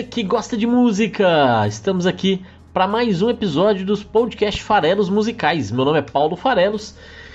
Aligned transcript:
Você 0.00 0.04
que 0.04 0.22
gosta 0.22 0.56
de 0.56 0.66
música! 0.66 1.66
Estamos 1.66 2.06
aqui 2.06 2.42
para 2.72 2.88
mais 2.88 3.20
um 3.20 3.28
episódio 3.28 3.84
dos 3.84 4.02
podcast 4.02 4.62
Farelos 4.62 5.10
Musicais. 5.10 5.70
Meu 5.70 5.84
nome 5.84 5.98
é 5.98 6.02
Paulo 6.02 6.36
Farelos 6.36 6.94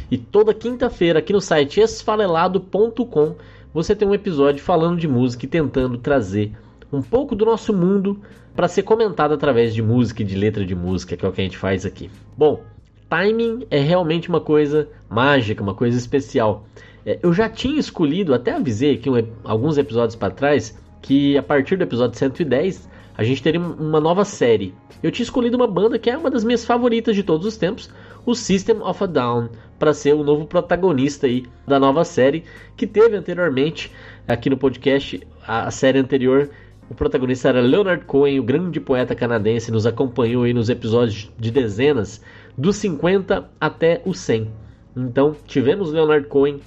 e 0.10 0.18
toda 0.18 0.52
quinta-feira 0.52 1.20
aqui 1.20 1.32
no 1.32 1.40
site 1.40 1.80
esfarelado.com 1.80 3.36
você 3.72 3.96
tem 3.96 4.08
um 4.08 4.16
episódio 4.16 4.64
falando 4.64 4.98
de 5.00 5.08
música 5.08 5.46
e 5.46 5.48
tentando 5.48 6.00
trazer 6.00 6.54
um 6.92 7.04
pouco 7.04 7.36
do 7.36 7.46
nosso 7.46 7.72
mundo 7.72 8.20
para 8.56 8.68
ser 8.68 8.82
comentado 8.82 9.36
através 9.36 9.72
de 9.72 9.84
música 9.84 10.24
e 10.24 10.26
de 10.26 10.36
letra 10.36 10.66
de 10.66 10.74
música, 10.74 11.16
que 11.16 11.24
é 11.24 11.30
o 11.30 11.32
que 11.32 11.42
a 11.42 11.44
gente 11.44 11.60
faz 11.60 11.86
aqui. 11.86 12.10
Bom, 12.36 12.64
timing 13.08 13.68
é 13.70 13.80
realmente 13.80 14.28
uma 14.28 14.42
coisa 14.42 14.90
mágica, 15.08 15.62
uma 15.62 15.76
coisa 15.76 15.96
especial. 16.00 16.66
É, 17.06 17.20
eu 17.22 17.32
já 17.32 17.48
tinha 17.48 17.80
escolhido, 17.80 18.34
até 18.34 18.54
avisei 18.54 18.96
aqui 18.96 19.08
um, 19.08 19.24
alguns 19.44 19.78
episódios 19.78 20.16
para 20.16 20.34
trás, 20.34 20.76
que 21.06 21.38
a 21.38 21.44
partir 21.44 21.76
do 21.76 21.84
episódio 21.84 22.18
110 22.18 22.90
a 23.16 23.24
gente 23.24 23.44
teria 23.44 23.62
uma 23.62 24.02
nova 24.02 24.26
série. 24.26 24.74
Eu 25.04 25.12
tinha 25.12 25.24
escolhido 25.24 25.56
uma 25.56 25.68
banda 25.68 26.00
que 26.00 26.10
é 26.10 26.18
uma 26.18 26.32
das 26.32 26.44
minhas 26.44 26.66
favoritas 26.66 27.16
de 27.16 27.22
todos 27.22 27.46
os 27.46 27.56
tempos, 27.56 27.92
o 28.26 28.34
System 28.34 28.82
of 28.82 29.04
a 29.04 29.06
Down, 29.06 29.50
para 29.78 29.94
ser 29.94 30.16
o 30.16 30.24
novo 30.24 30.48
protagonista 30.48 31.28
aí 31.28 31.46
da 31.68 31.80
nova 31.80 32.04
série 32.04 32.44
que 32.76 32.88
teve 32.88 33.16
anteriormente 33.16 33.92
aqui 34.28 34.50
no 34.50 34.58
podcast. 34.58 35.22
A 35.48 35.70
série 35.70 36.00
anterior, 36.00 36.50
o 36.90 36.96
protagonista 36.96 37.50
era 37.50 37.62
Leonard 37.62 38.04
Cohen, 38.06 38.40
o 38.40 38.44
grande 38.44 38.80
poeta 38.80 39.14
canadense, 39.14 39.72
nos 39.72 39.86
acompanhou 39.86 40.44
aí 40.44 40.56
nos 40.56 40.70
episódios 40.72 41.32
de 41.38 41.52
dezenas, 41.52 42.20
dos 42.58 42.78
50 42.78 43.48
até 43.62 44.02
os 44.06 44.18
100. 44.18 44.50
Então, 44.98 45.36
tivemos 45.46 45.92
Leonard 45.92 46.28
Cohen 46.28 46.60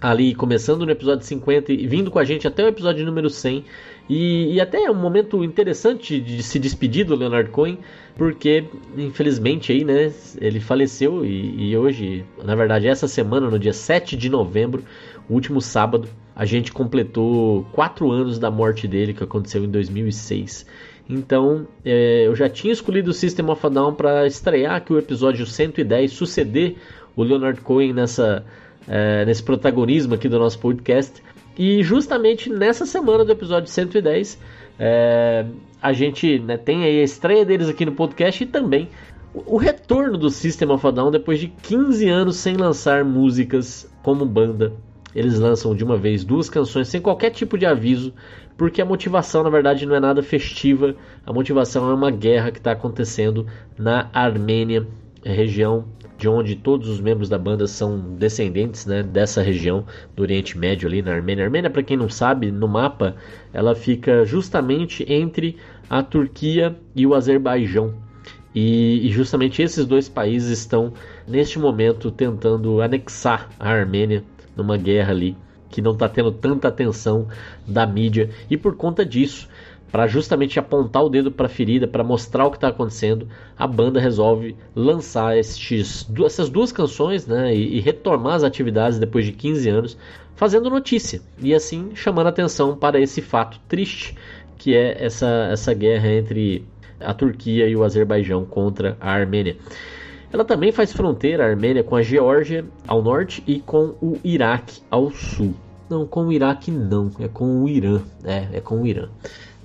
ali 0.00 0.34
começando 0.34 0.86
no 0.86 0.90
episódio 0.90 1.24
50 1.24 1.72
e 1.72 1.86
vindo 1.86 2.10
com 2.10 2.18
a 2.18 2.24
gente 2.24 2.46
até 2.48 2.64
o 2.64 2.68
episódio 2.68 3.04
número 3.04 3.28
100. 3.28 3.64
E, 4.08 4.54
e 4.54 4.60
até 4.60 4.84
é 4.84 4.90
um 4.90 4.94
momento 4.94 5.44
interessante 5.44 6.20
de 6.20 6.42
se 6.42 6.58
despedir 6.58 7.04
do 7.04 7.14
Leonard 7.14 7.50
Cohen, 7.50 7.78
porque 8.16 8.64
infelizmente 8.96 9.70
aí, 9.70 9.84
né, 9.84 10.12
ele 10.40 10.58
faleceu 10.58 11.24
e, 11.24 11.70
e 11.70 11.76
hoje, 11.76 12.24
na 12.42 12.54
verdade, 12.54 12.88
essa 12.88 13.06
semana, 13.06 13.48
no 13.48 13.58
dia 13.58 13.72
7 13.72 14.16
de 14.16 14.28
novembro, 14.28 14.82
o 15.28 15.34
último 15.34 15.60
sábado, 15.60 16.08
a 16.34 16.44
gente 16.44 16.72
completou 16.72 17.64
quatro 17.72 18.10
anos 18.10 18.38
da 18.38 18.50
morte 18.50 18.88
dele, 18.88 19.14
que 19.14 19.22
aconteceu 19.22 19.62
em 19.62 19.68
2006. 19.68 20.66
Então, 21.08 21.68
é, 21.84 22.26
eu 22.26 22.34
já 22.34 22.48
tinha 22.48 22.72
escolhido 22.72 23.10
o 23.10 23.14
System 23.14 23.48
of 23.50 23.64
a 23.64 23.68
Down 23.68 23.94
para 23.94 24.26
estrear 24.26 24.76
aqui 24.76 24.92
o 24.92 24.98
episódio 24.98 25.44
110, 25.44 26.12
suceder 26.12 26.76
o 27.14 27.22
Leonard 27.22 27.60
Cohen 27.60 27.92
nessa, 27.92 28.44
é, 28.90 29.24
nesse 29.24 29.42
protagonismo 29.42 30.14
aqui 30.14 30.28
do 30.28 30.38
nosso 30.38 30.58
podcast. 30.58 31.22
E 31.56 31.82
justamente 31.82 32.50
nessa 32.50 32.84
semana 32.84 33.24
do 33.24 33.30
episódio 33.30 33.70
110, 33.70 34.38
é, 34.78 35.46
a 35.80 35.92
gente 35.92 36.40
né, 36.40 36.56
tem 36.56 36.82
aí 36.82 37.00
a 37.00 37.04
estreia 37.04 37.44
deles 37.44 37.68
aqui 37.68 37.86
no 37.86 37.92
podcast 37.92 38.42
e 38.42 38.46
também 38.46 38.88
o, 39.32 39.56
retorno 39.56 40.18
do 40.18 40.28
System 40.28 40.70
of 40.70 40.84
a 40.84 40.90
Down 40.90 41.12
depois 41.12 41.38
de 41.38 41.46
15 41.46 42.08
anos 42.08 42.36
sem 42.36 42.56
lançar 42.56 43.04
músicas 43.04 43.88
como 44.02 44.26
banda. 44.26 44.72
Eles 45.14 45.38
lançam 45.38 45.74
de 45.74 45.84
uma 45.84 45.96
vez 45.96 46.24
duas 46.24 46.48
canções 46.50 46.88
sem 46.88 47.00
qualquer 47.00 47.30
tipo 47.30 47.56
de 47.56 47.66
aviso, 47.66 48.12
porque 48.56 48.82
a 48.82 48.84
motivação 48.84 49.44
na 49.44 49.50
verdade 49.50 49.86
não 49.86 49.94
é 49.94 50.00
nada 50.00 50.22
festiva, 50.22 50.96
a 51.24 51.32
motivação 51.32 51.88
é 51.90 51.94
uma 51.94 52.10
guerra 52.10 52.50
que 52.50 52.58
está 52.58 52.72
acontecendo 52.72 53.46
na 53.78 54.08
Armênia, 54.12 54.86
região 55.24 55.84
de 56.20 56.28
onde 56.28 56.54
todos 56.54 56.86
os 56.86 57.00
membros 57.00 57.30
da 57.30 57.38
banda 57.38 57.66
são 57.66 57.98
descendentes 57.98 58.84
né, 58.84 59.02
dessa 59.02 59.40
região 59.40 59.86
do 60.14 60.22
Oriente 60.22 60.56
Médio 60.58 60.86
ali 60.86 61.00
na 61.00 61.14
Armênia. 61.14 61.42
A 61.42 61.46
Armênia, 61.46 61.70
para 61.70 61.82
quem 61.82 61.96
não 61.96 62.10
sabe, 62.10 62.52
no 62.52 62.68
mapa 62.68 63.16
ela 63.54 63.74
fica 63.74 64.22
justamente 64.26 65.02
entre 65.10 65.56
a 65.88 66.02
Turquia 66.02 66.76
e 66.94 67.06
o 67.06 67.14
Azerbaijão. 67.14 67.94
E, 68.54 69.06
e 69.06 69.10
justamente 69.10 69.62
esses 69.62 69.86
dois 69.86 70.10
países 70.10 70.58
estão 70.58 70.92
neste 71.26 71.58
momento 71.58 72.10
tentando 72.10 72.82
anexar 72.82 73.48
a 73.58 73.70
Armênia 73.70 74.22
numa 74.54 74.76
guerra 74.76 75.12
ali 75.12 75.34
que 75.70 75.80
não 75.80 75.92
está 75.92 76.08
tendo 76.08 76.32
tanta 76.32 76.68
atenção 76.68 77.28
da 77.66 77.86
mídia 77.86 78.28
e 78.50 78.56
por 78.56 78.76
conta 78.76 79.06
disso 79.06 79.48
para 79.90 80.06
justamente 80.06 80.58
apontar 80.58 81.04
o 81.04 81.08
dedo 81.08 81.30
para 81.30 81.46
a 81.46 81.48
ferida, 81.48 81.86
para 81.86 82.04
mostrar 82.04 82.46
o 82.46 82.50
que 82.50 82.56
está 82.56 82.68
acontecendo, 82.68 83.28
a 83.58 83.66
banda 83.66 84.00
resolve 84.00 84.56
lançar 84.74 85.36
estes, 85.36 86.08
essas 86.24 86.48
duas 86.48 86.72
canções 86.72 87.26
né, 87.26 87.54
e, 87.54 87.78
e, 87.78 87.80
retomar 87.80 88.34
as 88.34 88.44
atividades 88.44 88.98
depois 88.98 89.24
de 89.24 89.32
15 89.32 89.68
anos, 89.68 89.98
fazendo 90.36 90.70
notícia 90.70 91.20
e 91.38 91.54
assim 91.54 91.90
chamando 91.94 92.28
atenção 92.28 92.76
para 92.76 93.00
esse 93.00 93.20
fato 93.20 93.60
triste 93.68 94.16
que 94.56 94.76
é 94.76 95.04
essa, 95.04 95.48
essa 95.50 95.72
guerra 95.72 96.08
entre 96.08 96.64
a 97.00 97.14
Turquia 97.14 97.66
e 97.66 97.74
o 97.74 97.82
Azerbaijão 97.82 98.44
contra 98.44 98.96
a 99.00 99.10
Armênia. 99.10 99.56
Ela 100.32 100.44
também 100.44 100.70
faz 100.70 100.92
fronteira, 100.92 101.44
a 101.44 101.48
Armênia, 101.48 101.82
com 101.82 101.96
a 101.96 102.02
Geórgia 102.02 102.64
ao 102.86 103.02
norte 103.02 103.42
e 103.46 103.58
com 103.58 103.94
o 104.00 104.18
Iraque 104.22 104.80
ao 104.90 105.10
sul. 105.10 105.54
Não, 105.88 106.06
com 106.06 106.26
o 106.26 106.32
Iraque 106.32 106.70
não, 106.70 107.10
é 107.18 107.26
com 107.26 107.64
o 107.64 107.68
Irã. 107.68 108.00
É, 108.22 108.58
é 108.58 108.60
com 108.60 108.82
o 108.82 108.86
Irã. 108.86 109.08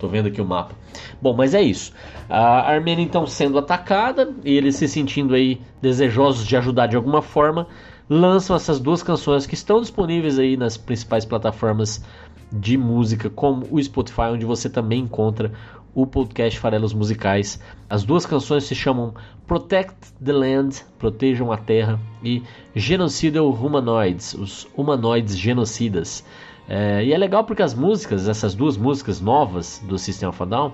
Tô 0.06 0.10
vendo 0.10 0.28
aqui 0.28 0.40
o 0.40 0.46
mapa. 0.46 0.76
Bom, 1.20 1.34
mas 1.34 1.56
é 1.56 1.64
isso. 1.64 1.92
A 2.30 2.72
Armênia 2.72 3.02
então 3.02 3.26
sendo 3.26 3.58
atacada 3.58 4.32
e 4.44 4.56
eles 4.56 4.76
se 4.76 4.88
sentindo 4.88 5.34
aí 5.34 5.60
desejosos 5.82 6.46
de 6.46 6.56
ajudar 6.56 6.86
de 6.86 6.96
alguma 6.96 7.24
forma, 7.24 7.68
lançam 8.08 8.56
essas 8.56 8.80
duas 8.80 9.02
canções 9.02 9.48
que 9.48 9.56
estão 9.56 9.82
disponíveis 9.82 10.38
aí 10.38 10.56
nas 10.56 10.78
principais 10.78 11.26
plataformas 11.26 12.06
de 12.54 12.78
música, 12.78 13.32
como 13.32 13.66
o 13.72 13.82
Spotify, 13.82 14.30
onde 14.32 14.46
você 14.46 14.70
também 14.70 15.00
encontra 15.02 15.52
o 15.96 16.06
podcast 16.06 16.60
Farelos 16.60 16.94
Musicais. 16.94 17.60
As 17.90 18.04
duas 18.04 18.28
canções 18.28 18.66
se 18.66 18.76
chamam 18.76 19.16
Protect 19.48 19.96
the 20.24 20.34
Land, 20.34 20.86
Protejam 21.00 21.52
a 21.52 21.58
Terra, 21.58 22.00
e 22.24 22.44
Genocidal 22.76 23.50
Humanoids, 23.50 24.36
os 24.36 24.68
humanoides 24.78 25.36
genocidas. 25.36 26.24
É, 26.68 27.04
e 27.04 27.14
é 27.14 27.18
legal 27.18 27.44
porque 27.44 27.62
as 27.62 27.74
músicas, 27.74 28.28
essas 28.28 28.56
duas 28.56 28.78
músicas 28.78 29.22
novas 29.22 29.82
do 29.86 29.98
System 29.98 30.30
of 30.30 30.42
a 30.42 30.46
Down, 30.46 30.74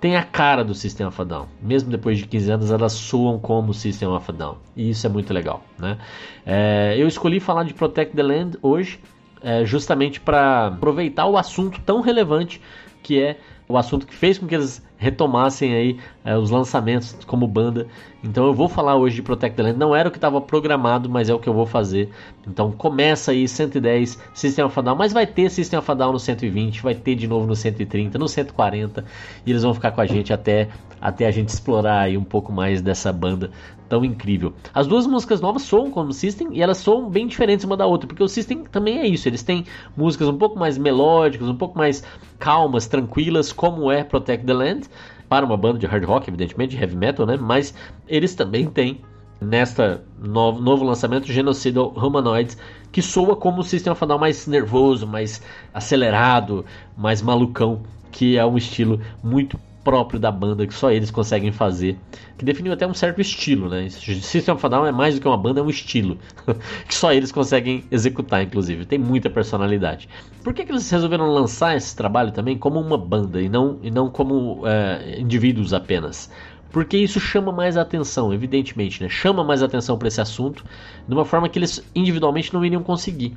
tem 0.00 0.16
a 0.16 0.22
cara 0.22 0.62
do 0.62 0.74
System 0.74 1.06
of 1.06 1.20
a 1.20 1.24
Down. 1.24 1.46
Mesmo 1.62 1.90
depois 1.90 2.18
de 2.18 2.26
15 2.26 2.50
anos, 2.50 2.70
elas 2.70 2.92
soam 2.92 3.38
como 3.38 3.72
System 3.72 4.08
of 4.08 4.30
a 4.30 4.34
Down. 4.34 4.58
E 4.76 4.90
isso 4.90 5.06
é 5.06 5.10
muito 5.10 5.32
legal. 5.32 5.64
Né? 5.78 5.96
É, 6.44 6.94
eu 6.98 7.08
escolhi 7.08 7.40
falar 7.40 7.64
de 7.64 7.72
Protect 7.72 8.14
the 8.14 8.22
Land 8.22 8.58
hoje, 8.60 9.00
é, 9.42 9.64
justamente 9.64 10.20
para 10.20 10.66
aproveitar 10.66 11.26
o 11.26 11.36
assunto 11.36 11.80
tão 11.80 12.00
relevante 12.00 12.60
que 13.02 13.20
é 13.20 13.38
o 13.68 13.76
assunto 13.76 14.06
que 14.06 14.14
fez 14.14 14.38
com 14.38 14.46
que 14.46 14.54
eles 14.54 14.82
retomassem 15.04 15.74
aí 15.74 15.98
é, 16.24 16.36
os 16.36 16.50
lançamentos 16.50 17.16
como 17.26 17.46
banda. 17.46 17.86
Então 18.22 18.46
eu 18.46 18.54
vou 18.54 18.68
falar 18.68 18.96
hoje 18.96 19.16
de 19.16 19.22
Protect 19.22 19.54
the 19.54 19.62
Land. 19.62 19.78
Não 19.78 19.94
era 19.94 20.08
o 20.08 20.10
que 20.10 20.16
estava 20.16 20.40
programado, 20.40 21.10
mas 21.10 21.28
é 21.28 21.34
o 21.34 21.38
que 21.38 21.48
eu 21.48 21.52
vou 21.52 21.66
fazer. 21.66 22.08
Então 22.48 22.72
começa 22.72 23.32
aí 23.32 23.46
110 23.46 24.18
System 24.32 24.64
of 24.64 24.78
a 24.78 24.82
Down, 24.82 24.96
mas 24.96 25.12
vai 25.12 25.26
ter 25.26 25.50
System 25.50 25.78
of 25.78 25.90
a 25.90 25.94
Down 25.94 26.12
no 26.12 26.18
120, 26.18 26.82
vai 26.82 26.94
ter 26.94 27.14
de 27.14 27.28
novo 27.28 27.46
no 27.46 27.54
130, 27.54 28.18
no 28.18 28.26
140 28.26 29.04
e 29.44 29.50
eles 29.50 29.62
vão 29.62 29.74
ficar 29.74 29.92
com 29.92 30.00
a 30.00 30.06
gente 30.06 30.32
até 30.32 30.68
até 31.00 31.26
a 31.26 31.30
gente 31.30 31.50
explorar 31.50 32.00
aí 32.00 32.16
um 32.16 32.24
pouco 32.24 32.50
mais 32.50 32.80
dessa 32.80 33.12
banda 33.12 33.50
tão 33.88 34.04
incrível. 34.04 34.54
As 34.72 34.86
duas 34.86 35.06
músicas 35.06 35.40
novas 35.40 35.62
soam 35.62 35.90
como 35.90 36.12
System 36.12 36.48
e 36.52 36.62
elas 36.62 36.78
soam 36.78 37.10
bem 37.10 37.26
diferentes 37.26 37.64
uma 37.64 37.76
da 37.76 37.86
outra, 37.86 38.06
porque 38.06 38.22
o 38.22 38.28
System 38.28 38.64
também 38.64 38.98
é 38.98 39.06
isso, 39.06 39.28
eles 39.28 39.42
têm 39.42 39.66
músicas 39.96 40.28
um 40.28 40.38
pouco 40.38 40.58
mais 40.58 40.78
melódicas, 40.78 41.46
um 41.46 41.54
pouco 41.54 41.76
mais 41.76 42.02
calmas, 42.38 42.86
tranquilas, 42.86 43.52
como 43.52 43.90
é 43.90 44.02
Protect 44.02 44.46
the 44.46 44.52
Land, 44.52 44.88
para 45.34 45.44
uma 45.44 45.56
banda 45.56 45.80
de 45.80 45.86
hard 45.86 46.04
rock, 46.04 46.30
evidentemente, 46.30 46.76
de 46.76 46.80
heavy 46.80 46.94
metal, 46.94 47.26
né? 47.26 47.36
Mas 47.36 47.74
eles 48.06 48.36
também 48.36 48.66
têm 48.66 49.00
nesta 49.40 50.04
novo, 50.16 50.60
novo 50.60 50.84
lançamento 50.84 51.26
Genocidal 51.26 51.88
Humanoids, 51.88 52.56
que 52.92 53.02
soa 53.02 53.34
como 53.34 53.60
o 53.60 53.64
System 53.64 53.92
of 53.92 54.04
a 54.04 54.06
Down 54.06 54.20
mais 54.20 54.46
nervoso, 54.46 55.08
mais 55.08 55.42
acelerado, 55.72 56.64
mais 56.96 57.20
malucão, 57.20 57.82
que 58.12 58.38
é 58.38 58.46
um 58.46 58.56
estilo 58.56 59.00
muito 59.24 59.58
próprio 59.84 60.18
da 60.18 60.32
banda 60.32 60.66
que 60.66 60.72
só 60.72 60.90
eles 60.90 61.10
conseguem 61.10 61.52
fazer, 61.52 61.98
que 62.38 62.44
definiu 62.44 62.72
até 62.72 62.86
um 62.86 62.94
certo 62.94 63.20
estilo, 63.20 63.68
né? 63.68 63.88
System 63.90 64.54
of 64.54 64.64
a 64.64 64.68
Down 64.68 64.86
é 64.86 64.92
mais 64.92 65.14
do 65.14 65.20
que 65.20 65.28
uma 65.28 65.36
banda, 65.36 65.60
é 65.60 65.62
um 65.62 65.68
estilo 65.68 66.18
que 66.88 66.94
só 66.94 67.12
eles 67.12 67.30
conseguem 67.30 67.84
executar, 67.90 68.42
inclusive. 68.42 68.86
Tem 68.86 68.98
muita 68.98 69.28
personalidade. 69.28 70.08
Por 70.42 70.54
que, 70.54 70.64
que 70.64 70.72
eles 70.72 70.90
resolveram 70.90 71.26
lançar 71.26 71.76
esse 71.76 71.94
trabalho 71.94 72.32
também 72.32 72.56
como 72.56 72.80
uma 72.80 72.98
banda 72.98 73.40
e 73.40 73.48
não, 73.48 73.78
e 73.82 73.90
não 73.90 74.08
como 74.08 74.62
é, 74.66 75.20
indivíduos 75.20 75.74
apenas? 75.74 76.30
porque 76.74 76.96
isso 76.96 77.20
chama 77.20 77.52
mais 77.52 77.76
atenção, 77.76 78.34
evidentemente, 78.34 79.00
né? 79.00 79.08
Chama 79.08 79.44
mais 79.44 79.62
atenção 79.62 79.96
para 79.96 80.08
esse 80.08 80.20
assunto 80.20 80.64
de 81.06 81.14
uma 81.14 81.24
forma 81.24 81.48
que 81.48 81.56
eles 81.56 81.80
individualmente 81.94 82.52
não 82.52 82.64
iriam 82.64 82.82
conseguir. 82.82 83.36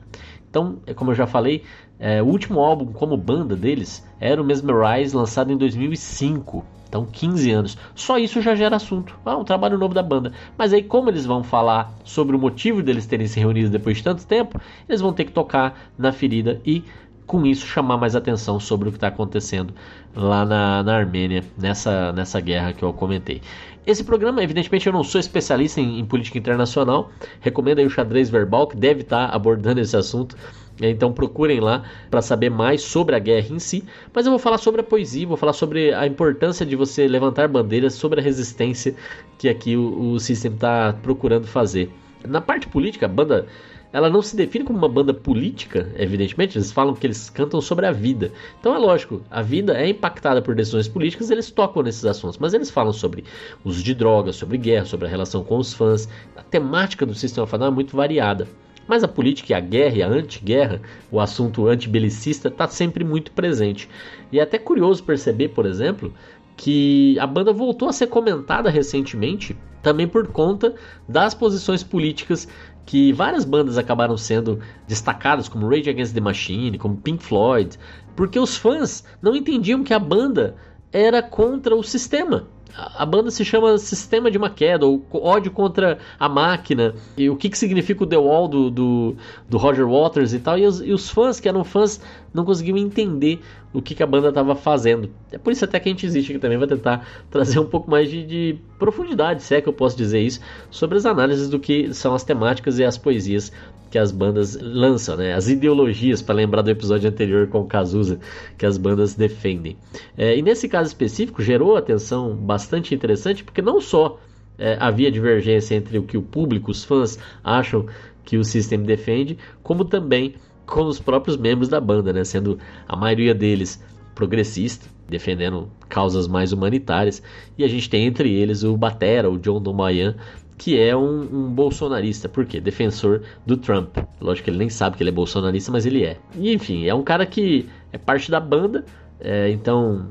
Então, 0.57 0.79
é 0.87 0.93
como 0.93 1.11
eu 1.11 1.15
já 1.15 1.27
falei, 1.27 1.63
é, 1.99 2.19
o 2.19 2.25
último 2.25 2.59
álbum 2.61 2.91
como 2.91 3.15
banda 3.15 3.55
deles 3.55 4.03
era 4.19 4.41
o 4.41 4.43
Mesmerize, 4.43 5.15
lançado 5.15 5.53
em 5.53 5.57
2005. 5.57 6.65
Então, 6.89 7.05
15 7.05 7.51
anos. 7.51 7.77
Só 7.93 8.17
isso 8.17 8.41
já 8.41 8.55
gera 8.55 8.77
assunto. 8.77 9.19
Ah, 9.23 9.37
um 9.37 9.43
trabalho 9.43 9.77
novo 9.77 9.93
da 9.93 10.01
banda. 10.01 10.31
Mas 10.57 10.73
aí, 10.73 10.81
como 10.81 11.11
eles 11.11 11.27
vão 11.27 11.43
falar 11.43 11.93
sobre 12.03 12.35
o 12.35 12.39
motivo 12.39 12.81
deles 12.81 13.05
terem 13.05 13.27
se 13.27 13.39
reunido 13.39 13.69
depois 13.69 13.97
de 13.97 14.03
tanto 14.03 14.25
tempo, 14.25 14.59
eles 14.89 14.99
vão 14.99 15.13
ter 15.13 15.25
que 15.25 15.31
tocar 15.31 15.77
na 15.95 16.11
ferida 16.11 16.59
e 16.65 16.83
com 17.27 17.45
isso 17.45 17.67
chamar 17.67 17.97
mais 17.97 18.15
atenção 18.15 18.59
sobre 18.59 18.87
o 18.87 18.91
que 18.91 18.97
está 18.97 19.09
acontecendo 19.09 19.73
lá 20.15 20.43
na, 20.43 20.81
na 20.81 20.95
Armênia, 20.95 21.43
nessa, 21.55 22.11
nessa 22.13 22.39
guerra 22.39 22.73
que 22.73 22.81
eu 22.81 22.93
comentei. 22.93 23.41
Esse 23.87 24.03
programa, 24.03 24.43
evidentemente, 24.43 24.85
eu 24.85 24.91
não 24.91 25.01
sou 25.01 25.17
especialista 25.17 25.79
em, 25.79 25.97
em 25.97 26.05
política 26.05 26.37
internacional, 26.37 27.09
recomendo 27.39 27.79
aí 27.79 27.85
o 27.85 27.89
Xadrez 27.89 28.29
Verbal, 28.29 28.67
que 28.67 28.75
deve 28.75 28.99
estar 28.99 29.29
tá 29.29 29.33
abordando 29.33 29.79
esse 29.79 29.95
assunto. 29.95 30.35
Então 30.81 31.13
procurem 31.13 31.61
lá 31.61 31.85
para 32.11 32.21
saber 32.21 32.49
mais 32.49 32.81
sobre 32.81 33.15
a 33.15 33.19
guerra 33.19 33.47
em 33.49 33.59
si. 33.59 33.85
Mas 34.13 34.25
eu 34.25 34.31
vou 34.31 34.39
falar 34.39 34.57
sobre 34.57 34.81
a 34.81 34.83
poesia, 34.83 35.25
vou 35.25 35.37
falar 35.37 35.53
sobre 35.53 35.93
a 35.93 36.05
importância 36.05 36.65
de 36.65 36.75
você 36.75 37.07
levantar 37.07 37.47
bandeiras, 37.47 37.93
sobre 37.93 38.19
a 38.19 38.23
resistência 38.23 38.93
que 39.37 39.47
aqui 39.47 39.77
o, 39.77 40.11
o 40.11 40.19
System 40.19 40.51
está 40.51 40.93
procurando 41.01 41.47
fazer. 41.47 41.89
Na 42.27 42.41
parte 42.41 42.67
política, 42.67 43.05
a 43.05 43.09
banda 43.09 43.47
ela 43.91 44.09
não 44.09 44.21
se 44.21 44.35
define 44.35 44.65
como 44.65 44.77
uma 44.77 44.89
banda 44.89 45.13
política, 45.13 45.91
evidentemente, 45.97 46.57
eles 46.57 46.71
falam 46.71 46.93
que 46.93 47.07
eles 47.07 47.29
cantam 47.29 47.61
sobre 47.61 47.85
a 47.85 47.91
vida. 47.91 48.31
Então 48.59 48.75
é 48.75 48.77
lógico, 48.77 49.21
a 49.29 49.41
vida 49.41 49.77
é 49.77 49.87
impactada 49.89 50.41
por 50.41 50.55
decisões 50.55 50.87
políticas, 50.87 51.31
eles 51.31 51.49
tocam 51.49 51.81
nesses 51.81 52.05
assuntos, 52.05 52.37
mas 52.37 52.53
eles 52.53 52.69
falam 52.69 52.91
sobre 52.91 53.23
uso 53.63 53.81
de 53.81 53.93
drogas, 53.93 54.35
sobre 54.35 54.57
guerra, 54.57 54.85
sobre 54.85 55.07
a 55.07 55.09
relação 55.09 55.43
com 55.43 55.57
os 55.57 55.73
fãs. 55.73 56.07
A 56.35 56.43
temática 56.43 57.05
do 57.05 57.15
System 57.15 57.43
of 57.43 57.55
é 57.55 57.69
muito 57.69 57.95
variada. 57.95 58.47
Mas 58.87 59.03
a 59.03 59.07
política 59.07 59.51
e 59.51 59.53
a 59.53 59.59
guerra 59.59 59.97
e 59.97 60.01
a 60.01 60.07
anti-guerra, 60.07 60.81
o 61.11 61.19
assunto 61.19 61.67
antibelicista, 61.67 62.47
está 62.47 62.67
sempre 62.69 63.03
muito 63.03 63.31
presente. 63.33 63.89
E 64.31 64.39
é 64.39 64.43
até 64.43 64.57
curioso 64.57 65.03
perceber, 65.03 65.49
por 65.49 65.65
exemplo, 65.65 66.13
que 66.55 67.19
a 67.19 67.27
banda 67.27 67.51
voltou 67.51 67.89
a 67.89 67.93
ser 67.93 68.07
comentada 68.07 68.69
recentemente 68.69 69.57
também 69.83 70.07
por 70.07 70.27
conta 70.27 70.73
das 71.07 71.33
posições 71.33 71.83
políticas 71.83 72.47
que 72.87 73.11
várias 73.11 73.43
bandas 73.43 73.77
acabaram 73.77 74.15
sendo 74.17 74.61
destacadas, 74.87 75.49
como 75.49 75.67
Rage 75.67 75.89
Against 75.89 76.13
the 76.13 76.21
Machine, 76.21 76.77
como 76.77 76.95
Pink 76.95 77.21
Floyd, 77.21 77.77
porque 78.15 78.39
os 78.39 78.55
fãs 78.55 79.03
não 79.21 79.35
entendiam 79.35 79.83
que 79.83 79.93
a 79.93 79.99
banda 79.99 80.55
era 80.89 81.21
contra 81.21 81.75
o 81.75 81.83
sistema. 81.83 82.47
A 82.75 83.05
banda 83.05 83.31
se 83.31 83.43
chama 83.43 83.77
Sistema 83.77 84.29
de 84.29 84.37
Maqueda, 84.37 84.85
ou 84.85 85.05
ódio 85.13 85.51
contra 85.51 85.97
a 86.19 86.29
máquina, 86.29 86.93
e 87.17 87.29
o 87.29 87.35
que, 87.35 87.49
que 87.49 87.57
significa 87.57 88.03
o 88.03 88.07
The 88.07 88.17
Wall 88.17 88.47
do, 88.47 88.69
do, 88.69 89.15
do 89.49 89.57
Roger 89.57 89.87
Waters 89.87 90.33
e 90.33 90.39
tal, 90.39 90.57
e 90.59 90.65
os, 90.65 90.81
e 90.81 90.91
os, 90.91 91.09
fãs, 91.09 91.39
que 91.39 91.49
eram 91.49 91.63
fãs, 91.63 91.99
não 92.33 92.45
conseguiam 92.45 92.77
entender 92.77 93.39
o 93.73 93.81
que, 93.81 93.95
que 93.95 94.03
a 94.03 94.07
banda 94.07 94.29
estava 94.29 94.55
fazendo. 94.55 95.09
É 95.31 95.37
por 95.37 95.51
isso 95.51 95.65
até 95.65 95.79
que 95.79 95.89
a 95.89 95.91
gente 95.91 96.05
existe 96.05 96.31
aqui 96.31 96.39
também, 96.39 96.57
vai 96.57 96.67
tentar 96.67 97.07
trazer 97.31 97.59
um 97.59 97.65
pouco 97.65 97.89
mais 97.89 98.09
de, 98.09 98.25
de 98.25 98.59
profundidade, 98.77 99.41
se 99.43 99.55
é 99.55 99.61
que 99.61 99.67
eu 99.67 99.73
posso 99.73 99.97
dizer 99.97 100.19
isso, 100.19 100.39
sobre 100.69 100.97
as 100.97 101.05
análises 101.05 101.49
do 101.49 101.59
que 101.59 101.93
são 101.93 102.13
as 102.13 102.23
temáticas 102.23 102.79
e 102.79 102.83
as 102.83 102.97
poesias 102.97 103.51
que 103.89 103.97
as 103.97 104.11
bandas 104.11 104.59
lançam, 104.59 105.17
né? 105.17 105.33
As 105.33 105.47
ideologias, 105.47 106.21
para 106.21 106.35
lembrar 106.35 106.61
do 106.61 106.69
episódio 106.69 107.09
anterior 107.09 107.47
com 107.47 107.61
o 107.61 107.65
Cazuza, 107.65 108.19
que 108.57 108.65
as 108.65 108.77
bandas 108.77 109.15
defendem. 109.15 109.77
É, 110.17 110.37
e 110.37 110.41
nesse 110.41 110.67
caso 110.67 110.87
específico, 110.87 111.41
gerou 111.41 111.75
atenção 111.75 112.35
bastante 112.35 112.93
interessante, 112.93 113.43
porque 113.43 113.61
não 113.61 113.79
só 113.79 114.19
é, 114.57 114.77
havia 114.79 115.11
divergência 115.11 115.75
entre 115.75 115.97
o 115.97 116.03
que 116.03 116.17
o 116.17 116.21
público, 116.21 116.71
os 116.71 116.83
fãs, 116.83 117.17
acham 117.43 117.85
que 118.25 118.37
o 118.37 118.43
System 118.43 118.83
defende, 118.83 119.37
como 119.63 119.85
também 119.85 120.35
com 120.65 120.81
os 120.81 120.99
próprios 120.99 121.37
membros 121.37 121.69
da 121.69 121.79
banda, 121.79 122.11
né? 122.11 122.23
Sendo 122.23 122.59
a 122.87 122.95
maioria 122.95 123.33
deles 123.33 123.81
progressista, 124.13 124.87
defendendo 125.07 125.69
causas 125.87 126.27
mais 126.27 126.51
humanitárias, 126.51 127.23
e 127.57 127.63
a 127.63 127.67
gente 127.67 127.89
tem 127.89 128.05
entre 128.05 128.33
eles 128.33 128.63
o 128.63 128.75
Batera, 128.75 129.29
o 129.29 129.37
John 129.37 129.61
Domayan, 129.61 130.15
que 130.57 130.79
é 130.79 130.95
um, 130.95 131.21
um, 131.21 131.49
bolsonarista, 131.51 132.27
por 132.27 132.45
quê? 132.45 132.59
Defensor 132.59 133.21
do 133.45 133.55
Trump. 133.55 133.95
Lógico 134.19 134.45
que 134.45 134.49
ele 134.49 134.57
nem 134.57 134.69
sabe 134.69 134.97
que 134.97 135.03
ele 135.03 135.11
é 135.11 135.13
bolsonarista, 135.13 135.71
mas 135.71 135.85
ele 135.85 136.03
é. 136.03 136.17
E 136.35 136.51
enfim, 136.51 136.85
é 136.85 136.93
um 136.95 137.03
cara 137.03 137.25
que 137.25 137.69
é 137.91 137.97
parte 137.97 138.31
da 138.31 138.39
banda, 138.39 138.83
é, 139.19 139.49
então, 139.51 140.07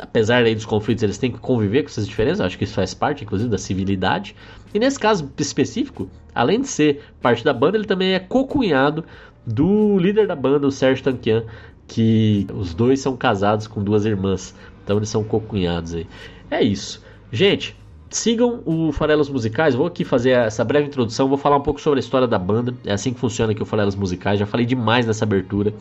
apesar 0.00 0.44
aí 0.44 0.54
dos 0.54 0.64
conflitos, 0.64 1.02
eles 1.02 1.18
têm 1.18 1.32
que 1.32 1.38
conviver 1.38 1.82
com 1.82 1.88
essas 1.88 2.06
diferenças, 2.06 2.40
acho 2.40 2.56
que 2.56 2.64
isso 2.64 2.74
faz 2.74 2.94
parte, 2.94 3.24
inclusive, 3.24 3.50
da 3.50 3.58
civilidade. 3.58 4.36
E 4.72 4.78
nesse 4.78 4.98
caso 4.98 5.30
específico, 5.36 6.08
além 6.34 6.60
de 6.60 6.68
ser 6.68 7.02
parte 7.20 7.44
da 7.44 7.52
banda, 7.52 7.76
ele 7.76 7.86
também 7.86 8.14
é 8.14 8.18
co-cunhado 8.18 9.04
do 9.44 9.98
líder 9.98 10.26
da 10.26 10.36
banda, 10.36 10.66
o 10.66 10.70
Sérgio 10.70 11.02
Tanquian, 11.02 11.44
que 11.86 12.46
os 12.54 12.74
dois 12.74 13.00
são 13.00 13.16
casados 13.16 13.66
com 13.66 13.82
duas 13.82 14.04
irmãs, 14.04 14.54
então 14.84 14.96
eles 14.96 15.08
são 15.08 15.24
co-cunhados 15.24 15.94
aí. 15.94 16.06
É 16.50 16.62
isso. 16.62 17.02
Gente, 17.32 17.76
Sigam 18.10 18.62
o 18.64 18.90
Farelas 18.90 19.28
Musicais, 19.28 19.74
vou 19.74 19.86
aqui 19.86 20.02
fazer 20.02 20.30
essa 20.30 20.64
breve 20.64 20.86
introdução, 20.86 21.28
vou 21.28 21.36
falar 21.36 21.56
um 21.56 21.62
pouco 21.62 21.78
sobre 21.80 21.98
a 21.98 22.00
história 22.00 22.26
da 22.26 22.38
banda, 22.38 22.74
é 22.86 22.92
assim 22.92 23.12
que 23.12 23.20
funciona 23.20 23.52
aqui 23.52 23.62
o 23.62 23.66
Farelas 23.66 23.94
Musicais, 23.94 24.40
já 24.40 24.46
falei 24.46 24.64
demais 24.64 25.06
nessa 25.06 25.24
abertura. 25.24 25.74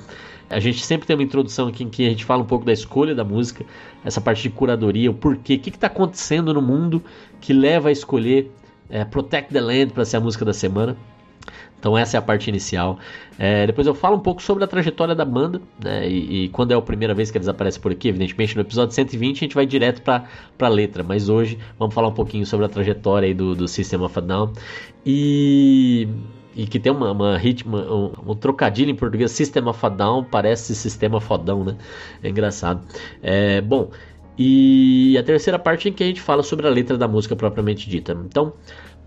A 0.50 0.60
gente 0.60 0.84
sempre 0.84 1.08
tem 1.08 1.16
uma 1.16 1.24
introdução 1.24 1.68
aqui 1.68 1.86
em 1.86 1.90
que 1.90 2.06
a 2.06 2.10
gente 2.10 2.26
fala 2.26 2.44
um 2.44 2.46
pouco 2.46 2.66
da 2.66 2.74
escolha 2.74 3.16
da 3.16 3.24
música, 3.24 3.66
essa 4.04 4.20
parte 4.20 4.44
de 4.44 4.50
curadoria, 4.50 5.10
o 5.10 5.14
porquê, 5.14 5.56
o 5.56 5.60
que 5.60 5.70
está 5.70 5.88
acontecendo 5.88 6.54
no 6.54 6.62
mundo 6.62 7.02
que 7.40 7.54
leva 7.54 7.90
a 7.90 7.92
escolher 7.92 8.52
é, 8.90 9.06
Protect 9.06 9.54
the 9.54 9.62
Land 9.62 9.94
para 9.94 10.04
ser 10.04 10.18
a 10.18 10.20
música 10.20 10.44
da 10.44 10.54
semana. 10.54 10.98
Então 11.80 11.98
essa 11.98 12.18
é 12.18 12.20
a 12.20 12.22
parte 12.22 12.50
inicial. 12.50 13.00
É, 13.38 13.68
depois 13.68 13.86
eu 13.86 13.94
falo 13.94 14.18
um 14.18 14.20
pouco 14.20 14.42
sobre 14.42 14.64
a 14.64 14.68
trajetória 14.68 15.14
da 15.14 15.24
banda, 15.24 15.62
né? 15.84 16.10
E, 16.10 16.46
e, 16.46 16.50
quando 16.50 16.72
é 16.72 16.76
a 16.76 16.82
primeira 16.82 17.14
vez 17.14 17.30
que 17.30 17.38
eles 17.38 17.48
aparecem 17.48 17.82
por 17.82 17.92
aqui, 17.92 18.10
evidentemente 18.10 18.56
no 18.56 18.62
episódio 18.62 18.94
120 18.96 19.38
a 19.38 19.40
gente 19.40 19.56
vai 19.56 19.66
direto 19.66 20.02
para 20.02 20.28
a 20.60 20.68
letra, 20.68 21.04
mas 21.04 21.30
hoje 21.30 21.58
vamos 21.78 21.94
falar 21.94 22.08
um 22.08 22.14
pouquinho 22.14 22.46
sobre 22.46 22.66
a 22.66 22.70
trajetória 22.70 23.34
do, 23.34 23.56
do 23.56 23.68
System 23.68 24.02
of 24.02 24.18
a 24.18 24.22
Down. 24.22 24.54
E, 25.06 26.08
e 26.56 26.66
que 26.66 26.80
tem 26.80 26.92
uma, 26.92 27.12
uma 27.12 27.38
ritmo, 27.38 27.78
um, 27.78 28.32
um, 28.32 28.36
trocadilho 28.36 28.90
em 28.90 28.96
português, 28.96 29.32
System 29.32 29.68
of 29.68 29.86
a 29.86 29.90
Down 29.90 30.24
parece 30.24 30.74
sistema 30.74 31.22
fodão, 31.22 31.64
né? 31.64 31.78
É 32.24 32.30
engraçado. 32.30 32.82
É, 33.22 33.62
bom, 33.62 33.92
e 34.38 35.18
a 35.18 35.24
terceira 35.24 35.58
parte 35.58 35.90
em 35.90 35.94
que 35.94 36.04
a 36.04 36.08
gente 36.08 36.22
fala 36.22 36.44
sobre 36.44 36.68
a 36.68 36.70
letra 36.70 36.98
da 36.98 37.08
música 37.08 37.36
propriamente 37.36 37.90
dita. 37.90 38.18
Então, 38.26 38.54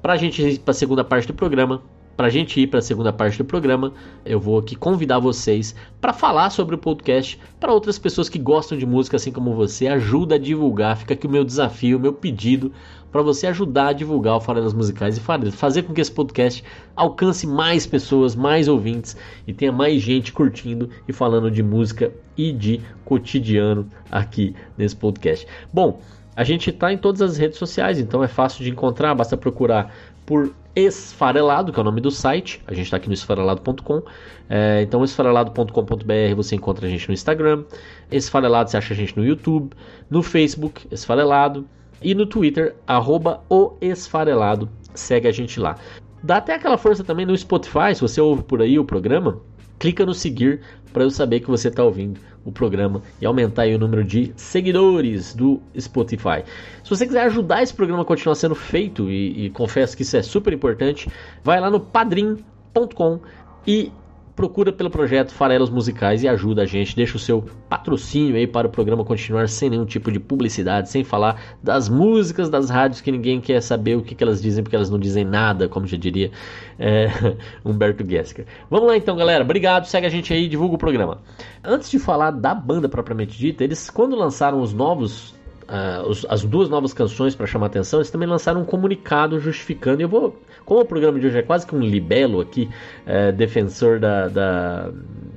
para 0.03 0.15
a 0.15 0.17
gente 0.17 0.43
ir 0.43 0.59
para 0.59 0.73
a 0.73 0.75
segunda 0.75 1.05
parte 1.05 1.27
do 1.27 1.35
programa, 1.35 1.83
para 2.21 2.27
a 2.27 2.31
gente 2.31 2.61
ir 2.61 2.67
para 2.67 2.81
a 2.81 2.83
segunda 2.83 3.15
parte 3.15 3.39
do 3.39 3.47
programa, 3.47 3.95
eu 4.27 4.39
vou 4.39 4.59
aqui 4.59 4.77
convidar 4.77 5.19
vocês 5.19 5.75
para 6.03 6.13
falar 6.13 6.51
sobre 6.51 6.75
o 6.75 6.79
podcast 6.79 7.41
para 7.59 7.73
outras 7.73 7.99
pessoas 7.99 8.29
que 8.29 8.39
gostam 8.39 8.77
de 8.77 8.85
música, 8.85 9.17
assim 9.17 9.33
como 9.33 9.55
você. 9.55 9.87
Ajuda 9.87 10.35
a 10.35 10.39
divulgar, 10.39 10.99
fica 10.99 11.15
aqui 11.15 11.27
o 11.27 11.31
meu 11.31 11.43
desafio, 11.45 11.97
o 11.97 12.01
meu 12.01 12.13
pedido 12.13 12.73
para 13.11 13.23
você 13.23 13.47
ajudar 13.47 13.89
a 13.89 13.93
divulgar 13.95 14.37
o 14.37 14.41
Farelas 14.41 14.75
Musicais 14.75 15.17
e 15.17 15.51
fazer 15.51 15.85
com 15.85 15.95
que 15.95 16.01
esse 16.03 16.13
podcast 16.13 16.63
alcance 16.95 17.47
mais 17.47 17.87
pessoas, 17.87 18.37
mais 18.37 18.69
ouvintes 18.69 19.17
e 19.47 19.55
tenha 19.55 19.73
mais 19.73 20.03
gente 20.03 20.31
curtindo 20.31 20.91
e 21.09 21.15
falando 21.15 21.51
de 21.51 21.63
música 21.63 22.13
e 22.37 22.53
de 22.53 22.83
cotidiano 23.03 23.89
aqui 24.11 24.55
nesse 24.77 24.95
podcast. 24.95 25.47
Bom, 25.73 26.03
a 26.37 26.45
gente 26.45 26.69
está 26.69 26.93
em 26.93 26.99
todas 26.99 27.23
as 27.23 27.39
redes 27.39 27.59
sociais, 27.59 27.99
então 27.99 28.23
é 28.23 28.29
fácil 28.29 28.63
de 28.63 28.71
encontrar, 28.71 29.15
basta 29.15 29.39
procurar 29.39 29.93
por 30.25 30.55
Esfarelado, 30.75 31.73
que 31.73 31.81
é 31.81 31.83
o 31.83 31.85
nome 31.85 32.01
do 32.01 32.11
site. 32.11 32.63
A 32.67 32.73
gente 32.73 32.85
está 32.85 32.97
aqui 32.97 33.09
no 33.09 33.15
esfarelado.com. 33.15 34.03
É, 34.49 34.83
então, 34.83 35.03
esfarelado.com.br 35.03 36.35
você 36.37 36.55
encontra 36.55 36.87
a 36.87 36.91
gente 36.91 37.09
no 37.09 37.15
Instagram. 37.15 37.65
Esfarelado 38.11 38.71
você 38.71 38.77
acha 38.77 38.95
a 38.95 38.97
gente 38.97 39.17
no 39.17 39.25
YouTube, 39.25 39.75
no 40.09 40.23
Facebook, 40.23 40.87
Esfarelado. 40.91 41.67
E 42.03 42.15
no 42.15 42.25
Twitter, 42.25 42.77
arroba 42.87 43.43
o 43.49 43.73
Esfarelado. 43.81 44.69
Segue 44.95 45.29
a 45.29 45.33
gente 45.33 45.59
lá. 45.59 45.77
Dá 46.23 46.37
até 46.37 46.55
aquela 46.55 46.79
força 46.79 47.03
também 47.03 47.27
no 47.27 47.37
Spotify, 47.37 47.95
se 47.95 48.01
você 48.01 48.21
ouve 48.21 48.43
por 48.43 48.63
aí 48.63 48.79
o 48.79 48.85
programa 48.85 49.41
clica 49.81 50.07
no 50.07 50.15
seguir 50.15 50.61
para 50.93 51.03
eu 51.03 51.11
saber 51.11 51.41
que 51.41 51.49
você 51.49 51.69
está 51.69 51.83
ouvindo 51.85 52.21
o 52.45 52.51
programa 52.51 53.03
e 53.21 53.27
aumentar 53.27 53.67
o 53.67 53.79
número 53.79 54.05
de 54.05 54.33
seguidores 54.37 55.35
do 55.35 55.61
Spotify. 55.79 56.43
Se 56.83 56.91
você 56.91 57.07
quiser 57.07 57.27
ajudar 57.27 57.63
esse 57.63 57.75
programa 57.75 58.03
a 58.03 58.07
continuar 58.07 58.35
sendo 58.35 58.55
feito, 58.55 59.11
e, 59.11 59.47
e 59.47 59.51
confesso 59.51 59.97
que 59.97 60.03
isso 60.03 60.17
é 60.17 60.23
super 60.23 60.53
importante, 60.53 61.09
vai 61.45 61.61
lá 61.61 61.71
no 61.71 61.81
padrim.com 61.81 63.21
e 63.67 63.93
procura 64.41 64.73
pelo 64.73 64.89
projeto 64.89 65.35
Farelos 65.35 65.69
Musicais 65.69 66.23
e 66.23 66.29
ajuda 66.29 66.63
a 66.63 66.65
gente. 66.65 66.97
Deixa 66.97 67.15
o 67.15 67.21
seu 67.21 67.45
patrocínio 67.69 68.37
aí 68.37 68.47
para 68.47 68.67
o 68.67 68.71
programa 68.71 69.05
continuar 69.05 69.47
sem 69.51 69.69
nenhum 69.69 69.85
tipo 69.85 70.11
de 70.11 70.19
publicidade, 70.19 70.89
sem 70.89 71.05
falar 71.05 71.39
das 71.63 71.91
músicas 71.91 72.49
das 72.49 72.71
rádios 72.71 73.03
que 73.03 73.13
ninguém 73.13 73.39
quer 73.39 73.61
saber 73.61 73.99
o 73.99 74.03
que, 74.03 74.15
que 74.15 74.25
elas 74.25 74.41
dizem, 74.41 74.65
porque 74.65 74.75
elas 74.75 74.89
não 74.89 74.99
dizem 74.99 75.27
nada, 75.27 75.69
como 75.69 75.87
já 75.87 75.99
diria 75.99 76.31
é, 76.79 77.09
Humberto 77.63 78.03
Gessinger. 78.09 78.47
Vamos 78.71 78.89
lá 78.89 78.97
então, 78.97 79.15
galera. 79.15 79.45
Obrigado, 79.45 79.85
segue 79.85 80.07
a 80.07 80.11
gente 80.11 80.33
aí, 80.33 80.49
divulga 80.49 80.77
o 80.77 80.79
programa. 80.79 81.19
Antes 81.63 81.91
de 81.91 81.99
falar 81.99 82.31
da 82.31 82.55
banda 82.55 82.89
propriamente 82.89 83.39
dita, 83.39 83.63
eles 83.63 83.91
quando 83.91 84.17
lançaram 84.17 84.63
os 84.63 84.73
novos 84.73 85.35
uh, 85.71 86.11
as 86.29 86.45
duas 86.45 86.69
novas 86.69 86.93
canções 86.93 87.35
para 87.35 87.47
chamar 87.47 87.67
atenção, 87.67 88.01
eles 88.01 88.11
também 88.11 88.29
lançaram 88.29 88.61
um 88.61 88.65
comunicado 88.65 89.39
justificando. 89.39 90.03
Eu 90.03 90.09
vou, 90.09 90.37
como 90.65 90.81
o 90.81 90.85
programa 90.85 91.19
de 91.19 91.27
hoje 91.27 91.39
é 91.39 91.43
quase 91.43 91.67
que 91.67 91.75
um 91.75 91.81
libelo 91.81 92.41
aqui, 92.41 92.69
uh, 93.07 93.33
defensor 93.33 94.01
da, 94.01 94.29
da, 94.29 94.91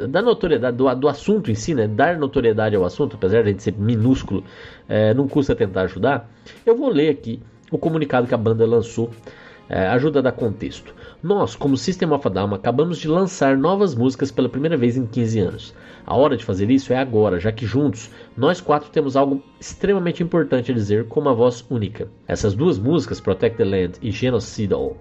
da 0.09 0.21
notoriedade, 0.21 0.75
do, 0.75 0.93
do, 0.95 1.07
assunto 1.07 1.51
em 1.51 1.55
si, 1.55 1.75
né? 1.75 1.87
dar 1.87 2.17
notoriedade 2.17 2.75
ao 2.75 2.83
assunto, 2.83 3.15
apesar 3.15 3.43
de 3.43 3.49
a 3.49 3.51
gente 3.51 3.63
ser 3.63 3.75
minúsculo, 3.77 4.41
uh, 4.41 5.15
não 5.15 5.27
custa 5.27 5.55
tentar 5.55 5.83
ajudar. 5.83 6.29
Eu 6.65 6.75
vou 6.75 6.89
ler 6.89 7.09
aqui 7.09 7.39
o 7.71 7.77
comunicado 7.77 8.27
que 8.27 8.33
a 8.33 8.37
banda 8.37 8.65
lançou, 8.65 9.09
ajuda 9.69 10.19
a 10.19 10.21
dar 10.21 10.31
contexto. 10.33 10.93
Nós, 11.23 11.55
como 11.55 11.77
System 11.77 12.11
of 12.11 12.27
a 12.27 12.29
Down, 12.29 12.53
acabamos 12.53 12.97
de 12.97 13.07
lançar 13.07 13.57
novas 13.57 13.95
músicas 13.95 14.29
pela 14.29 14.49
primeira 14.49 14.75
vez 14.75 14.97
em 14.97 15.05
15 15.05 15.39
anos. 15.39 15.73
A 16.05 16.17
hora 16.17 16.35
de 16.35 16.43
fazer 16.43 16.69
isso 16.69 16.91
é 16.91 16.97
agora, 16.97 17.39
já 17.39 17.49
que 17.49 17.65
juntos 17.65 18.11
nós 18.35 18.59
quatro 18.59 18.89
temos 18.89 19.15
algo 19.15 19.41
extremamente 19.57 20.21
importante 20.21 20.69
a 20.69 20.75
dizer 20.75 21.07
com 21.07 21.21
uma 21.21 21.33
voz 21.33 21.65
única. 21.69 22.09
Essas 22.27 22.53
duas 22.53 22.77
músicas, 22.77 23.21
Protect 23.21 23.55
the 23.55 23.63
Land 23.63 23.93
e 24.01 24.11
Genocidal 24.11 24.97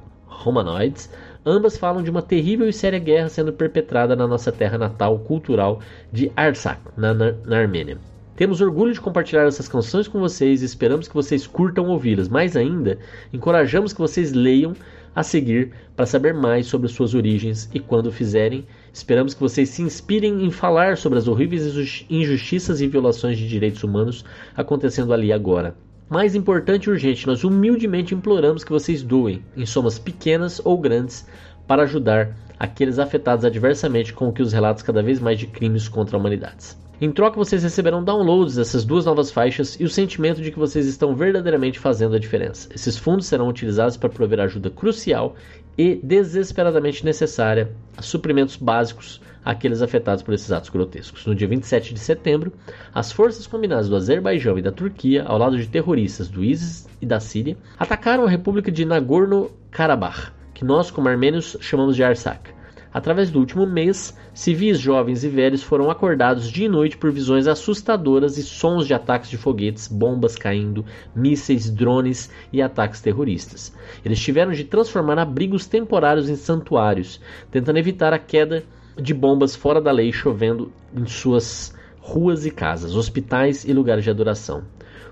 Humanoids, 0.46 1.10
ambas 1.44 1.76
falam 1.76 2.04
de 2.04 2.10
uma 2.10 2.22
terrível 2.22 2.68
e 2.68 2.72
séria 2.72 3.00
guerra 3.00 3.28
sendo 3.28 3.52
perpetrada 3.52 4.14
na 4.14 4.28
nossa 4.28 4.52
terra 4.52 4.78
natal 4.78 5.18
cultural 5.18 5.80
de 6.12 6.30
Artsakh, 6.36 6.82
na, 6.96 7.12
na, 7.12 7.32
na 7.44 7.58
Armênia. 7.58 7.98
Temos 8.36 8.60
orgulho 8.60 8.94
de 8.94 9.00
compartilhar 9.00 9.46
essas 9.46 9.68
canções 9.68 10.08
com 10.08 10.18
vocês 10.18 10.62
e 10.62 10.64
esperamos 10.64 11.06
que 11.06 11.14
vocês 11.14 11.46
curtam 11.46 11.88
ouvi-las. 11.88 12.28
Mais 12.28 12.56
ainda, 12.56 12.98
encorajamos 13.32 13.92
que 13.92 14.00
vocês 14.00 14.32
leiam 14.32 14.72
a 15.14 15.22
seguir 15.22 15.72
para 15.94 16.06
saber 16.06 16.32
mais 16.32 16.66
sobre 16.66 16.88
suas 16.88 17.14
origens 17.14 17.68
e 17.72 17.80
quando 17.80 18.10
fizerem, 18.10 18.66
esperamos 18.92 19.34
que 19.34 19.40
vocês 19.40 19.68
se 19.68 19.82
inspirem 19.82 20.44
em 20.44 20.50
falar 20.50 20.96
sobre 20.96 21.18
as 21.18 21.28
horríveis 21.28 22.04
injustiças 22.08 22.80
e 22.80 22.86
violações 22.86 23.38
de 23.38 23.48
direitos 23.48 23.82
humanos 23.82 24.24
acontecendo 24.56 25.12
ali 25.12 25.32
agora. 25.32 25.74
Mais 26.08 26.34
importante 26.34 26.84
e 26.84 26.90
urgente, 26.90 27.26
nós 27.26 27.42
humildemente 27.42 28.14
imploramos 28.14 28.64
que 28.64 28.70
vocês 28.70 29.02
doem, 29.02 29.42
em 29.56 29.64
somas 29.64 29.98
pequenas 29.98 30.60
ou 30.64 30.76
grandes, 30.78 31.26
para 31.66 31.84
ajudar 31.84 32.36
aqueles 32.58 32.98
afetados 32.98 33.44
adversamente 33.44 34.12
com 34.12 34.28
o 34.28 34.32
que 34.32 34.42
os 34.42 34.52
relatos 34.52 34.82
cada 34.82 35.02
vez 35.02 35.18
mais 35.18 35.38
de 35.38 35.46
crimes 35.46 35.88
contra 35.88 36.16
a 36.16 36.20
humanidade. 36.20 36.76
Em 37.02 37.10
troca, 37.10 37.36
vocês 37.36 37.64
receberão 37.64 38.04
downloads 38.04 38.54
dessas 38.54 38.84
duas 38.84 39.06
novas 39.06 39.28
faixas 39.28 39.74
e 39.80 39.82
o 39.82 39.88
sentimento 39.88 40.40
de 40.40 40.52
que 40.52 40.58
vocês 40.58 40.86
estão 40.86 41.16
verdadeiramente 41.16 41.80
fazendo 41.80 42.14
a 42.14 42.18
diferença. 42.18 42.68
Esses 42.72 42.96
fundos 42.96 43.26
serão 43.26 43.48
utilizados 43.48 43.96
para 43.96 44.08
prover 44.08 44.38
ajuda 44.38 44.70
crucial 44.70 45.34
e 45.76 45.96
desesperadamente 45.96 47.04
necessária 47.04 47.72
a 47.96 48.02
suprimentos 48.02 48.54
básicos 48.54 49.20
àqueles 49.44 49.82
afetados 49.82 50.22
por 50.22 50.32
esses 50.32 50.52
atos 50.52 50.70
grotescos. 50.70 51.26
No 51.26 51.34
dia 51.34 51.48
27 51.48 51.92
de 51.92 51.98
setembro, 51.98 52.52
as 52.94 53.10
forças 53.10 53.48
combinadas 53.48 53.88
do 53.88 53.96
Azerbaijão 53.96 54.56
e 54.56 54.62
da 54.62 54.70
Turquia, 54.70 55.24
ao 55.24 55.38
lado 55.38 55.58
de 55.58 55.66
terroristas 55.66 56.28
do 56.28 56.44
ISIS 56.44 56.88
e 57.00 57.04
da 57.04 57.18
Síria, 57.18 57.56
atacaram 57.80 58.24
a 58.24 58.30
República 58.30 58.70
de 58.70 58.84
Nagorno-Karabakh, 58.84 60.30
que 60.54 60.64
nós, 60.64 60.88
como 60.88 61.08
armênios, 61.08 61.56
chamamos 61.60 61.96
de 61.96 62.04
Artsakh. 62.04 62.61
Através 62.92 63.30
do 63.30 63.38
último 63.38 63.66
mês, 63.66 64.14
civis 64.34 64.78
jovens 64.78 65.24
e 65.24 65.28
velhos 65.28 65.62
foram 65.62 65.90
acordados 65.90 66.50
dia 66.50 66.66
e 66.66 66.68
noite 66.68 66.98
por 66.98 67.10
visões 67.10 67.46
assustadoras 67.46 68.36
e 68.36 68.42
sons 68.42 68.86
de 68.86 68.92
ataques 68.92 69.30
de 69.30 69.38
foguetes, 69.38 69.88
bombas 69.88 70.36
caindo, 70.36 70.84
mísseis, 71.14 71.70
drones 71.70 72.30
e 72.52 72.60
ataques 72.60 73.00
terroristas. 73.00 73.74
Eles 74.04 74.20
tiveram 74.20 74.52
de 74.52 74.64
transformar 74.64 75.18
abrigos 75.18 75.66
temporários 75.66 76.28
em 76.28 76.36
santuários, 76.36 77.18
tentando 77.50 77.78
evitar 77.78 78.12
a 78.12 78.18
queda 78.18 78.62
de 79.00 79.14
bombas 79.14 79.56
fora 79.56 79.80
da 79.80 79.90
lei 79.90 80.12
chovendo 80.12 80.70
em 80.94 81.06
suas 81.06 81.74
ruas 81.98 82.44
e 82.44 82.50
casas, 82.50 82.94
hospitais 82.94 83.64
e 83.64 83.72
lugares 83.72 84.04
de 84.04 84.10
adoração. 84.10 84.64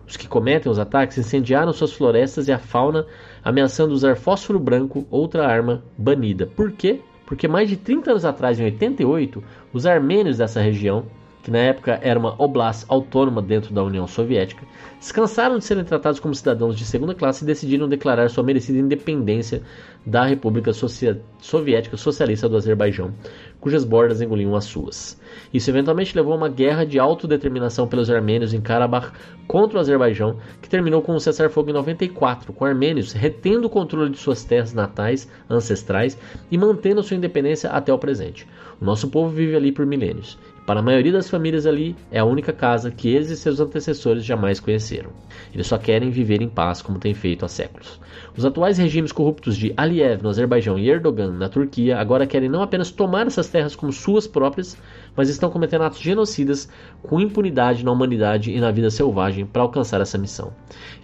Os 0.07 0.17
que 0.17 0.29
cometem 0.29 0.71
os 0.71 0.79
ataques 0.79 1.17
incendiaram 1.17 1.73
suas 1.73 1.93
florestas 1.93 2.49
e 2.49 2.53
a 2.53 2.59
fauna, 2.59 3.07
ameaçando 3.43 3.95
usar 3.95 4.17
fósforo 4.17 4.59
branco, 4.59 5.07
outra 5.09 5.47
arma 5.47 5.85
banida. 5.97 6.47
Por 6.47 6.73
quê? 6.73 7.01
Porque 7.31 7.47
mais 7.47 7.69
de 7.69 7.77
30 7.77 8.11
anos 8.11 8.25
atrás, 8.25 8.59
em 8.59 8.65
88, 8.65 9.41
os 9.73 9.87
armênios 9.87 10.39
dessa 10.39 10.61
região, 10.61 11.05
que 11.43 11.51
na 11.51 11.59
época 11.59 11.99
era 12.03 12.19
uma 12.19 12.35
oblast 12.43 12.85
autônoma 12.89 13.41
dentro 13.41 13.73
da 13.73 13.83
União 13.83 14.07
Soviética, 14.07 14.67
descansaram 14.99 15.59
de 15.59 15.65
serem 15.65 15.85
tratados 15.85 16.21
como 16.21 16.35
cidadãos 16.35 16.77
de 16.77 16.85
segunda 16.85 17.15
classe 17.15 17.43
e 17.43 17.47
decidiram 17.47 17.89
declarar 17.89 18.29
sua 18.29 18.45
merecida 18.45 18.79
independência 18.79 19.63
da 20.05 20.25
República 20.25 20.73
Soviética 20.73 21.97
Socialista 21.97 22.49
do 22.49 22.57
Azerbaijão, 22.57 23.13
cujas 23.61 23.85
bordas 23.85 24.21
engoliam 24.21 24.57
as 24.57 24.65
suas. 24.65 25.21
Isso 25.53 25.71
eventualmente 25.71 26.17
levou 26.17 26.33
a 26.33 26.37
uma 26.37 26.49
guerra 26.49 26.85
de 26.85 26.99
autodeterminação 26.99 27.87
pelos 27.87 28.11
armênios 28.11 28.55
em 28.55 28.61
Karabakh 28.61 29.13
contra 29.47 29.79
o 29.79 29.81
Azerbaijão, 29.81 30.39
que 30.63 30.69
terminou 30.69 31.03
com 31.03 31.15
um 31.15 31.21
cessar-fogo 31.21 31.71
em 31.71 31.75
94, 31.75 32.53
com 32.53 32.65
armênios 32.65 33.13
retendo 33.13 33.67
o 33.67 33.71
controle 33.71 34.11
de 34.11 34.19
suas 34.19 34.45
terras 34.45 34.73
natais, 34.73 35.29
ancestrais 35.49 36.19
e 36.51 36.57
mantendo 36.57 37.03
sua 37.03 37.17
independência 37.17 37.71
até 37.71 37.93
o 37.93 37.99
presente. 37.99 38.47
O 38.81 38.85
nosso 38.85 39.09
povo 39.09 39.29
vive 39.29 39.55
ali 39.55 39.73
por 39.73 39.85
milênios. 39.85 40.39
Para 40.71 40.79
a 40.79 40.85
maioria 40.85 41.11
das 41.11 41.29
famílias 41.29 41.67
ali, 41.67 41.97
é 42.13 42.21
a 42.21 42.25
única 42.25 42.53
casa 42.53 42.93
que 42.93 43.09
eles 43.09 43.29
e 43.29 43.37
seus 43.37 43.59
antecessores 43.59 44.25
jamais 44.25 44.61
conheceram. 44.61 45.11
Eles 45.53 45.67
só 45.67 45.77
querem 45.77 46.11
viver 46.11 46.41
em 46.41 46.49
paz 46.49 46.81
como 46.81 46.97
têm 46.97 47.13
feito 47.13 47.45
há 47.45 47.49
séculos. 47.49 48.01
Os 48.37 48.45
atuais 48.45 48.79
regimes 48.79 49.11
corruptos 49.11 49.57
de 49.57 49.75
Aliyev 49.77 50.23
no 50.23 50.29
Azerbaijão 50.29 50.79
e 50.79 50.89
Erdogan 50.89 51.33
na 51.33 51.49
Turquia 51.49 51.99
agora 51.99 52.25
querem 52.25 52.49
não 52.49 52.63
apenas 52.63 52.93
tomar 52.93 53.27
essas 53.27 53.49
terras 53.49 53.75
como 53.75 53.93
suas 53.93 54.29
próprias, 54.29 54.79
mas 55.21 55.29
estão 55.29 55.51
cometendo 55.51 55.83
atos 55.83 56.01
genocidas 56.01 56.67
com 57.03 57.21
impunidade 57.21 57.85
na 57.85 57.93
humanidade 57.93 58.53
e 58.53 58.59
na 58.59 58.71
vida 58.71 58.91
selvagem 58.91 59.45
para 59.45 59.61
alcançar 59.61 60.01
essa 60.01 60.17
missão. 60.17 60.51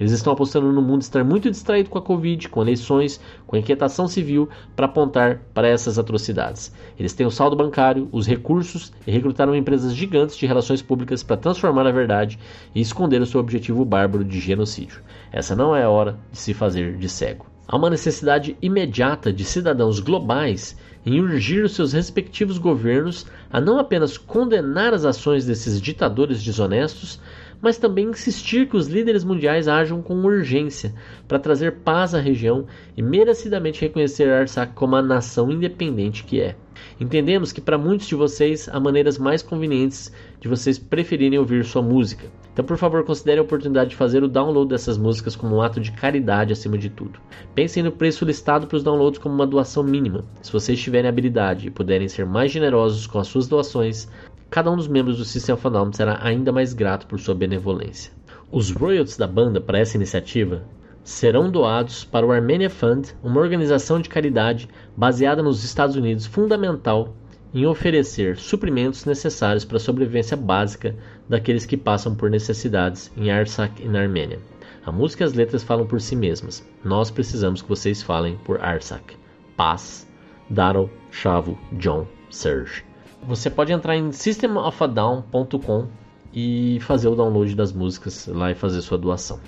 Eles 0.01 0.11
estão 0.11 0.33
apostando 0.33 0.73
no 0.73 0.81
mundo 0.81 1.03
estar 1.03 1.23
muito 1.23 1.51
distraído 1.51 1.91
com 1.91 1.99
a 1.99 2.03
Covid, 2.03 2.49
com 2.49 2.63
eleições, 2.63 3.21
com 3.47 3.57
a 3.57 3.59
inquietação 3.59 4.09
civil 4.09 4.49
para 4.75 4.87
apontar 4.87 5.43
para 5.53 5.69
essas 5.69 5.99
atrocidades. 5.99 6.73
Eles 6.99 7.13
têm 7.13 7.27
o 7.27 7.31
saldo 7.31 7.55
bancário, 7.55 8.09
os 8.11 8.27
recursos 8.27 8.91
e 9.07 9.11
recrutaram 9.11 9.55
empresas 9.55 9.95
gigantes 9.95 10.39
de 10.39 10.47
relações 10.47 10.81
públicas 10.81 11.23
para 11.23 11.37
transformar 11.37 11.87
a 11.87 11.93
verdade 11.93 12.39
e 12.75 12.81
esconder 12.81 13.21
o 13.21 13.27
seu 13.27 13.39
objetivo 13.39 13.85
bárbaro 13.85 14.25
de 14.25 14.41
genocídio. 14.41 15.03
Essa 15.31 15.55
não 15.55 15.77
é 15.77 15.83
a 15.83 15.91
hora 15.91 16.19
de 16.33 16.39
se 16.39 16.55
fazer 16.55 16.97
de 16.97 17.09
cego. 17.11 17.45
Há 17.69 17.77
uma 17.77 17.91
necessidade 17.91 18.57
imediata 18.63 19.31
de 19.31 19.45
cidadãos 19.45 20.01
globais 20.01 20.75
em 21.07 21.21
urgir 21.21 21.65
os 21.65 21.77
seus 21.77 21.93
respectivos 21.93 22.59
governos 22.59 23.25
a 23.49 23.61
não 23.61 23.79
apenas 23.79 24.19
condenar 24.19 24.93
as 24.93 25.05
ações 25.05 25.47
desses 25.47 25.81
ditadores 25.81 26.43
desonestos, 26.43 27.21
mas 27.63 27.79
também 27.79 28.11
insistir 28.11 28.69
que 28.69 28.77
os 28.77 28.89
líderes 28.89 29.23
mundiais 29.23 29.69
ajam 29.69 30.03
com 30.03 30.17
urgência 30.25 30.93
para 31.29 31.39
trazer 31.39 31.77
paz 31.77 32.13
à 32.13 32.21
região 32.21 32.67
e 32.97 33.03
merecidamente 33.03 33.81
reconhecer 33.81 34.29
Artsakh 34.29 34.75
como 34.75 34.97
a 34.97 35.03
nação 35.03 35.51
independente 35.51 36.25
que 36.25 36.41
é. 36.41 36.57
Entendemos 37.01 37.53
que 37.53 37.61
para 37.61 37.79
muitos 37.79 38.07
de 38.07 38.15
vocês 38.15 38.69
há 38.69 38.81
maneiras 38.81 39.19
mais 39.19 39.43
convenientes 39.43 40.13
de 40.41 40.49
vocês 40.49 40.79
preferirem 40.79 41.39
ouvir 41.39 41.65
sua 41.65 41.83
música. 41.83 42.27
Então, 42.53 42.65
por 42.65 42.79
favor, 42.79 43.05
considere 43.05 43.39
a 43.39 43.43
oportunidade 43.43 43.91
de 43.91 43.97
fazer 43.97 44.23
o 44.23 44.29
download 44.29 44.71
dessas 44.71 44.97
músicas 44.97 45.37
como 45.37 45.57
um 45.57 45.61
ato 45.63 45.79
de 45.79 45.93
caridade 45.93 46.53
acima 46.53 46.79
de 46.79 46.89
tudo. 46.89 47.21
Pensem 47.55 47.83
no 47.83 47.93
preço 47.93 48.25
listado 48.25 48.67
para 48.67 48.77
os 48.77 48.83
downloads 48.83 49.19
como 49.19 49.35
uma 49.35 49.47
doação 49.47 49.83
mínima. 49.83 50.25
Se 50.41 50.53
vocês 50.53 50.81
tiverem 50.81 51.09
habilidade 51.09 51.67
e 51.67 51.71
puderem 51.71 52.09
ser 52.09 52.25
mais 52.25 52.51
generosos 52.51 53.07
com 53.07 53.19
as 53.19 53.29
suas 53.29 53.47
doações, 53.47 54.09
cada 54.49 54.71
um 54.71 54.77
dos 54.77 54.89
membros 54.89 55.19
do 55.19 55.25
System 55.25 55.55
of 55.55 55.63
será 55.93 56.19
ainda 56.23 56.51
mais 56.51 56.73
grato 56.73 57.07
por 57.07 57.21
sua 57.21 57.35
benevolência. 57.35 58.11
Os 58.51 58.71
royalties 58.71 59.17
da 59.17 59.27
banda 59.27 59.61
para 59.61 59.79
essa 59.79 59.97
iniciativa 59.97 60.63
serão 61.07 61.49
doados 61.49 62.03
para 62.03 62.27
o 62.27 62.33
Armenia 62.33 62.69
Fund, 62.69 63.11
uma 63.23 63.41
organização 63.41 64.01
de 64.01 64.09
caridade 64.09 64.69
baseada 64.97 65.41
nos 65.41 65.63
Estados 65.63 65.95
Unidos 65.95 66.27
fundamental 66.27 67.15
em 67.55 67.65
oferecer 67.65 68.37
suprimentos 68.37 69.05
necessários 69.05 69.65
para 69.65 69.77
a 69.77 69.81
sobrevivência 69.81 70.37
básica 70.37 70.97
daqueles 71.29 71.65
que 71.65 71.77
passam 71.77 72.13
por 72.13 72.29
necessidades 72.29 73.13
em 73.17 73.31
Artsakh 73.31 73.81
e 73.81 73.89
na 73.89 74.01
Armênia. 74.01 74.41
A 74.85 74.91
música 74.91 75.23
e 75.23 75.27
as 75.27 75.33
letras 75.33 75.63
falam 75.63 75.87
por 75.87 76.01
si 76.01 76.17
mesmas. 76.17 76.69
Nós 76.85 77.09
precisamos 77.09 77.63
que 77.63 77.69
vocês 77.69 78.03
falem 78.03 78.37
por 78.39 78.61
Artsakh. 78.61 79.15
Paz, 79.57 80.09
Daryl, 80.51 80.91
Chavo, 81.13 81.57
John, 81.75 82.05
Serge. 82.31 82.85
Você 83.23 83.49
pode 83.49 83.73
entrar 83.73 83.97
em 83.97 84.11
systemofadown.com 84.11 85.87
e 86.35 86.79
fazer 86.81 87.07
o 87.07 87.15
download 87.15 87.55
das 87.55 87.73
músicas 87.73 88.27
lá 88.27 88.51
e 88.51 88.57
fazer 88.57 88.83
sua 88.83 88.99
doação. 88.99 89.39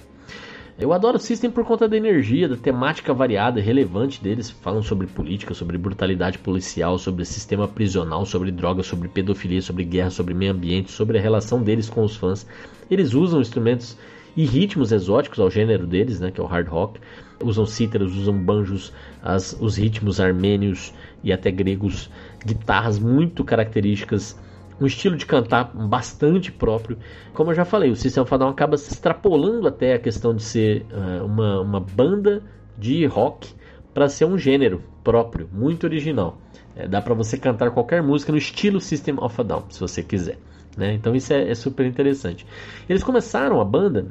Eu 0.80 0.92
adoro 0.92 1.18
System 1.18 1.50
por 1.50 1.64
conta 1.64 1.88
da 1.88 1.97
energia, 1.97 2.49
da 2.49 2.56
temática 2.56 3.12
variada, 3.12 3.61
relevante 3.61 4.23
deles. 4.23 4.49
Falam 4.49 4.80
sobre 4.80 5.08
política, 5.08 5.52
sobre 5.52 5.76
brutalidade 5.76 6.38
policial, 6.38 6.97
sobre 7.00 7.25
sistema 7.25 7.66
prisional, 7.66 8.25
sobre 8.25 8.52
drogas, 8.52 8.87
sobre 8.87 9.08
pedofilia, 9.08 9.61
sobre 9.61 9.82
guerra, 9.82 10.11
sobre 10.11 10.35
meio 10.35 10.52
ambiente, 10.52 10.92
sobre 10.92 11.18
a 11.18 11.20
relação 11.20 11.64
deles 11.64 11.90
com 11.90 12.04
os 12.04 12.14
fãs. 12.14 12.47
Eles 12.88 13.12
usam 13.12 13.40
instrumentos 13.40 13.99
e 14.37 14.44
ritmos 14.44 14.92
exóticos 14.92 15.40
ao 15.40 15.50
gênero 15.50 15.85
deles, 15.85 16.20
né, 16.20 16.30
que 16.30 16.40
é 16.40 16.44
o 16.44 16.47
hard 16.47 16.68
rock. 16.68 17.00
Usam 17.42 17.66
cítaros, 17.66 18.16
usam 18.16 18.38
banjos, 18.38 18.92
as, 19.20 19.58
os 19.61 19.76
ritmos 19.76 20.20
armênios 20.20 20.94
e 21.25 21.32
até 21.32 21.50
gregos, 21.50 22.08
guitarras 22.47 23.00
muito 23.00 23.42
características 23.42 24.38
um 24.80 24.87
estilo 24.87 25.16
de 25.16 25.26
cantar 25.26 25.64
bastante 25.75 26.52
próprio. 26.52 26.99
Como 27.35 27.50
eu 27.50 27.54
já 27.54 27.64
falei, 27.64 27.90
o 27.90 27.97
System 27.97 28.23
of 28.23 28.35
a 28.35 28.37
Down 28.37 28.50
acaba 28.50 28.76
se 28.76 28.92
extrapolando 28.92 29.66
até 29.66 29.94
a 29.94 29.99
questão 29.99 30.35
de 30.35 30.42
ser 30.42 30.87
uh, 30.92 31.25
uma, 31.25 31.61
uma 31.61 31.80
banda 31.80 32.42
de 32.76 33.04
rock 33.06 33.52
para 33.92 34.08
ser 34.08 34.25
um 34.25 34.38
gênero 34.38 34.82
próprio, 35.02 35.49
muito 35.52 35.85
original. 35.85 36.38
É, 36.76 36.87
dá 36.87 37.02
para 37.02 37.14
você 37.14 37.37
cantar 37.37 37.70
qualquer 37.73 38.02
música 38.02 38.30
no 38.30 38.38
estilo 38.38 38.80
System 38.80 39.16
of 39.18 39.40
a 39.40 39.44
Down, 39.44 39.64
se 39.70 39.80
você 39.80 40.02
quiser. 40.02 40.38
Né? 40.76 40.94
Então 40.94 41.14
isso 41.14 41.32
é, 41.32 41.50
é, 41.50 41.54
super 41.54 41.85
interessante. 41.85 42.47
Eles 42.88 43.02
começaram 43.02 43.61
a 43.61 43.64
banda. 43.64 44.06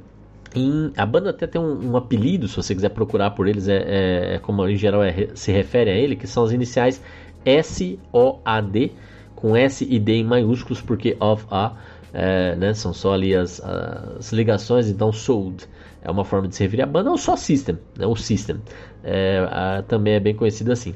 Em, 0.54 0.92
a 0.98 1.06
banda 1.06 1.30
até 1.30 1.48
tem 1.48 1.62
um, 1.62 1.92
um, 1.92 1.98
apelido, 1.98 2.48
se 2.48 2.58
você 2.58 2.76
quiser 2.76 2.90
procurar 2.90 3.32
por 3.32 3.48
eles, 3.48 3.70
é, 3.70 3.78
é, 3.78 4.36
é 4.36 4.40
como 4.40 4.68
em 4.68 4.76
geral 4.76 5.02
é, 5.04 5.30
se 5.34 5.52
refere 5.52 5.90
a 5.90 5.94
ele, 5.94 6.16
que 6.18 6.28
são 6.28 6.44
as 6.44 6.52
iniciais 6.52 7.02
S-O-A-D 7.46 8.92
com 9.38 9.56
S 9.56 9.86
e 9.88 10.00
D 10.00 10.14
em 10.14 10.24
maiúsculos, 10.24 10.82
porque 10.82 11.16
of 11.20 11.46
a, 11.52 11.74
é, 12.12 12.56
né, 12.56 12.74
são 12.74 12.92
só 12.92 13.14
ali 13.14 13.36
as, 13.36 13.62
as, 13.64 14.34
ligações, 14.34 14.90
então 14.90 15.14
sold 15.14 15.66
é 16.02 16.10
uma 16.10 16.26
forma 16.26 16.48
de 16.48 16.56
se 16.56 16.64
referir 16.64 16.82
à 16.82 16.86
banda, 16.88 17.12
ou 17.12 17.18
só 17.18 17.36
system, 17.36 17.78
né, 17.98 18.06
o 18.08 18.16
system, 18.16 18.58
é, 19.04 19.48
a, 19.50 19.84
também 19.88 20.16
é 20.16 20.20
bem 20.20 20.36
conhecido 20.36 20.72
assim. 20.72 20.96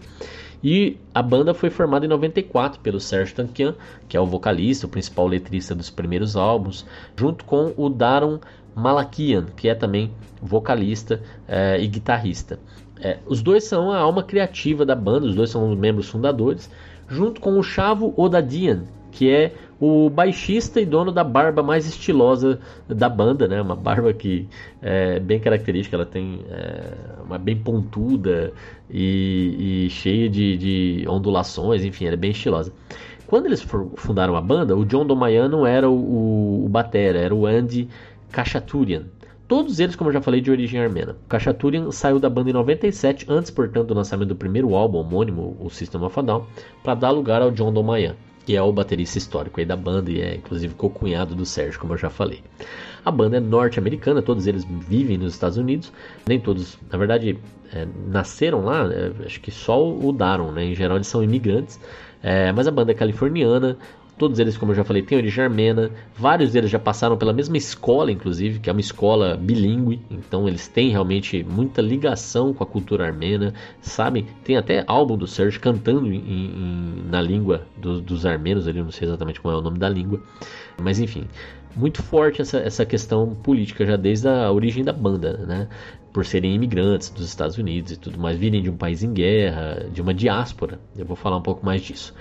E 0.64 0.98
a 1.14 1.22
banda 1.22 1.54
foi 1.54 1.70
formada 1.70 2.06
em 2.06 2.10
94 2.10 2.80
pelo 2.82 3.00
Serge 3.00 3.34
Tankian, 3.34 3.76
que 4.08 4.18
é 4.18 4.20
o 4.20 4.26
vocalista, 4.26 4.88
o 4.88 4.90
principal 4.90 5.28
letrista 5.28 5.76
dos 5.76 5.90
primeiros 5.90 6.36
álbuns, 6.36 6.86
junto 7.16 7.46
com 7.46 7.74
o 7.78 7.90
Daron 7.90 8.40
Malakian, 8.76 9.46
que 9.56 9.70
é 9.70 9.76
também 9.76 10.12
vocalista 10.42 11.22
é, 11.48 11.80
e 11.80 11.88
guitarrista. 11.88 12.60
É, 13.00 13.18
os 13.26 13.42
dois 13.42 13.64
são 13.64 13.92
a 13.92 13.98
alma 13.98 14.24
criativa 14.24 14.86
da 14.86 14.96
banda, 14.96 15.26
os 15.26 15.36
dois 15.36 15.50
são 15.50 15.72
os 15.72 15.78
membros 15.78 16.10
fundadores 16.10 16.70
junto 17.12 17.42
com 17.42 17.60
o 17.60 17.64
Chavo 17.64 18.14
Odadian, 18.16 18.86
que 19.12 19.30
é 19.30 19.54
o 19.80 20.10
baixista 20.10 20.80
e 20.80 20.86
dono 20.86 21.12
da 21.12 21.24
barba 21.24 21.62
mais 21.62 21.86
estilosa 21.86 22.60
da 22.88 23.10
banda, 23.10 23.48
né? 23.48 23.62
Uma 23.62 23.76
barba 23.76 24.14
que 24.14 24.48
é 24.82 25.20
bem 25.20 25.40
característica, 25.40 25.96
ela 25.98 26.06
tem 26.06 26.40
é, 26.50 26.94
uma 27.26 27.38
bem 27.38 27.58
pontuda 27.58 28.54
e, 28.90 29.86
e 29.86 29.90
cheia 29.90 30.30
de, 30.30 30.56
de, 30.56 31.06
ondulações, 31.10 31.84
enfim, 31.84 32.06
ela 32.06 32.14
é 32.14 32.18
bem 32.18 32.32
estilosa. 32.32 32.72
Quando 33.28 33.48
eles 33.48 33.66
fundaram 33.96 34.36
a 34.36 34.42
banda, 34.42 34.76
o 34.76 34.86
John 34.86 35.06
Domayano 35.06 35.66
era 35.66 35.90
o, 35.90 35.94
o, 35.94 36.66
o 36.66 36.70
batera, 36.70 37.20
era 37.20 37.36
o 37.36 37.46
Andy 37.46 37.90
Kachaturian. 38.32 39.04
Todos 39.52 39.82
eles, 39.82 39.98
como 39.98 40.10
eu 40.10 40.14
já 40.14 40.22
falei, 40.22 40.40
de 40.40 40.50
origem 40.50 40.80
armena. 40.80 41.18
Kachaturian 41.28 41.92
saiu 41.92 42.20
da 42.20 42.30
banda 42.30 42.50
em 42.50 42.54
97, 42.54 43.26
antes, 43.28 43.52
portanto, 43.52 43.88
do 43.88 43.94
lançamento 43.94 44.30
do 44.30 44.36
primeiro 44.38 44.74
álbum 44.74 45.00
homônimo, 45.00 45.58
o 45.60 45.70
System 45.70 46.02
of 46.04 46.18
a 46.18 46.22
Down, 46.22 46.46
para 46.82 46.96
dar 46.96 47.10
lugar 47.10 47.42
ao 47.42 47.52
John 47.52 47.74
Domayan, 47.74 48.16
que 48.46 48.56
é 48.56 48.62
o 48.62 48.72
baterista 48.72 49.18
histórico 49.18 49.60
aí 49.60 49.66
da 49.66 49.76
banda 49.76 50.10
e 50.10 50.22
é 50.22 50.36
inclusive 50.36 50.74
co-cunhado 50.76 51.36
do 51.36 51.46
Sérgio, 51.46 51.82
como 51.82 51.92
eu 51.92 51.98
já 51.98 52.10
falei. 52.10 52.42
A 53.04 53.12
banda 53.12 53.36
é 53.36 53.40
norte-americana, 53.42 54.22
todos 54.22 54.48
eles 54.48 54.64
vivem 54.88 55.18
nos 55.18 55.34
Estados 55.34 55.58
Unidos, 55.58 55.92
nem 56.26 56.40
todos, 56.40 56.80
na 56.90 56.98
verdade, 56.98 57.38
é, 57.74 57.86
nasceram 58.08 58.64
lá, 58.64 58.90
é, 58.90 59.12
acho 59.26 59.42
que 59.42 59.52
só 59.52 59.86
o 59.86 60.14
Daron, 60.14 60.54
né? 60.54 60.64
Em 60.64 60.76
geral 60.76 60.96
eles 60.96 61.08
são 61.08 61.22
imigrantes, 61.22 61.78
é, 62.24 62.54
mas 62.54 62.70
a 62.70 62.72
banda 62.72 62.94
é 62.94 62.96
californiana, 62.96 63.78
Todos 64.22 64.38
eles, 64.38 64.56
como 64.56 64.72
eu 64.72 64.76
já 64.76 64.84
falei, 64.84 65.02
têm 65.02 65.18
origem 65.18 65.44
armena. 65.44 65.90
Vários 66.16 66.52
deles 66.52 66.70
já 66.70 66.78
passaram 66.78 67.18
pela 67.18 67.34
mesma 67.34 67.58
escola, 67.58 68.12
inclusive, 68.12 68.60
que 68.60 68.70
é 68.70 68.72
uma 68.72 68.80
escola 68.80 69.36
bilíngue. 69.36 70.00
Então 70.12 70.48
eles 70.48 70.68
têm 70.68 70.92
realmente 70.92 71.44
muita 71.44 71.82
ligação 71.82 72.54
com 72.54 72.64
a 72.64 72.68
cultura 72.68 73.08
armena, 73.08 73.52
sabem? 73.82 74.28
Tem 74.44 74.58
até 74.58 74.84
álbum 74.86 75.18
do 75.18 75.26
Serge 75.26 75.60
cantando 75.60 76.14
em, 76.14 76.20
em, 76.20 77.04
na 77.10 77.20
língua 77.20 77.66
do, 77.76 78.00
dos 78.00 78.24
armenos, 78.24 78.68
ali 78.68 78.84
não 78.84 78.92
sei 78.92 79.08
exatamente 79.08 79.42
qual 79.42 79.56
é 79.56 79.58
o 79.58 79.62
nome 79.62 79.80
da 79.80 79.90
língua, 79.90 80.22
mas 80.80 81.00
enfim, 81.00 81.26
muito 81.76 82.04
forte 82.04 82.44
essa, 82.44 82.60
essa 82.60 82.86
questão 82.86 83.34
política 83.34 83.84
já 83.88 83.96
desde 83.96 84.28
a 84.28 84.52
origem 84.52 84.84
da 84.84 84.94
banda, 84.94 85.38
né? 85.48 85.68
Por 86.14 86.28
serem 86.28 86.54
imigrantes 86.54 87.10
dos 87.10 87.26
Estados 87.26 87.58
Unidos 87.58 87.92
e 87.92 87.98
tudo 87.98 88.20
mais, 88.20 88.38
virem 88.38 88.62
de 88.62 88.70
um 88.70 88.78
país 88.78 89.02
em 89.02 89.12
guerra, 89.12 89.88
de 89.92 90.00
uma 90.00 90.14
diáspora. 90.14 90.80
Eu 90.96 91.08
vou 91.08 91.16
falar 91.16 91.38
um 91.38 91.42
pouco 91.42 91.66
mais 91.66 91.82
disso. 91.82 92.14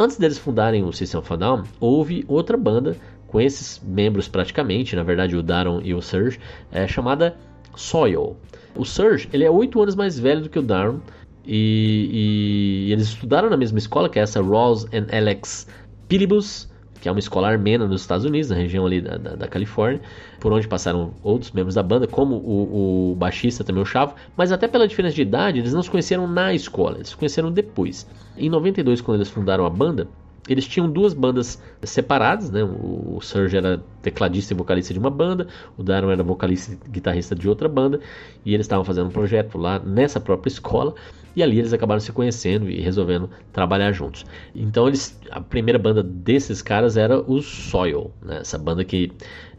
Antes 0.00 0.16
deles 0.16 0.38
fundarem 0.38 0.84
o 0.84 0.92
System 0.92 1.18
of 1.18 1.32
a 1.32 1.36
Down, 1.36 1.64
houve 1.80 2.24
outra 2.28 2.56
banda 2.56 2.96
com 3.26 3.40
esses 3.40 3.82
membros 3.84 4.28
praticamente, 4.28 4.94
na 4.94 5.02
verdade 5.02 5.34
o 5.34 5.42
Daron 5.42 5.80
e 5.82 5.92
o 5.92 6.00
Serge, 6.00 6.38
é, 6.70 6.86
chamada 6.86 7.36
Soil. 7.74 8.36
O 8.76 8.84
Serge 8.84 9.28
ele 9.32 9.42
é 9.42 9.50
oito 9.50 9.82
anos 9.82 9.96
mais 9.96 10.16
velho 10.16 10.42
do 10.42 10.48
que 10.48 10.58
o 10.60 10.62
Daron 10.62 11.00
e, 11.44 12.86
e, 12.86 12.92
eles 12.92 13.08
estudaram 13.08 13.50
na 13.50 13.56
mesma 13.56 13.78
escola 13.78 14.08
que 14.08 14.20
é 14.20 14.22
essa 14.22 14.40
Ross 14.40 14.86
and 14.94 15.08
Alex 15.12 15.66
Pilibus 16.06 16.70
é 17.08 17.10
uma 17.10 17.18
escola 17.18 17.48
armena 17.48 17.86
nos 17.86 18.02
Estados 18.02 18.24
Unidos, 18.24 18.50
na 18.50 18.56
região 18.56 18.86
ali 18.86 19.00
da, 19.00 19.16
da, 19.16 19.34
da 19.34 19.48
Califórnia, 19.48 20.00
por 20.38 20.52
onde 20.52 20.68
passaram 20.68 21.12
outros 21.22 21.50
membros 21.50 21.74
da 21.74 21.82
banda, 21.82 22.06
como 22.06 22.36
o, 22.36 23.12
o 23.12 23.14
baixista 23.16 23.64
também, 23.64 23.82
o 23.82 23.86
Chavo, 23.86 24.14
mas 24.36 24.52
até 24.52 24.68
pela 24.68 24.86
diferença 24.86 25.14
de 25.14 25.22
idade, 25.22 25.58
eles 25.58 25.72
não 25.72 25.82
se 25.82 25.90
conheceram 25.90 26.26
na 26.26 26.52
escola, 26.54 26.96
eles 26.96 27.08
se 27.08 27.16
conheceram 27.16 27.50
depois. 27.50 28.06
Em 28.36 28.48
92, 28.48 29.00
quando 29.00 29.16
eles 29.16 29.28
fundaram 29.28 29.66
a 29.66 29.70
banda, 29.70 30.06
eles 30.52 30.66
tinham 30.66 30.90
duas 30.90 31.12
bandas 31.12 31.62
separadas, 31.82 32.50
né? 32.50 32.62
O 32.64 33.20
Serge 33.20 33.56
era 33.56 33.82
tecladista 34.02 34.52
e 34.52 34.56
vocalista 34.56 34.92
de 34.92 34.98
uma 34.98 35.10
banda, 35.10 35.48
o 35.76 35.82
Daron 35.82 36.10
era 36.10 36.22
vocalista 36.22 36.72
e 36.72 36.90
guitarrista 36.90 37.34
de 37.34 37.48
outra 37.48 37.68
banda, 37.68 38.00
e 38.44 38.54
eles 38.54 38.64
estavam 38.64 38.84
fazendo 38.84 39.08
um 39.08 39.12
projeto 39.12 39.58
lá 39.58 39.78
nessa 39.78 40.18
própria 40.18 40.48
escola, 40.48 40.94
e 41.36 41.42
ali 41.42 41.58
eles 41.58 41.72
acabaram 41.72 42.00
se 42.00 42.10
conhecendo 42.12 42.68
e 42.70 42.80
resolvendo 42.80 43.30
trabalhar 43.52 43.92
juntos. 43.92 44.24
Então 44.54 44.88
eles, 44.88 45.20
a 45.30 45.40
primeira 45.40 45.78
banda 45.78 46.02
desses 46.02 46.62
caras 46.62 46.96
era 46.96 47.20
o 47.20 47.40
Soil, 47.40 48.10
né? 48.22 48.38
essa 48.40 48.58
banda 48.58 48.84
que 48.84 49.12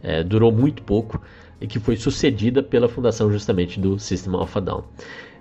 é, 0.03 0.23
durou 0.23 0.51
muito 0.51 0.83
pouco 0.83 1.21
e 1.61 1.67
que 1.67 1.79
foi 1.79 1.95
sucedida 1.95 2.63
pela 2.63 2.87
fundação 2.87 3.31
justamente 3.31 3.79
do 3.79 3.99
System 3.99 4.35
of 4.35 4.57
a 4.57 4.61
Down. 4.61 4.83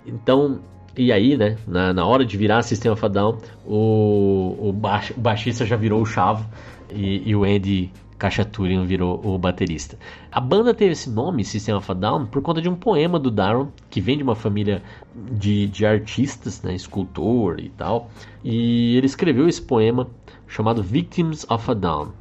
Então 0.05 0.61
e 0.97 1.11
aí, 1.11 1.37
né, 1.37 1.57
na, 1.67 1.93
na 1.93 2.05
hora 2.05 2.25
de 2.25 2.35
virar 2.37 2.61
System 2.61 2.91
of 2.91 3.05
a 3.05 3.07
Down, 3.07 3.37
o, 3.65 4.55
o, 4.59 4.73
baix, 4.73 5.11
o 5.11 5.19
baixista 5.19 5.65
já 5.65 5.75
virou 5.75 6.01
o 6.01 6.05
chavo 6.05 6.45
e, 6.91 7.29
e 7.29 7.35
o 7.35 7.43
Andy 7.43 7.91
Cachaturian 8.17 8.85
virou 8.85 9.21
o 9.23 9.37
baterista. 9.37 9.97
A 10.29 10.41
banda 10.41 10.73
teve 10.73 10.91
esse 10.91 11.09
nome, 11.09 11.45
System 11.45 11.75
of 11.75 11.89
a 11.89 11.93
Down, 11.93 12.25
por 12.25 12.41
conta 12.41 12.61
de 12.61 12.67
um 12.67 12.75
poema 12.75 13.17
do 13.17 13.31
Darren, 13.31 13.69
que 13.89 14.01
vem 14.01 14.17
de 14.17 14.23
uma 14.23 14.35
família 14.35 14.83
de, 15.15 15.67
de 15.67 15.85
artistas, 15.85 16.61
né, 16.61 16.75
escultor 16.75 17.59
e 17.59 17.69
tal. 17.69 18.11
E 18.43 18.97
ele 18.97 19.05
escreveu 19.05 19.47
esse 19.47 19.61
poema 19.61 20.07
chamado 20.47 20.83
Victims 20.83 21.45
of 21.49 21.71
a 21.71 21.73
Down 21.73 22.11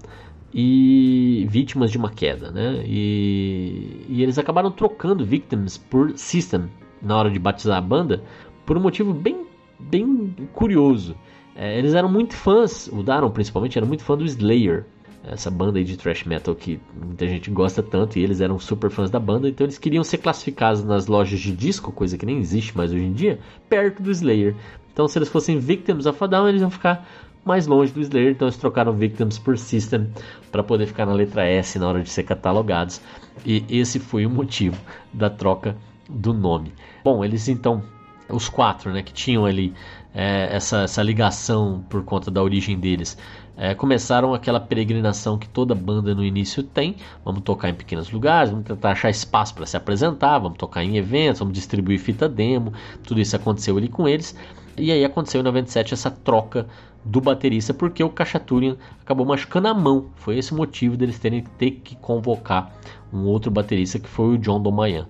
e 0.53 1.47
vítimas 1.51 1.91
de 1.91 1.99
uma 1.99 2.11
queda, 2.11 2.51
né? 2.51 2.83
E, 2.87 4.07
e, 4.09 4.23
eles 4.23 4.39
acabaram 4.39 4.71
trocando 4.71 5.25
Victims 5.25 5.77
por 5.77 6.17
System 6.17 6.69
na 7.03 7.17
hora 7.17 7.31
de 7.31 7.39
batizar 7.39 7.79
a 7.79 7.81
banda, 7.81 8.23
por 8.69 8.77
um 8.77 8.81
motivo 8.83 9.15
bem, 9.15 9.47
bem 9.79 10.37
curioso. 10.53 11.17
É, 11.57 11.79
eles 11.79 11.95
eram 11.95 12.13
muito 12.13 12.35
fãs, 12.37 12.87
o 12.93 13.03
Daron 13.03 13.31
principalmente, 13.31 13.79
era 13.79 13.87
muito 13.87 14.05
fã 14.05 14.15
do 14.15 14.27
Slayer, 14.27 14.85
essa 15.25 15.51
banda 15.51 15.79
aí 15.79 15.85
de 15.85 15.97
thrash 15.97 16.25
metal 16.25 16.55
que 16.55 16.79
muita 16.95 17.27
gente 17.27 17.51
gosta 17.51 17.83
tanto 17.83 18.19
e 18.19 18.23
eles 18.23 18.43
eram 18.43 18.59
super 18.59 18.91
fãs 18.91 19.11
da 19.11 19.19
banda, 19.19 19.49
então 19.49 19.65
eles 19.65 19.79
queriam 19.79 20.05
ser 20.05 20.19
classificados 20.19 20.85
nas 20.85 21.07
lojas 21.07 21.41
de 21.41 21.51
disco, 21.51 21.91
coisa 21.91 22.19
que 22.19 22.27
nem 22.27 22.39
existe 22.39 22.77
mais 22.77 22.93
hoje 22.93 23.05
em 23.05 23.13
dia, 23.15 23.41
perto 23.71 24.03
do 24.03 24.11
Slayer. 24.11 24.55
Então 24.93 25.09
se 25.09 25.19
eles 25.19 25.31
fossem 25.31 25.59
Victims 25.59 26.05
of 26.05 26.23
a 26.23 26.27
Down, 26.27 26.47
eles 26.47 26.61
iam 26.61 26.71
ficar 26.71 27.09
mais 27.47 27.67
longe 27.67 27.91
do 27.91 28.03
Slayer, 28.03 28.33
então 28.33 28.49
eles 28.49 28.59
trocaram 28.59 28.93
Victims 28.93 29.39
por 29.39 29.57
System 29.57 30.09
para 30.53 30.63
poder 30.63 30.87
ficar 30.87 31.07
na 31.07 31.15
letra 31.15 31.47
S 31.47 31.79
na 31.79 31.89
hora 31.89 32.03
de 32.03 32.11
ser 32.11 32.25
catalogados. 32.25 33.01
E 33.47 33.65
esse 33.71 33.99
foi 33.99 34.27
o 34.27 34.31
motivo 34.31 34.77
da 35.11 35.31
troca 35.31 35.75
do 36.07 36.35
nome. 36.35 36.75
Bom, 37.03 37.25
eles 37.25 37.49
então 37.49 37.83
os 38.29 38.49
quatro, 38.49 38.93
né, 38.93 39.03
que 39.03 39.13
tinham 39.13 39.45
ali 39.45 39.75
é, 40.15 40.49
essa, 40.55 40.83
essa 40.83 41.03
ligação 41.03 41.85
por 41.89 42.05
conta 42.05 42.31
da 42.31 42.43
origem 42.43 42.79
deles, 42.79 43.17
é, 43.57 43.75
começaram 43.75 44.35
aquela 44.35 44.61
peregrinação 44.61 45.37
que 45.37 45.49
toda 45.49 45.75
banda 45.75 46.15
no 46.15 46.25
início 46.25 46.63
tem. 46.63 46.95
Vamos 47.25 47.43
tocar 47.43 47.69
em 47.69 47.75
pequenos 47.75 48.09
lugares, 48.11 48.51
vamos 48.51 48.65
tentar 48.65 48.93
achar 48.93 49.11
espaço 49.11 49.53
para 49.53 49.67
se 49.67 49.77
apresentar, 49.77 50.39
vamos 50.39 50.57
tocar 50.57 50.85
em 50.85 50.97
eventos, 50.97 51.41
vamos 51.41 51.55
distribuir 51.55 51.99
fita 51.99 52.29
demo. 52.29 52.73
Tudo 53.03 53.21
isso 53.21 53.35
aconteceu 53.35 53.77
ali 53.77 53.89
com 53.89 54.09
eles. 54.09 54.37
E 54.79 54.93
aí 54.93 55.05
aconteceu 55.05 55.41
em 55.41 55.45
97 55.45 55.95
essa 55.95 56.11
troca 56.11 56.67
do 57.05 57.21
baterista, 57.21 57.73
porque 57.73 58.03
o 58.03 58.11
Cachaturian 58.11 58.77
acabou 59.01 59.25
machucando 59.25 59.69
a 59.69 59.75
mão. 59.75 60.07
Foi 60.17 60.37
esse 60.37 60.53
o 60.53 60.57
motivo 60.57 60.97
deles 60.97 61.19
terem 61.19 61.43
ter 61.57 61.73
que 61.73 61.97
convocar 61.97 62.73
um 63.13 63.25
outro 63.25 63.51
baterista 63.51 63.99
que 63.99 64.09
foi 64.09 64.35
o 64.35 64.39
John 64.39 64.61
Domayan. 64.61 65.07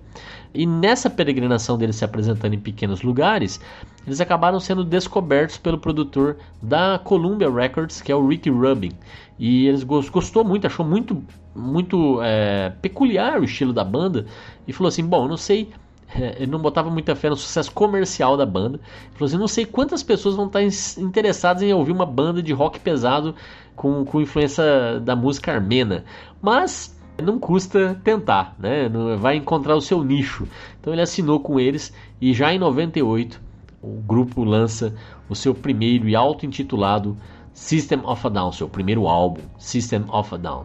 E 0.53 0.65
nessa 0.65 1.09
peregrinação 1.09 1.77
deles 1.77 1.97
se 1.97 2.05
apresentando 2.05 2.53
em 2.53 2.59
pequenos 2.59 3.01
lugares, 3.01 3.59
eles 4.05 4.21
acabaram 4.21 4.59
sendo 4.59 4.83
descobertos 4.83 5.57
pelo 5.57 5.77
produtor 5.77 6.37
da 6.61 6.99
Columbia 7.03 7.51
Records, 7.51 8.01
que 8.01 8.11
é 8.11 8.15
o 8.15 8.25
Ricky 8.25 8.49
Rubin. 8.49 8.91
E 9.37 9.67
eles 9.67 9.83
gostou 9.83 10.43
muito, 10.43 10.65
achou 10.65 10.85
muito, 10.85 11.23
muito 11.55 12.19
é, 12.21 12.71
peculiar 12.81 13.39
o 13.39 13.43
estilo 13.43 13.73
da 13.73 13.83
banda 13.83 14.25
e 14.67 14.73
falou 14.73 14.87
assim: 14.87 15.05
bom, 15.05 15.27
não 15.27 15.37
sei 15.37 15.69
ele 16.15 16.47
não 16.47 16.59
botava 16.59 16.89
muita 16.89 17.15
fé 17.15 17.29
no 17.29 17.35
sucesso 17.35 17.71
comercial 17.71 18.35
da 18.35 18.45
banda. 18.45 18.77
Ele 18.77 19.13
falou 19.13 19.27
assim: 19.27 19.37
não 19.37 19.47
sei 19.47 19.65
quantas 19.65 20.01
pessoas 20.03 20.35
vão 20.35 20.47
estar 20.47 20.61
interessadas 21.01 21.61
em 21.61 21.73
ouvir 21.73 21.91
uma 21.91 22.05
banda 22.05 22.41
de 22.41 22.53
rock 22.53 22.79
pesado 22.79 23.35
com, 23.75 24.03
com 24.03 24.21
influência 24.21 24.99
da 25.01 25.15
música 25.15 25.53
armena, 25.53 26.03
mas 26.41 26.97
não 27.21 27.39
custa 27.39 27.99
tentar, 28.03 28.55
né? 28.57 28.89
Vai 29.19 29.35
encontrar 29.35 29.75
o 29.75 29.81
seu 29.81 30.03
nicho. 30.03 30.47
Então 30.79 30.93
ele 30.93 31.01
assinou 31.01 31.39
com 31.39 31.59
eles 31.59 31.93
e 32.19 32.33
já 32.33 32.53
em 32.53 32.59
98 32.59 33.39
o 33.81 34.01
grupo 34.01 34.43
lança 34.43 34.95
o 35.29 35.35
seu 35.35 35.53
primeiro 35.53 36.09
e 36.09 36.15
auto-intitulado 36.15 37.15
System 37.53 38.01
of 38.05 38.25
a 38.25 38.29
Down, 38.29 38.51
seu 38.51 38.69
primeiro 38.69 39.07
álbum, 39.07 39.41
System 39.57 40.05
of 40.09 40.33
a 40.33 40.37
Down. 40.37 40.63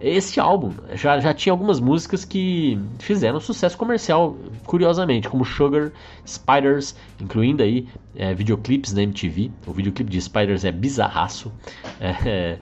Esse 0.00 0.38
álbum 0.38 0.72
já, 0.94 1.18
já 1.20 1.32
tinha 1.32 1.52
algumas 1.52 1.80
músicas 1.80 2.24
que 2.24 2.78
fizeram 2.98 3.40
sucesso 3.40 3.78
comercial, 3.78 4.36
curiosamente, 4.66 5.28
como 5.28 5.44
Sugar, 5.44 5.90
Spiders, 6.26 6.94
incluindo 7.20 7.62
aí 7.62 7.88
é, 8.14 8.34
videoclipes 8.34 8.92
na 8.92 9.02
MTV. 9.02 9.50
O 9.66 9.72
videoclipe 9.72 10.10
de 10.10 10.20
Spiders 10.20 10.64
é 10.64 10.72
bizarraço, 10.72 11.50
é, 11.98 12.28
é, 12.28 12.58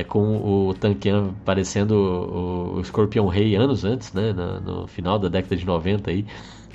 é 0.00 0.04
com 0.04 0.36
o 0.38 0.74
Tankian 0.74 1.32
parecendo 1.44 1.94
o, 1.94 2.76
o 2.76 2.80
Escorpião 2.80 3.28
Rei 3.28 3.54
anos 3.54 3.84
antes, 3.84 4.12
né, 4.12 4.32
no, 4.32 4.60
no, 4.60 4.86
final 4.88 5.20
da 5.20 5.28
década 5.28 5.54
de 5.54 5.64
90 5.64 6.10
aí, 6.10 6.26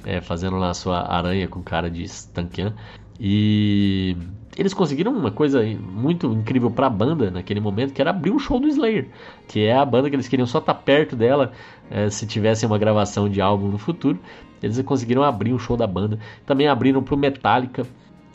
é, 0.06 0.22
fazendo 0.22 0.56
lá 0.56 0.70
a 0.70 0.74
sua 0.74 1.02
aranha 1.12 1.50
com 1.50 1.62
cara 1.62 1.90
de 1.90 2.06
Tankian. 2.34 2.74
E 3.20 4.16
eles 4.58 4.74
conseguiram 4.74 5.14
uma 5.14 5.30
coisa 5.30 5.64
muito 5.64 6.32
incrível 6.34 6.72
para 6.72 6.88
a 6.88 6.90
banda 6.90 7.30
naquele 7.30 7.60
momento, 7.60 7.94
que 7.94 8.02
era 8.02 8.10
abrir 8.10 8.32
um 8.32 8.40
show 8.40 8.60
do 8.60 8.68
Slayer, 8.68 9.08
que 9.48 9.64
é 9.64 9.78
a 9.78 9.86
banda 9.86 10.10
que 10.10 10.16
eles 10.16 10.28
queriam 10.28 10.48
só 10.48 10.58
estar 10.58 10.74
tá 10.74 10.80
perto 10.80 11.16
dela 11.16 11.52
é, 11.92 12.10
se 12.10 12.26
tivesse 12.26 12.66
uma 12.66 12.78
gravação 12.78 13.30
de 13.30 13.40
álbum 13.40 13.68
no 13.68 13.78
futuro. 13.78 14.20
Eles 14.62 14.82
conseguiram 14.82 15.22
abrir 15.22 15.54
um 15.54 15.60
show 15.60 15.78
da 15.78 15.86
banda. 15.86 16.18
Também 16.46 16.68
abriram 16.68 17.04
para 17.04 17.14
o 17.14 17.18
Metallica. 17.18 17.86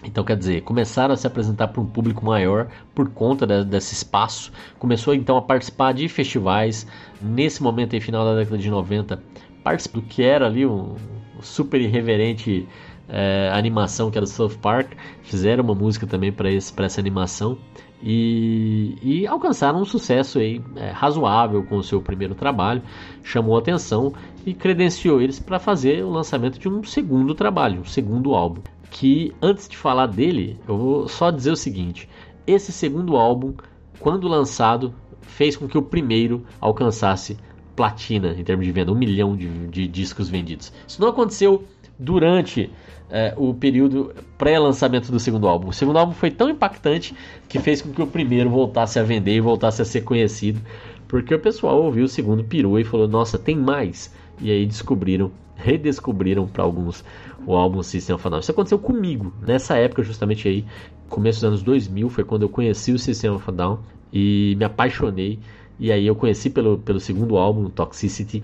Então, 0.05 0.25
quer 0.25 0.37
dizer, 0.37 0.63
começaram 0.63 1.15
a 1.15 1.17
se 1.17 1.27
apresentar 1.27 1.69
para 1.69 1.81
um 1.81 1.87
público 1.87 2.25
maior 2.25 2.69
por 2.95 3.09
conta 3.11 3.47
de, 3.47 3.65
desse 3.65 3.95
espaço. 3.95 4.53
Começou 4.79 5.15
então 5.15 5.37
a 5.37 5.43
participar 5.43 5.93
de 5.93 6.09
festivais. 6.09 6.87
Nesse 7.21 7.63
momento 7.63 7.95
aí, 7.95 8.01
final 8.01 8.25
da 8.25 8.37
década 8.37 8.59
de 8.59 8.71
90, 8.71 9.23
participou 9.63 10.01
do 10.01 10.09
que 10.09 10.23
era 10.23 10.47
ali 10.47 10.65
um 10.65 10.95
super 11.41 11.81
irreverente 11.81 12.69
é, 13.09 13.51
animação 13.53 14.11
que 14.11 14.19
era 14.19 14.25
do 14.25 14.31
South 14.31 14.59
Park, 14.61 14.93
fizeram 15.23 15.65
uma 15.65 15.75
música 15.75 16.07
também 16.07 16.33
para 16.33 16.51
essa 16.53 17.01
animação 17.01 17.59
e, 18.03 18.97
e, 19.01 19.27
alcançaram 19.29 19.81
um 19.81 19.85
sucesso 19.85 20.41
aí, 20.41 20.61
é, 20.75 20.91
razoável 20.91 21.63
com 21.63 21.77
o 21.77 21.83
seu 21.85 22.03
primeiro 22.03 22.35
trabalho, 22.35 22.83
chamou 23.23 23.57
atenção 23.57 24.13
e 24.45 24.53
credenciou 24.53 25.23
eles 25.23 25.39
para 25.39 25.61
fazer 25.61 26.03
o 26.05 26.11
lançamento 26.11 26.59
de 26.59 26.69
um 26.69 26.83
segundo 26.83 27.33
trabalho, 27.33 27.83
um 27.83 27.85
segundo 27.85 28.35
álbum. 28.35 28.61
Que 28.91 29.33
antes 29.41 29.69
de 29.69 29.77
falar 29.77 30.07
dele, 30.07 30.59
eu 30.67 30.77
vou 30.77 31.09
só 31.09 31.31
dizer 31.31 31.53
o 31.53 31.57
seguinte: 31.57 32.09
esse 32.45 32.73
segundo 32.73 33.17
álbum, 33.17 33.55
quando 34.01 34.27
lançado, 34.27 34.93
fez 35.21 35.57
com 35.57 35.69
que 35.69 35.79
o 35.79 35.83
primeiro 35.83 36.45
alcançasse 36.61 37.39
platina 37.77 38.35
em 38.37 38.43
termos 38.43 38.67
de 38.67 38.73
venda, 38.73 38.93
um 38.93 38.99
milhão 38.99 39.37
de, 39.37 39.49
de 39.69 39.87
discos 39.87 40.29
vendidos. 40.29 40.73
Isso 40.87 41.01
não 41.01 41.09
aconteceu 41.09 41.65
durante 41.99 42.69
é, 43.13 43.35
o 43.37 43.53
período 43.53 44.15
pré-lançamento 44.39 45.13
do 45.13 45.21
segundo 45.21 45.47
álbum. 45.47 45.69
O 45.69 45.73
segundo 45.73 45.99
álbum 45.99 46.15
foi 46.15 46.31
tão 46.31 46.49
impactante 46.49 47.15
que 47.47 47.59
fez 47.61 47.83
com 47.83 47.93
que 47.93 48.01
o 48.01 48.07
primeiro 48.07 48.49
voltasse 48.49 48.99
a 48.99 49.03
vender 49.03 49.37
e 49.37 49.41
voltasse 49.41 49.83
a 49.83 49.85
ser 49.85 50.01
conhecido, 50.01 50.61
porque 51.07 51.35
o 51.35 51.39
pessoal 51.39 51.83
ouviu 51.83 52.07
o 52.07 52.09
segundo, 52.09 52.43
pirou 52.43 52.81
e 52.81 52.85
falou: 52.85 53.07
Nossa, 53.07 53.39
tem 53.39 53.55
mais! 53.55 54.13
E 54.41 54.51
aí 54.51 54.65
descobriram, 54.65 55.31
redescobriram 55.55 56.49
para 56.49 56.65
alguns 56.65 57.05
o 57.47 57.55
álbum 57.55 57.83
System 57.83 58.17
of 58.17 58.27
a 58.27 58.31
Down. 58.31 58.41
Isso 58.41 58.51
aconteceu 58.51 58.79
comigo, 58.79 59.33
nessa 59.47 59.77
época, 59.77 60.03
justamente 60.03 60.49
aí, 60.49 60.65
começo 61.09 61.41
dos 61.41 61.45
anos 61.45 61.63
2000, 61.63 62.09
foi 62.09 62.25
quando 62.25 62.43
eu 62.43 62.49
conheci 62.49 62.93
o 62.93 62.99
System 62.99 63.33
of 63.33 63.45
a 63.47 63.53
Down 63.53 63.79
e 64.11 64.55
me 64.59 64.65
apaixonei. 64.65 65.39
E 65.79 65.91
aí 65.91 66.07
eu 66.07 66.15
conheci 66.15 66.49
pelo, 66.49 66.79
pelo 66.79 67.01
segundo 67.01 67.37
álbum, 67.37 67.69
Toxicity, 67.69 68.43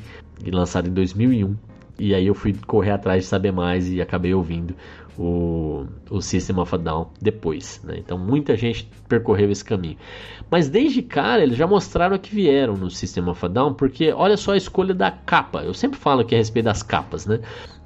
lançado 0.53 0.89
em 0.89 0.93
2001. 0.93 1.57
E 1.99 2.15
aí 2.15 2.27
eu 2.27 2.35
fui 2.35 2.55
correr 2.67 2.93
atrás 2.93 3.25
de 3.25 3.29
saber 3.29 3.53
mais 3.53 3.91
e 3.91 4.01
acabei 4.01 4.33
ouvindo 4.33 4.75
o, 5.19 5.85
o 6.09 6.21
System 6.23 6.59
of 6.59 6.73
a 6.75 6.79
Down 6.79 7.09
depois. 7.21 7.81
Né? 7.83 7.97
Então 7.99 8.17
muita 8.17 8.57
gente 8.57 8.89
percorreu 9.09 9.51
esse 9.51 9.65
caminho. 9.65 9.97
Mas 10.49 10.69
desde 10.69 11.03
cara 11.03 11.43
eles 11.43 11.57
já 11.57 11.67
mostraram 11.67 12.17
que 12.19 12.33
vieram 12.33 12.77
no 12.77 12.89
System 12.89 13.29
of 13.29 13.45
a 13.45 13.49
Down, 13.49 13.75
porque 13.75 14.13
olha 14.13 14.37
só 14.37 14.53
a 14.53 14.57
escolha 14.57 14.95
da 14.95 15.11
capa. 15.11 15.63
Eu 15.63 15.75
sempre 15.75 15.99
falo 15.99 16.21
aqui 16.21 16.35
a 16.35 16.39
respeito 16.39 16.67
das 16.67 16.83
capas. 16.83 17.27
Né? 17.27 17.41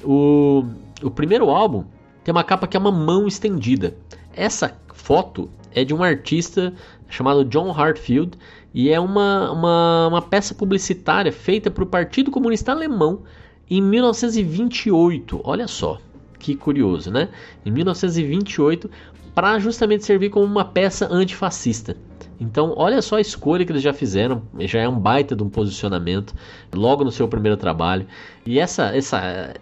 O, 0.05 0.65
o 1.03 1.11
primeiro 1.11 1.49
álbum 1.49 1.85
tem 2.23 2.33
uma 2.33 2.45
capa 2.45 2.67
que 2.67 2.77
é 2.77 2.81
uma 2.81 2.93
mão 2.93 3.27
estendida. 3.27 3.97
Essa 4.35 4.77
foto 4.93 5.49
é 5.75 5.85
de 5.85 5.95
um 5.95 6.03
artista 6.03 6.73
chamado 7.09 7.45
John 7.45 7.73
Hartfield 7.73 8.39
e 8.75 8.91
é 8.91 9.01
uma, 9.01 9.51
uma, 9.51 10.09
uma 10.09 10.23
peça 10.23 10.55
publicitária 10.55 11.33
feita 11.33 11.71
para 11.71 11.83
o 11.85 11.87
Partido 11.87 12.31
Comunista 12.31 12.73
Alemão 12.73 13.23
em 13.79 13.81
1928, 13.81 15.41
olha 15.43 15.67
só, 15.67 15.99
que 16.39 16.55
curioso, 16.55 17.11
né? 17.11 17.31
Em 17.65 17.71
1928, 17.71 18.91
para 19.35 19.59
justamente 19.59 20.05
servir 20.05 20.29
como 20.29 20.45
uma 20.45 20.65
peça 20.65 21.09
antifascista. 21.11 21.97
Então, 22.39 22.75
olha 22.77 23.01
só 23.01 23.17
a 23.17 23.21
escolha 23.21 23.65
que 23.65 23.73
eles 23.73 23.83
já 23.83 23.95
fizeram, 23.95 24.43
já 24.61 24.81
é 24.81 24.89
um 24.89 24.99
baita 24.99 25.35
de 25.35 25.43
um 25.43 25.49
posicionamento, 25.49 26.35
logo 26.75 27.03
no 27.03 27.11
seu 27.11 27.27
primeiro 27.27 27.57
trabalho. 27.57 28.07
E 28.45 28.59
essa, 28.59 28.95
essa, 28.95 29.55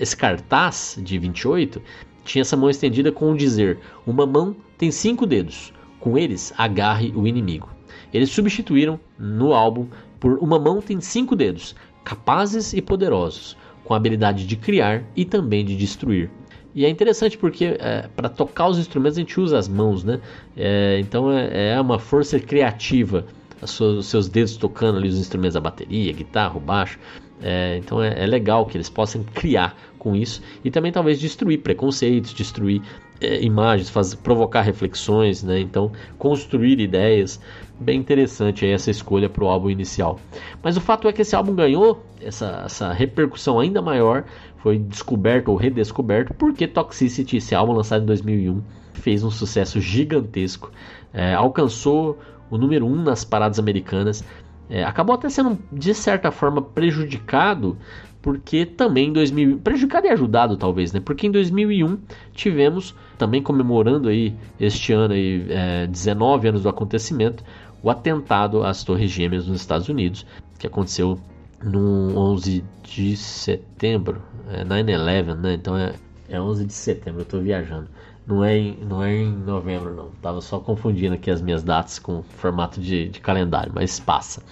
esse 0.00 0.16
cartaz 0.16 0.98
de 1.02 1.18
28 1.18 1.82
tinha 2.24 2.40
essa 2.40 2.56
mão 2.56 2.70
estendida 2.70 3.12
com 3.12 3.32
o 3.32 3.36
dizer: 3.36 3.80
Uma 4.06 4.24
mão 4.24 4.56
tem 4.78 4.90
cinco 4.90 5.26
dedos, 5.26 5.74
com 6.00 6.16
eles 6.16 6.54
agarre 6.56 7.12
o 7.14 7.26
inimigo. 7.26 7.68
Eles 8.14 8.30
substituíram 8.30 8.98
no 9.18 9.52
álbum 9.52 9.88
por 10.20 10.38
Uma 10.38 10.58
mão 10.58 10.80
tem 10.80 11.00
cinco 11.00 11.36
dedos, 11.36 11.74
capazes 12.08 12.72
e 12.72 12.80
poderosos, 12.80 13.54
com 13.84 13.92
a 13.92 13.98
habilidade 13.98 14.46
de 14.46 14.56
criar 14.56 15.04
e 15.14 15.26
também 15.26 15.62
de 15.62 15.76
destruir. 15.76 16.30
E 16.74 16.86
é 16.86 16.88
interessante 16.88 17.36
porque 17.36 17.76
é, 17.78 18.08
para 18.16 18.30
tocar 18.30 18.68
os 18.68 18.78
instrumentos 18.78 19.18
a 19.18 19.20
gente 19.20 19.38
usa 19.38 19.58
as 19.58 19.68
mãos, 19.68 20.04
né? 20.04 20.18
É, 20.56 20.98
então 21.00 21.30
é, 21.30 21.72
é, 21.72 21.80
uma 21.80 21.98
força 21.98 22.40
criativa, 22.40 23.26
os 23.60 24.06
seus 24.06 24.26
dedos 24.26 24.56
tocando 24.56 24.96
ali 24.96 25.08
os 25.08 25.18
instrumentos 25.18 25.52
da 25.54 25.60
bateria, 25.60 26.10
guitarra, 26.14 26.58
baixo. 26.58 26.98
É, 27.42 27.76
então 27.76 28.02
é, 28.02 28.24
é, 28.24 28.26
legal 28.26 28.64
que 28.64 28.78
eles 28.78 28.88
possam 28.88 29.22
criar 29.34 29.76
com 29.98 30.16
isso 30.16 30.40
e 30.64 30.70
também 30.70 30.90
talvez 30.90 31.20
destruir 31.20 31.58
preconceitos, 31.58 32.32
destruir 32.32 32.80
é, 33.20 33.42
imagens, 33.42 33.92
provocar 34.22 34.62
reflexões, 34.62 35.42
né? 35.42 35.60
Então 35.60 35.92
construir 36.16 36.80
ideias 36.80 37.38
bem 37.80 37.98
interessante 37.98 38.66
essa 38.66 38.90
escolha 38.90 39.28
para 39.28 39.44
o 39.44 39.48
álbum 39.48 39.70
inicial. 39.70 40.18
Mas 40.62 40.76
o 40.76 40.80
fato 40.80 41.08
é 41.08 41.12
que 41.12 41.22
esse 41.22 41.36
álbum 41.36 41.54
ganhou 41.54 42.04
essa, 42.20 42.62
essa 42.64 42.92
repercussão 42.92 43.60
ainda 43.60 43.80
maior, 43.80 44.24
foi 44.58 44.78
descoberto 44.78 45.48
ou 45.48 45.56
redescoberto 45.56 46.34
porque 46.34 46.66
Toxicity, 46.66 47.36
esse 47.36 47.54
álbum 47.54 47.72
lançado 47.72 48.02
em 48.02 48.06
2001, 48.06 48.62
fez 48.94 49.22
um 49.22 49.30
sucesso 49.30 49.80
gigantesco, 49.80 50.70
é, 51.12 51.34
alcançou 51.34 52.18
o 52.50 52.58
número 52.58 52.86
1 52.86 52.92
um 52.92 53.02
nas 53.02 53.24
paradas 53.24 53.58
americanas, 53.58 54.24
é, 54.68 54.84
acabou 54.84 55.14
até 55.14 55.28
sendo 55.28 55.58
de 55.72 55.94
certa 55.94 56.30
forma 56.30 56.60
prejudicado 56.60 57.76
porque 58.20 58.66
também 58.66 59.08
em 59.08 59.12
2000 59.12 59.58
prejudicado 59.58 60.06
e 60.06 60.10
ajudado 60.10 60.56
talvez, 60.56 60.92
né? 60.92 61.00
Porque 61.00 61.26
em 61.26 61.30
2001 61.30 61.98
tivemos 62.32 62.94
também 63.16 63.42
comemorando 63.42 64.08
aí 64.08 64.34
este 64.58 64.92
ano 64.92 65.14
aí 65.14 65.46
é, 65.48 65.86
19 65.86 66.48
anos 66.48 66.62
do 66.62 66.68
acontecimento, 66.68 67.44
o 67.88 67.90
atentado 67.90 68.62
às 68.64 68.84
Torres 68.84 69.10
Gêmeas 69.10 69.46
nos 69.46 69.62
Estados 69.62 69.88
Unidos, 69.88 70.26
que 70.58 70.66
aconteceu 70.66 71.18
no 71.62 72.14
11 72.18 72.62
de 72.82 73.16
setembro, 73.16 74.20
é 74.50 74.62
9/11, 74.62 75.34
né? 75.34 75.54
Então 75.54 75.74
é, 75.74 75.94
é 76.28 76.38
11 76.38 76.66
de 76.66 76.72
setembro, 76.74 77.20
eu 77.20 77.22
estou 77.22 77.40
viajando. 77.40 77.88
Não 78.26 78.44
é, 78.44 78.58
em, 78.58 78.76
não 78.84 79.02
é 79.02 79.16
em 79.16 79.32
novembro, 79.32 79.94
não. 79.94 80.10
Tava 80.20 80.42
só 80.42 80.60
confundindo 80.60 81.14
aqui 81.14 81.30
as 81.30 81.40
minhas 81.40 81.62
datas 81.62 81.98
com 81.98 82.22
formato 82.22 82.78
de, 82.78 83.08
de 83.08 83.20
calendário, 83.20 83.72
mas 83.74 83.98
passa. 83.98 84.42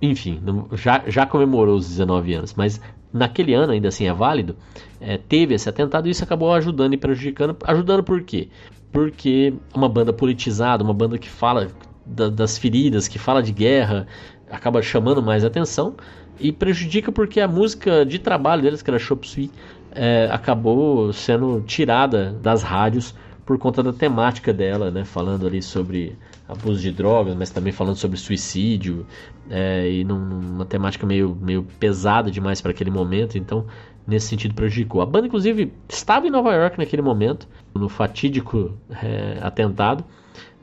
Enfim, 0.00 0.40
já, 0.72 1.02
já 1.06 1.26
comemorou 1.26 1.76
os 1.76 1.86
19 1.86 2.32
anos, 2.32 2.54
mas 2.54 2.80
naquele 3.12 3.52
ano, 3.52 3.74
ainda 3.74 3.88
assim 3.88 4.06
é 4.06 4.12
válido, 4.14 4.56
é, 4.98 5.18
teve 5.18 5.54
esse 5.54 5.68
atentado 5.68 6.08
e 6.08 6.12
isso 6.12 6.24
acabou 6.24 6.50
ajudando 6.54 6.94
e 6.94 6.96
prejudicando. 6.96 7.54
Ajudando 7.62 8.02
por 8.02 8.22
quê? 8.22 8.48
Porque 8.90 9.52
uma 9.74 9.88
banda 9.88 10.14
politizada, 10.14 10.82
uma 10.82 10.94
banda 10.94 11.18
que 11.18 11.28
fala 11.28 11.68
da, 12.10 12.28
das 12.28 12.58
feridas, 12.58 13.08
que 13.08 13.18
fala 13.18 13.42
de 13.42 13.52
guerra, 13.52 14.06
acaba 14.50 14.82
chamando 14.82 15.22
mais 15.22 15.44
atenção. 15.44 15.94
e 16.38 16.50
prejudica 16.52 17.12
porque 17.12 17.40
a 17.40 17.46
música 17.46 18.04
de 18.04 18.18
trabalho 18.18 18.62
deles, 18.62 18.82
que 18.82 18.90
era 18.90 18.98
Chop 18.98 19.28
Suey, 19.28 19.50
é, 19.92 20.28
acabou 20.32 21.12
sendo 21.12 21.60
tirada 21.66 22.32
das 22.42 22.62
rádios 22.62 23.14
por 23.44 23.58
conta 23.58 23.82
da 23.82 23.92
temática 23.92 24.52
dela, 24.52 24.90
né? 24.90 25.04
Falando 25.04 25.46
ali 25.46 25.60
sobre 25.60 26.16
abuso 26.48 26.80
de 26.80 26.90
drogas, 26.92 27.34
mas 27.36 27.50
também 27.50 27.72
falando 27.72 27.96
sobre 27.96 28.16
suicídio 28.16 29.06
é, 29.50 29.90
e 29.90 30.04
numa 30.04 30.64
temática 30.64 31.06
meio, 31.06 31.36
meio 31.40 31.64
pesada 31.78 32.30
demais 32.30 32.60
para 32.60 32.70
aquele 32.70 32.90
momento, 32.90 33.36
então 33.36 33.66
nesse 34.06 34.28
sentido 34.28 34.54
prejudicou. 34.54 35.00
A 35.00 35.06
banda, 35.06 35.26
inclusive, 35.26 35.72
estava 35.88 36.26
em 36.26 36.30
Nova 36.30 36.52
York 36.54 36.78
naquele 36.78 37.02
momento, 37.02 37.48
no 37.74 37.88
fatídico 37.88 38.76
é, 39.02 39.38
atentado, 39.42 40.04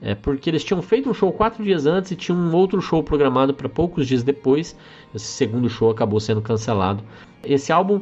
é, 0.02 0.14
porque 0.14 0.50
eles 0.50 0.64
tinham 0.64 0.82
feito 0.82 1.10
um 1.10 1.14
show 1.14 1.32
quatro 1.32 1.64
dias 1.64 1.86
antes 1.86 2.12
e 2.12 2.16
tinham 2.16 2.40
um 2.40 2.54
outro 2.56 2.82
show 2.82 3.02
programado 3.02 3.54
para 3.54 3.68
poucos 3.68 4.08
dias 4.08 4.24
depois. 4.24 4.76
Esse 5.14 5.26
segundo 5.26 5.70
show 5.70 5.90
acabou 5.90 6.20
sendo 6.20 6.42
cancelado. 6.42 7.04
Esse 7.44 7.72
álbum 7.72 8.02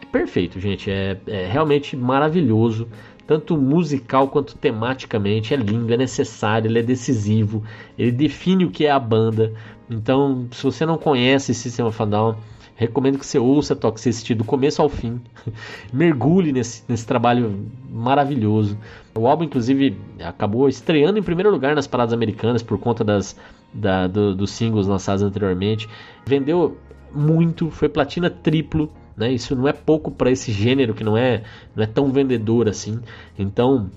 é 0.00 0.06
perfeito, 0.06 0.60
gente, 0.60 0.90
é, 0.90 1.18
é 1.26 1.46
realmente 1.46 1.96
maravilhoso 1.96 2.88
tanto 3.26 3.56
musical 3.56 4.28
quanto 4.28 4.56
tematicamente. 4.56 5.54
É 5.54 5.56
lindo, 5.56 5.92
é 5.92 5.96
necessário, 5.96 6.68
ele 6.68 6.78
é 6.78 6.82
decisivo, 6.82 7.62
ele 7.98 8.12
define 8.12 8.64
o 8.64 8.70
que 8.70 8.86
é 8.86 8.90
a 8.90 8.98
banda. 8.98 9.52
Então, 9.90 10.48
se 10.50 10.62
você 10.62 10.86
não 10.86 10.98
conhece 10.98 11.54
System 11.54 11.86
of 11.86 12.02
a 12.02 12.06
Down, 12.06 12.36
recomendo 12.74 13.18
que 13.18 13.26
você 13.26 13.38
ouça 13.38 13.76
Toxicity 13.76 14.34
do 14.34 14.44
começo 14.44 14.80
ao 14.82 14.88
fim. 14.88 15.20
Mergulhe 15.92 16.52
nesse, 16.52 16.82
nesse 16.88 17.06
trabalho 17.06 17.66
maravilhoso. 17.90 18.78
O 19.14 19.26
álbum, 19.26 19.44
inclusive, 19.44 19.96
acabou 20.22 20.68
estreando 20.68 21.18
em 21.18 21.22
primeiro 21.22 21.50
lugar 21.50 21.74
nas 21.74 21.86
paradas 21.86 22.12
americanas 22.12 22.62
por 22.62 22.78
conta 22.78 23.04
das, 23.04 23.36
da, 23.72 24.06
do, 24.06 24.34
dos 24.34 24.50
singles 24.50 24.86
lançados 24.86 25.22
anteriormente. 25.22 25.88
Vendeu 26.26 26.76
muito, 27.14 27.70
foi 27.70 27.88
platina 27.88 28.30
triplo 28.30 28.90
né? 29.16 29.32
Isso 29.32 29.54
não 29.54 29.68
é 29.68 29.72
pouco 29.72 30.10
para 30.10 30.30
esse 30.30 30.52
gênero 30.52 30.94
que 30.94 31.04
não 31.04 31.16
é, 31.16 31.42
não 31.74 31.84
é 31.84 31.86
tão 31.86 32.10
vendedor 32.10 32.68
assim. 32.68 33.00
Então 33.38 33.90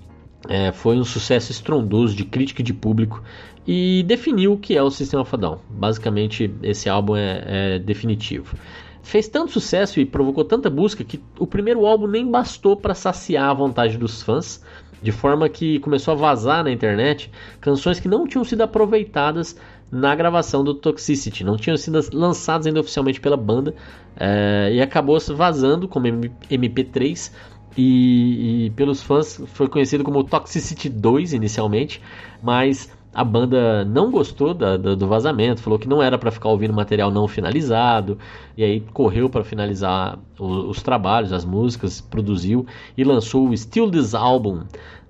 é, 0.48 0.72
foi 0.72 0.96
um 0.96 1.04
sucesso 1.04 1.50
estrondoso 1.50 2.14
de 2.14 2.24
crítica 2.24 2.60
e 2.60 2.64
de 2.64 2.72
público 2.72 3.22
e 3.66 4.02
definiu 4.04 4.52
o 4.52 4.58
que 4.58 4.76
é 4.76 4.82
o 4.82 4.90
Sistema 4.90 5.24
Fadão. 5.24 5.60
Basicamente, 5.68 6.52
esse 6.62 6.88
álbum 6.88 7.16
é, 7.16 7.42
é 7.46 7.78
definitivo. 7.78 8.56
Fez 9.02 9.28
tanto 9.28 9.52
sucesso 9.52 10.00
e 10.00 10.04
provocou 10.04 10.44
tanta 10.44 10.68
busca 10.68 11.04
que 11.04 11.22
o 11.38 11.46
primeiro 11.46 11.86
álbum 11.86 12.06
nem 12.06 12.28
bastou 12.28 12.76
para 12.76 12.94
saciar 12.94 13.50
a 13.50 13.54
vontade 13.54 13.96
dos 13.96 14.22
fãs, 14.22 14.62
de 15.02 15.12
forma 15.12 15.48
que 15.48 15.78
começou 15.80 16.12
a 16.12 16.16
vazar 16.16 16.64
na 16.64 16.70
internet 16.70 17.30
canções 17.60 18.00
que 18.00 18.08
não 18.08 18.26
tinham 18.26 18.44
sido 18.44 18.62
aproveitadas 18.62 19.56
na 19.90 20.14
gravação 20.14 20.64
do 20.64 20.74
Toxicity, 20.74 21.44
não 21.44 21.56
tinham 21.56 21.76
sido 21.76 22.00
lançados 22.12 22.66
ainda 22.66 22.80
oficialmente 22.80 23.20
pela 23.20 23.36
banda 23.36 23.74
é, 24.16 24.70
e 24.72 24.80
acabou 24.80 25.18
se 25.20 25.32
vazando 25.32 25.86
como 25.86 26.06
MP3 26.06 27.30
e, 27.76 28.66
e, 28.66 28.70
pelos 28.70 29.02
fãs 29.02 29.40
foi 29.48 29.68
conhecido 29.68 30.02
como 30.02 30.24
Toxicity 30.24 30.88
2 30.88 31.34
inicialmente, 31.34 32.02
mas 32.42 32.90
a 33.16 33.24
banda 33.24 33.82
não 33.86 34.10
gostou 34.10 34.52
da, 34.52 34.76
da, 34.76 34.94
do 34.94 35.06
vazamento, 35.06 35.62
falou 35.62 35.78
que 35.78 35.88
não 35.88 36.02
era 36.02 36.18
para 36.18 36.30
ficar 36.30 36.50
ouvindo 36.50 36.74
material 36.74 37.10
não 37.10 37.26
finalizado, 37.26 38.18
e 38.54 38.62
aí 38.62 38.80
correu 38.92 39.30
para 39.30 39.42
finalizar 39.42 40.18
os, 40.38 40.76
os, 40.76 40.82
trabalhos, 40.82 41.32
as 41.32 41.42
músicas, 41.42 41.98
produziu 41.98 42.66
e 42.94 43.02
lançou 43.02 43.48
o 43.48 43.56
Still 43.56 43.90
This 43.90 44.14
Album, 44.14 44.64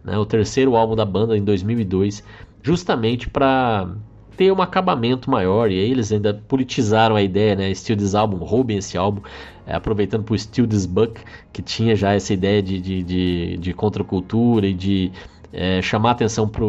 né, 0.05 0.17
o 0.17 0.25
terceiro 0.25 0.77
álbum 0.77 0.95
da 0.95 1.05
banda 1.05 1.37
em 1.37 1.43
2002, 1.43 2.23
justamente 2.63 3.29
para 3.29 3.89
ter 4.37 4.53
um 4.53 4.63
acabamento 4.63 5.29
maior. 5.29 5.69
E 5.69 5.75
aí 5.75 5.91
eles 5.91 6.13
ainda 6.13 6.33
politizaram 6.33 7.17
a 7.17 7.23
ideia, 7.23 7.57
né? 7.57 7.75
Steal 7.75 7.99
This 7.99 8.15
Album, 8.15 8.37
roubem 8.37 8.77
esse 8.77 8.97
álbum, 8.97 9.21
é, 9.67 9.75
aproveitando 9.75 10.23
para 10.23 10.35
o 10.35 10.39
Steal 10.39 10.69
This 10.69 10.87
Buck, 10.87 11.21
que 11.53 11.61
tinha 11.61 11.97
já 11.97 12.13
essa 12.13 12.33
ideia 12.33 12.63
de, 12.63 12.81
de, 12.81 13.03
de, 13.03 13.57
de 13.57 13.75
contracultura 13.75 14.65
e 14.69 14.75
de 14.75 15.11
é, 15.53 15.83
chamar 15.83 16.13
atenção 16.13 16.47
para 16.47 16.65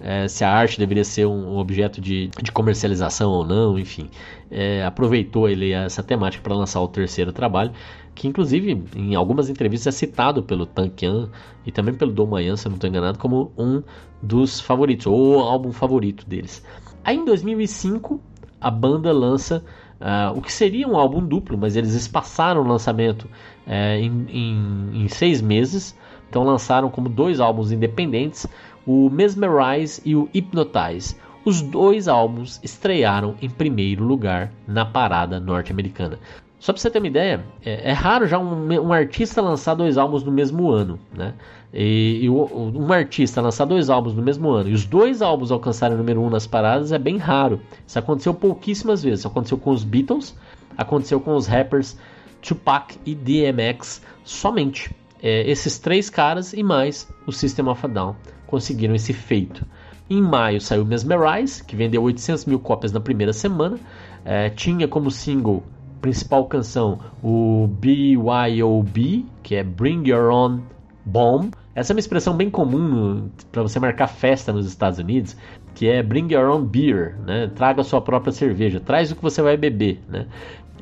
é, 0.00 0.26
se 0.28 0.42
a 0.44 0.50
arte 0.50 0.78
deveria 0.78 1.04
ser 1.04 1.26
um, 1.26 1.58
objeto 1.58 2.00
de, 2.00 2.28
de, 2.42 2.50
comercialização 2.50 3.30
ou 3.30 3.44
não, 3.44 3.78
enfim. 3.78 4.08
É, 4.50 4.84
aproveitou 4.84 5.48
ele 5.48 5.72
essa 5.72 6.02
temática 6.02 6.42
para 6.42 6.54
lançar 6.54 6.80
o 6.80 6.88
terceiro 6.88 7.32
trabalho, 7.32 7.72
que 8.14 8.26
inclusive 8.26 8.82
em 8.96 9.14
algumas 9.14 9.48
entrevistas 9.48 9.94
é 9.94 9.96
citado 9.96 10.42
pelo 10.42 10.66
Tankian 10.66 11.30
e 11.64 11.70
também 11.70 11.94
pelo 11.94 12.12
Dom 12.12 12.26
Mayan, 12.26 12.56
se 12.56 12.66
eu 12.66 12.70
não 12.70 12.76
estou 12.76 12.88
enganado, 12.88 13.18
como 13.18 13.52
um 13.56 13.82
dos 14.22 14.60
favoritos, 14.60 15.06
ou 15.06 15.40
álbum 15.40 15.72
favorito 15.72 16.26
deles. 16.26 16.64
Aí 17.04 17.16
em 17.16 17.24
2005 17.24 18.20
a 18.60 18.70
banda 18.70 19.12
lança 19.12 19.64
uh, 20.00 20.36
o 20.36 20.42
que 20.42 20.52
seria 20.52 20.86
um 20.86 20.96
álbum 20.96 21.24
duplo, 21.24 21.56
mas 21.56 21.76
eles 21.76 21.94
espaçaram 21.94 22.62
o 22.62 22.66
lançamento 22.66 23.24
uh, 23.66 23.96
em, 23.98 24.26
em, 24.28 25.02
em, 25.04 25.08
seis 25.08 25.40
meses. 25.40 25.96
Então 26.28 26.44
lançaram 26.44 26.90
como 26.90 27.08
dois 27.08 27.40
álbuns 27.40 27.72
independentes, 27.72 28.46
o 28.86 29.10
Mesmerize 29.10 30.00
e 30.04 30.14
o 30.16 30.28
Hypnotize. 30.34 31.16
Os 31.44 31.62
dois 31.62 32.06
álbuns 32.06 32.60
estrearam 32.62 33.34
em 33.40 33.48
primeiro 33.48 34.04
lugar 34.04 34.52
na 34.66 34.84
parada 34.84 35.40
norte-americana. 35.40 36.18
Só 36.60 36.74
para 36.74 36.82
você 36.82 36.90
ter 36.90 36.98
uma 36.98 37.06
ideia, 37.06 37.42
é, 37.64 37.90
é 37.90 37.92
raro 37.92 38.26
já 38.26 38.38
um, 38.38 38.70
um, 38.70 38.92
artista 38.92 39.40
lançar 39.40 39.74
dois 39.74 39.96
álbuns 39.96 40.22
no 40.22 40.30
mesmo 40.30 40.70
ano, 40.70 41.00
né? 41.16 41.32
E, 41.72 42.20
e 42.22 42.28
um 42.28 42.92
artista 42.92 43.40
lançar 43.40 43.64
dois 43.64 43.88
álbuns 43.88 44.12
no 44.14 44.20
mesmo 44.20 44.50
ano 44.50 44.68
e 44.68 44.74
os 44.74 44.84
dois 44.84 45.22
álbuns 45.22 45.50
alcançarem 45.50 45.94
o 45.94 45.98
número 45.98 46.20
um 46.20 46.28
nas 46.28 46.46
paradas 46.46 46.92
é 46.92 46.98
bem 46.98 47.16
raro. 47.16 47.60
Isso 47.86 47.98
aconteceu 47.98 48.34
pouquíssimas 48.34 49.02
vezes. 49.02 49.20
Isso 49.20 49.28
aconteceu 49.28 49.56
com 49.56 49.70
os 49.70 49.82
Beatles, 49.84 50.36
aconteceu 50.76 51.18
com 51.18 51.34
os 51.34 51.46
rappers 51.46 51.96
Tupac 52.42 52.94
e 53.06 53.14
DMX 53.14 54.02
somente. 54.22 54.94
É, 55.22 55.48
esses 55.50 55.78
três 55.78 56.10
caras 56.10 56.52
e 56.52 56.62
mais 56.62 57.08
o 57.26 57.32
System 57.32 57.68
of 57.68 57.86
a 57.86 57.88
Down 57.88 58.16
conseguiram 58.50 58.94
esse 58.94 59.12
feito. 59.12 59.64
Em 60.08 60.20
maio 60.20 60.60
saiu 60.60 60.84
Mesmerize, 60.84 61.62
que 61.62 61.76
vendeu 61.76 62.02
800 62.02 62.44
mil 62.44 62.58
cópias 62.58 62.90
na 62.92 63.00
primeira 63.00 63.32
semana. 63.32 63.78
É, 64.24 64.50
tinha 64.50 64.88
como 64.88 65.10
single 65.10 65.62
principal 66.00 66.46
canção, 66.46 66.98
o 67.22 67.68
BYOB, 67.68 69.26
que 69.42 69.54
é 69.54 69.62
Bring 69.62 70.08
Your 70.08 70.32
Own 70.32 70.60
Bomb. 71.04 71.50
Essa 71.74 71.92
é 71.92 71.94
uma 71.94 72.00
expressão 72.00 72.36
bem 72.36 72.50
comum 72.50 73.28
para 73.52 73.62
você 73.62 73.78
marcar 73.78 74.08
festa 74.08 74.52
nos 74.52 74.66
Estados 74.66 74.98
Unidos, 74.98 75.36
que 75.74 75.88
é 75.88 76.02
Bring 76.02 76.32
Your 76.32 76.50
Own 76.50 76.64
Beer, 76.64 77.16
né? 77.24 77.50
Traga 77.54 77.82
a 77.82 77.84
sua 77.84 78.00
própria 78.00 78.32
cerveja, 78.32 78.80
traz 78.80 79.12
o 79.12 79.16
que 79.16 79.22
você 79.22 79.40
vai 79.40 79.56
beber, 79.56 80.00
né? 80.08 80.26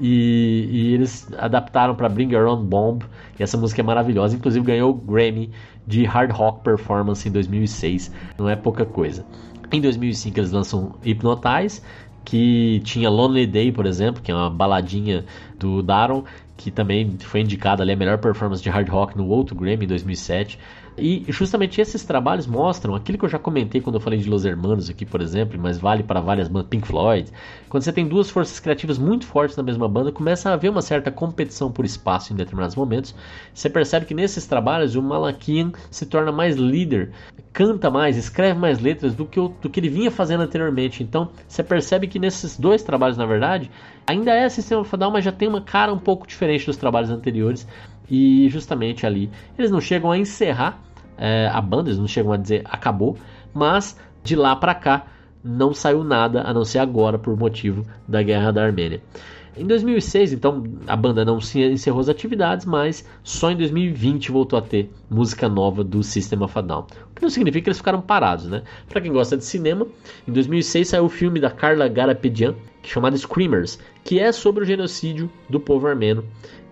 E, 0.01 0.69
e 0.71 0.95
eles 0.95 1.29
adaptaram 1.37 1.95
para 1.95 2.09
Bring 2.09 2.33
Your 2.33 2.47
Own 2.47 2.65
Bomb, 2.65 3.05
e 3.39 3.43
essa 3.43 3.57
música 3.57 3.81
é 3.81 3.85
maravilhosa, 3.85 4.37
inclusive 4.37 4.65
ganhou 4.65 4.91
o 4.91 4.95
Grammy 4.95 5.51
de 5.87 6.05
Hard 6.05 6.31
Rock 6.31 6.63
Performance 6.63 7.29
em 7.29 7.33
2006, 7.33 8.13
não 8.39 8.49
é 8.49 8.55
pouca 8.55 8.85
coisa. 8.85 9.25
Em 9.73 9.81
2005 9.81 10.39
eles 10.39 10.53
lançam 10.53 10.95
Hypnotize, 11.05 11.83
que 12.25 12.81
tinha 12.85 13.09
Lonely 13.09 13.47
Day, 13.47 13.73
por 13.73 13.87
exemplo, 13.87 14.23
que 14.23 14.31
é 14.31 14.35
uma 14.35 14.51
baladinha 14.51 15.25
do 15.59 15.83
Daron, 15.83 16.25
que 16.59 16.71
também 16.71 17.17
foi 17.21 17.41
indicada 17.41 17.83
ali 17.83 17.93
a 17.93 17.97
melhor 17.97 18.19
performance 18.19 18.63
de 18.63 18.69
hard 18.69 18.89
rock 18.89 19.17
no 19.17 19.27
outro 19.29 19.57
Grammy 19.57 19.85
em 19.85 19.89
2007. 19.89 20.59
E 20.99 21.25
justamente 21.29 21.81
esses 21.81 22.05
trabalhos 22.05 22.47
mostram 22.47 22.95
aquilo 22.95 23.19
que 23.19 23.25
eu 23.25 23.29
já 23.29 23.39
comentei 23.39 23.81
quando 23.81 23.97
eu 23.97 24.01
falei 24.01 24.19
de 24.19 24.29
Los 24.29 24.45
Hermanos 24.45 24.91
aqui, 24.91 25.07
por 25.07 25.21
exemplo, 25.21 25.59
mas 25.61 25.79
vale 25.79 26.03
para 26.03 26.21
várias 26.21 26.49
bandas, 26.49 26.69
Pink 26.69 26.87
Floyd. 26.87 27.31
Quando 27.69 27.83
você 27.83 27.93
tem 27.93 28.07
duas 28.07 28.29
forças 28.29 28.59
criativas 28.59 28.99
muito 28.99 29.27
fortes 29.27 29.57
na 29.57 29.63
mesma 29.63 29.89
banda, 29.89 30.11
começa 30.11 30.51
a 30.51 30.55
haver 30.55 30.71
uma 30.71 30.83
certa 30.83 31.11
competição 31.11 31.71
por 31.71 31.85
espaço 31.85 32.33
em 32.33 32.37
determinados 32.37 32.75
momentos. 32.75 33.15
Você 33.55 33.71
percebe 33.71 34.07
que 34.07 34.15
nesses 34.15 34.47
trabalhos 34.47 34.97
o 34.97 35.03
Malakian 35.03 35.73
se 35.91 36.07
torna 36.07 36.33
mais 36.33 36.57
líder, 36.57 37.13
canta 37.53 37.91
mais, 37.91 38.17
escreve 38.17 38.59
mais 38.59 38.79
letras 38.79 39.15
do 39.15 39.27
que, 39.27 39.39
o, 39.39 39.49
do 39.49 39.69
que 39.69 39.81
ele 39.81 39.89
vinha 39.89 40.11
fazendo 40.11 40.43
anteriormente. 40.43 41.03
Então 41.03 41.31
você 41.47 41.63
percebe 41.63 42.07
que 42.07 42.19
nesses 42.19 42.59
dois 42.59 42.83
trabalhos, 42.83 43.17
na 43.17 43.27
verdade, 43.27 43.71
ainda 44.07 44.33
é 44.33 44.49
sistema 44.49 44.85
fadal, 44.85 45.11
mas 45.11 45.25
já 45.25 45.33
tem 45.33 45.49
uma 45.49 45.61
cara 45.61 45.93
um 45.93 45.99
pouco 45.99 46.27
diferente 46.27 46.67
dos 46.67 46.77
trabalhos 46.77 47.11
anteriores. 47.11 47.67
E 48.11 48.49
justamente 48.49 49.07
ali 49.07 49.31
eles 49.59 49.71
não 49.71 49.81
chegam 49.81 50.11
a 50.11 50.17
encerrar 50.17 50.81
é, 51.19 51.51
a 51.53 51.61
banda, 51.61 51.91
eles 51.91 51.99
não 51.99 52.09
chegam 52.09 52.33
a 52.33 52.37
dizer 52.37 52.63
acabou, 52.65 53.17
mas 53.53 53.99
de 54.23 54.37
lá 54.37 54.55
para 54.55 54.75
cá 54.75 55.07
não 55.43 55.73
saiu 55.73 56.05
nada 56.05 56.43
a 56.43 56.53
não 56.53 56.65
ser 56.65 56.79
agora 56.79 57.19
por 57.19 57.37
motivo 57.37 57.85
da 58.07 58.23
guerra 58.23 58.53
da 58.53 58.65
Armênia. 58.65 59.03
Em 59.57 59.67
2006, 59.67 60.35
então, 60.35 60.63
a 60.87 60.95
banda 60.95 61.25
não 61.25 61.39
encerrou 61.39 62.01
as 62.01 62.09
atividades, 62.09 62.65
mas 62.65 63.05
só 63.25 63.51
em 63.51 63.57
2020 63.57 64.31
voltou 64.31 64.57
a 64.57 64.63
ter 64.63 64.89
música 65.11 65.49
nova 65.49 65.83
do 65.83 66.01
System 66.01 66.41
of 66.45 66.57
a 66.57 66.63
Down. 66.63 66.87
O 67.11 67.15
que 67.17 67.23
não 67.23 67.31
significa 67.31 67.65
que 67.65 67.69
eles 67.69 67.79
ficaram 67.79 68.01
parados, 68.01 68.47
né? 68.47 68.63
Para 68.89 69.01
quem 69.01 69.13
gosta 69.13 69.37
de 69.37 69.45
cinema, 69.45 69.85
em 70.29 70.33
2006 70.33 70.89
saiu 70.89 71.07
o 71.07 71.09
filme 71.09 71.41
da 71.41 71.51
Carla 71.51 71.89
Garapedian, 71.89 72.55
chamado 72.85 73.19
Screamers, 73.19 73.81
que 74.05 74.21
é 74.21 74.31
sobre 74.31 74.63
o 74.63 74.67
genocídio 74.67 75.29
do 75.51 75.59
povo 75.59 75.89
armênio 75.89 76.25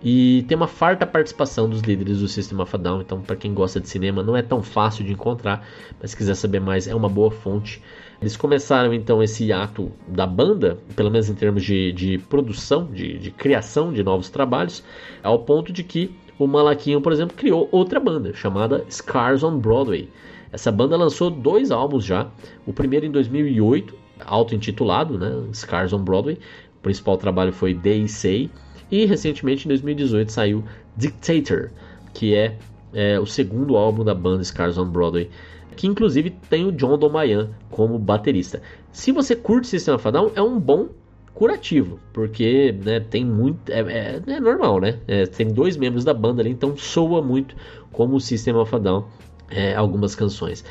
e 0.03 0.45
tem 0.47 0.57
uma 0.57 0.69
farta 0.69 1.07
participação 1.07 1.69
dos 1.69 1.81
líderes 1.81 2.21
do 2.21 2.29
System 2.29 2.61
of 2.61 2.75
a 2.75 2.79
Down, 2.79 3.01
então 3.01 3.21
para 3.23 3.35
quem 3.35 3.55
gosta 3.55 3.81
de 3.81 3.89
cinema 3.89 4.23
não 4.23 4.37
é 4.37 4.43
tão 4.43 4.63
fácil 4.63 5.05
de 5.05 5.13
encontrar, 5.13 5.67
mas 6.01 6.11
se 6.11 6.17
quiser 6.17 6.35
saber 6.35 6.61
mais 6.61 6.87
é 6.87 6.95
uma 6.95 7.09
boa 7.09 7.31
fonte. 7.31 7.83
Eles 8.21 8.37
começaram 8.37 8.95
então 8.95 9.23
esse 9.23 9.53
ato 9.53 9.93
da 10.07 10.27
banda, 10.27 10.79
pelo 10.95 11.11
menos 11.11 11.29
em 11.29 11.35
termos 11.35 11.63
de, 11.63 11.93
de 11.93 12.19
produção, 12.19 12.87
de, 12.87 13.19
de 13.19 13.31
criação 13.31 13.93
de 13.93 14.03
novos 14.03 14.31
trabalhos, 14.31 14.83
ao 15.23 15.41
ponto 15.41 15.73
de 15.73 15.83
que 15.83 16.15
o 16.39 16.47
Malaquian, 16.47 17.01
por 17.01 17.13
exemplo, 17.13 17.37
criou 17.37 17.69
outra 17.73 17.99
banda 17.99 18.33
chamada 18.35 18.85
Scars 18.91 19.43
on 19.43 19.59
Broadway. 19.59 20.09
Essa 20.53 20.71
banda 20.71 20.97
lançou 20.97 21.31
dois 21.31 21.71
álbuns 21.71 22.05
já, 22.05 22.31
o 22.67 22.73
primeiro 22.73 23.07
em 23.07 23.11
2008, 23.11 23.95
auto-intitulado, 24.25 25.19
né, 25.19 25.31
Scars 25.53 25.93
on 25.93 26.03
Broadway. 26.03 26.39
O 26.79 26.83
principal 26.83 27.17
trabalho 27.17 27.53
foi 27.53 27.75
They 27.75 28.07
Say, 28.07 28.51
e 28.91 29.05
recentemente 29.05 29.67
em 29.67 29.69
2018 29.69 30.33
saiu 30.33 30.65
Dictator, 30.97 31.71
que 32.15 32.35
é, 32.35 32.57
é 32.93 33.19
o 33.19 33.27
segundo 33.27 33.77
álbum 33.77 34.05
da 34.05 34.15
banda 34.15 34.43
Scars 34.45 34.79
on 34.79 34.89
Broadway 34.89 35.31
que 35.77 35.87
inclusive 35.87 36.31
tem 36.31 36.65
o 36.65 36.73
John 36.73 36.99
Domayan 36.99 37.51
como 37.71 37.99
baterista. 37.99 38.63
Se 38.91 39.13
você 39.13 39.37
curte 39.37 39.69
System 39.69 39.95
of 39.95 40.09
a 40.09 40.11
Down, 40.11 40.33
é 40.35 40.43
um 40.43 40.59
bom 40.59 40.89
curativo, 41.35 42.01
porque 42.13 42.75
né, 42.83 42.99
tem 42.99 43.25
muito. 43.25 43.71
É, 43.71 43.81
é, 43.81 44.23
é 44.27 44.41
normal, 44.41 44.81
né? 44.81 44.99
É, 45.07 45.27
tem 45.27 45.49
dois 45.49 45.77
membros 45.77 46.03
da 46.03 46.15
banda 46.15 46.41
ali, 46.41 46.51
então 46.51 46.77
soa 46.77 47.21
muito 47.21 47.55
como 47.93 48.17
o 48.17 48.21
System 48.21 48.55
of 48.55 48.75
a 48.75 48.79
Down 48.79 49.05
é, 49.51 49.75
algumas 49.75 50.15
canções. 50.15 50.65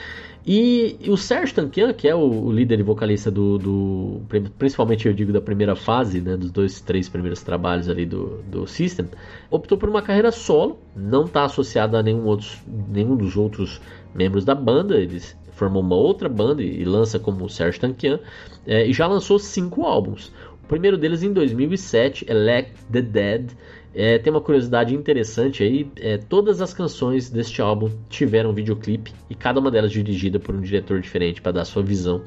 E, 0.48 0.98
o 1.10 1.18
Serge 1.18 1.54
Tankian, 1.54 1.92
que 1.92 2.08
é 2.08 2.14
o, 2.14 2.20
o, 2.20 2.52
líder 2.52 2.80
e 2.80 2.84
vocalista 2.84 3.32
do, 3.32 3.58
do, 3.58 4.22
Principalmente 4.60 5.08
eu 5.08 5.14
digo 5.14 5.34
da 5.34 5.42
primeira 5.42 5.76
fase, 5.76 6.22
né, 6.22 6.38
dos 6.38 6.52
dois, 6.52 6.80
três 6.82 7.10
primeiros 7.10 7.42
trabalhos 7.42 7.90
ali 7.90 8.06
do, 8.06 8.44
do 8.44 8.68
System, 8.68 9.08
optou 9.50 9.76
por 9.76 9.90
uma 9.90 10.04
carreira 10.04 10.32
solo, 10.32 10.78
não 10.96 11.26
está 11.26 11.46
associado 11.46 11.98
a 11.98 12.04
nenhum, 12.04 12.26
outros, 12.26 12.62
nenhum 12.88 13.16
dos 13.16 13.36
outros 13.36 13.82
membros 14.14 14.46
da 14.46 14.54
banda, 14.54 14.96
eles 14.98 15.36
formou 15.54 15.82
uma 15.82 15.96
outra 15.96 16.30
banda 16.30 16.62
e, 16.62 16.82
e 16.82 16.86
lança 16.86 17.18
como 17.18 17.50
Serge 17.50 17.80
Tankian, 17.80 18.20
é, 18.68 18.86
e 18.86 18.94
já 18.94 19.08
lançou 19.08 19.40
cinco 19.40 19.84
álbuns. 19.84 20.32
O 20.64 20.68
primeiro 20.68 20.96
deles 20.98 21.24
em 21.24 21.34
2007, 21.34 22.26
Elect 22.30 22.74
the 22.92 23.02
Dead. 23.02 23.52
É, 23.98 24.20
tem 24.20 24.30
uma 24.30 24.42
curiosidade 24.42 24.94
interessante 24.94 25.64
aí, 25.64 25.90
é, 25.96 26.18
todas 26.18 26.62
as 26.62 26.74
canções 26.74 27.30
deste 27.30 27.62
álbum 27.62 27.90
tiveram 28.10 28.52
videoclipe 28.52 29.14
e 29.30 29.36
cada 29.36 29.58
uma 29.58 29.72
delas 29.72 29.90
dirigida 29.90 30.38
por 30.38 30.54
um 30.54 30.60
diretor 30.60 31.00
diferente 31.00 31.42
para 31.42 31.54
dar 31.54 31.64
sua 31.64 31.82
visão 31.82 32.22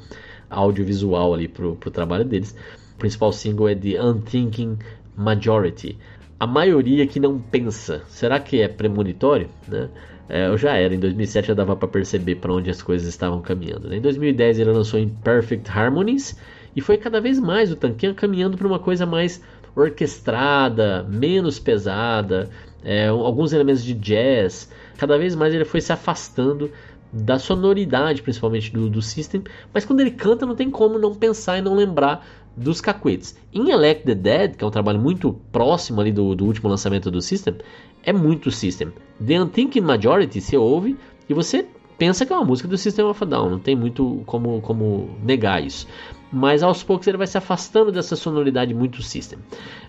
audiovisual 0.49 1.35
ali 1.35 1.47
pro, 1.47 1.77
pro 1.77 1.91
trabalho 1.91 2.25
deles. 2.25 2.57
O 2.95 2.99
principal 2.99 3.31
single 3.33 3.69
é 3.69 3.75
The 3.75 4.03
Unthinking 4.03 4.79
Majority. 5.15 5.99
A 6.41 6.47
maioria 6.47 7.07
que 7.07 7.21
não 7.21 7.39
pensa. 7.39 8.03
Será 8.09 8.41
que 8.41 8.63
é 8.63 8.69
premonitório? 8.69 9.51
Né? 9.69 9.91
É, 10.27 10.47
eu 10.47 10.57
já 10.57 10.75
era, 10.75 10.95
em 10.95 10.99
2007 10.99 11.49
já 11.49 11.55
dava 11.55 11.77
para 11.77 11.87
perceber 11.87 12.37
para 12.37 12.53
onde 12.53 12.71
as 12.71 12.81
coisas 12.81 13.07
estavam 13.07 13.43
caminhando. 13.43 13.91
Né? 13.91 13.99
Em 13.99 14.01
2010 14.01 14.61
ele 14.61 14.73
lançou 14.73 14.99
Imperfect 14.99 15.71
Harmonies 15.71 16.35
e 16.75 16.81
foi 16.81 16.97
cada 16.97 17.21
vez 17.21 17.39
mais 17.39 17.71
o 17.71 17.77
Tanquinha 17.77 18.15
caminhando 18.15 18.57
para 18.57 18.67
uma 18.67 18.79
coisa 18.79 19.05
mais 19.05 19.43
orquestrada, 19.81 21.07
menos 21.09 21.59
pesada, 21.59 22.51
é, 22.85 23.09
alguns 23.09 23.53
elementos 23.53 23.85
de 23.85 23.95
jazz. 23.95 24.71
Cada 24.97 25.17
vez 25.19 25.35
mais 25.35 25.55
ele 25.55 25.65
foi 25.65 25.81
se 25.81 25.93
afastando 25.93 26.71
da 27.13 27.39
sonoridade, 27.39 28.23
principalmente 28.23 28.73
do, 28.73 28.89
do 28.91 29.01
system, 29.01 29.43
mas 29.73 29.85
quando 29.85 30.01
ele 30.01 30.11
canta 30.11 30.45
não 30.45 30.55
tem 30.55 30.71
como 30.71 30.99
não 30.99 31.15
pensar 31.15 31.59
e 31.59 31.63
não 31.63 31.75
lembrar 31.75 32.27
dos 32.57 32.81
cacuetes. 32.81 33.37
Em 33.53 33.71
Elect 33.71 34.05
the 34.05 34.15
Dead, 34.15 34.57
que 34.57 34.65
é 34.65 34.67
um 34.67 34.71
trabalho 34.71 34.99
muito 34.99 35.33
próximo 35.53 36.01
ali 36.01 36.13
do, 36.13 36.35
do 36.35 36.45
último 36.45 36.69
lançamento 36.69 37.11
do 37.11 37.23
system, 37.23 37.57
é 38.03 38.13
muito 38.13 38.51
system. 38.51 38.93
The 39.25 39.41
Unthinking 39.41 39.81
Majority 39.81 40.41
você 40.41 40.57
ouve 40.57 40.97
e 41.29 41.35
você 41.35 41.67
pensa 41.99 42.25
que 42.25 42.33
é 42.33 42.37
uma 42.37 42.45
música 42.45 42.69
do 42.69 42.79
System 42.79 43.05
of 43.05 43.23
a 43.23 43.27
Down, 43.27 43.51
não 43.51 43.59
tem 43.59 43.75
muito 43.75 44.23
como, 44.25 44.63
como 44.63 45.11
negar 45.23 45.63
isso. 45.63 45.87
Mas 46.33 46.63
aos 46.63 46.83
poucos 46.83 47.07
ele 47.07 47.19
vai 47.19 47.27
se 47.27 47.37
afastando 47.37 47.91
dessa 47.91 48.15
sonoridade 48.15 48.73
muito 48.73 49.03
system. 49.03 49.39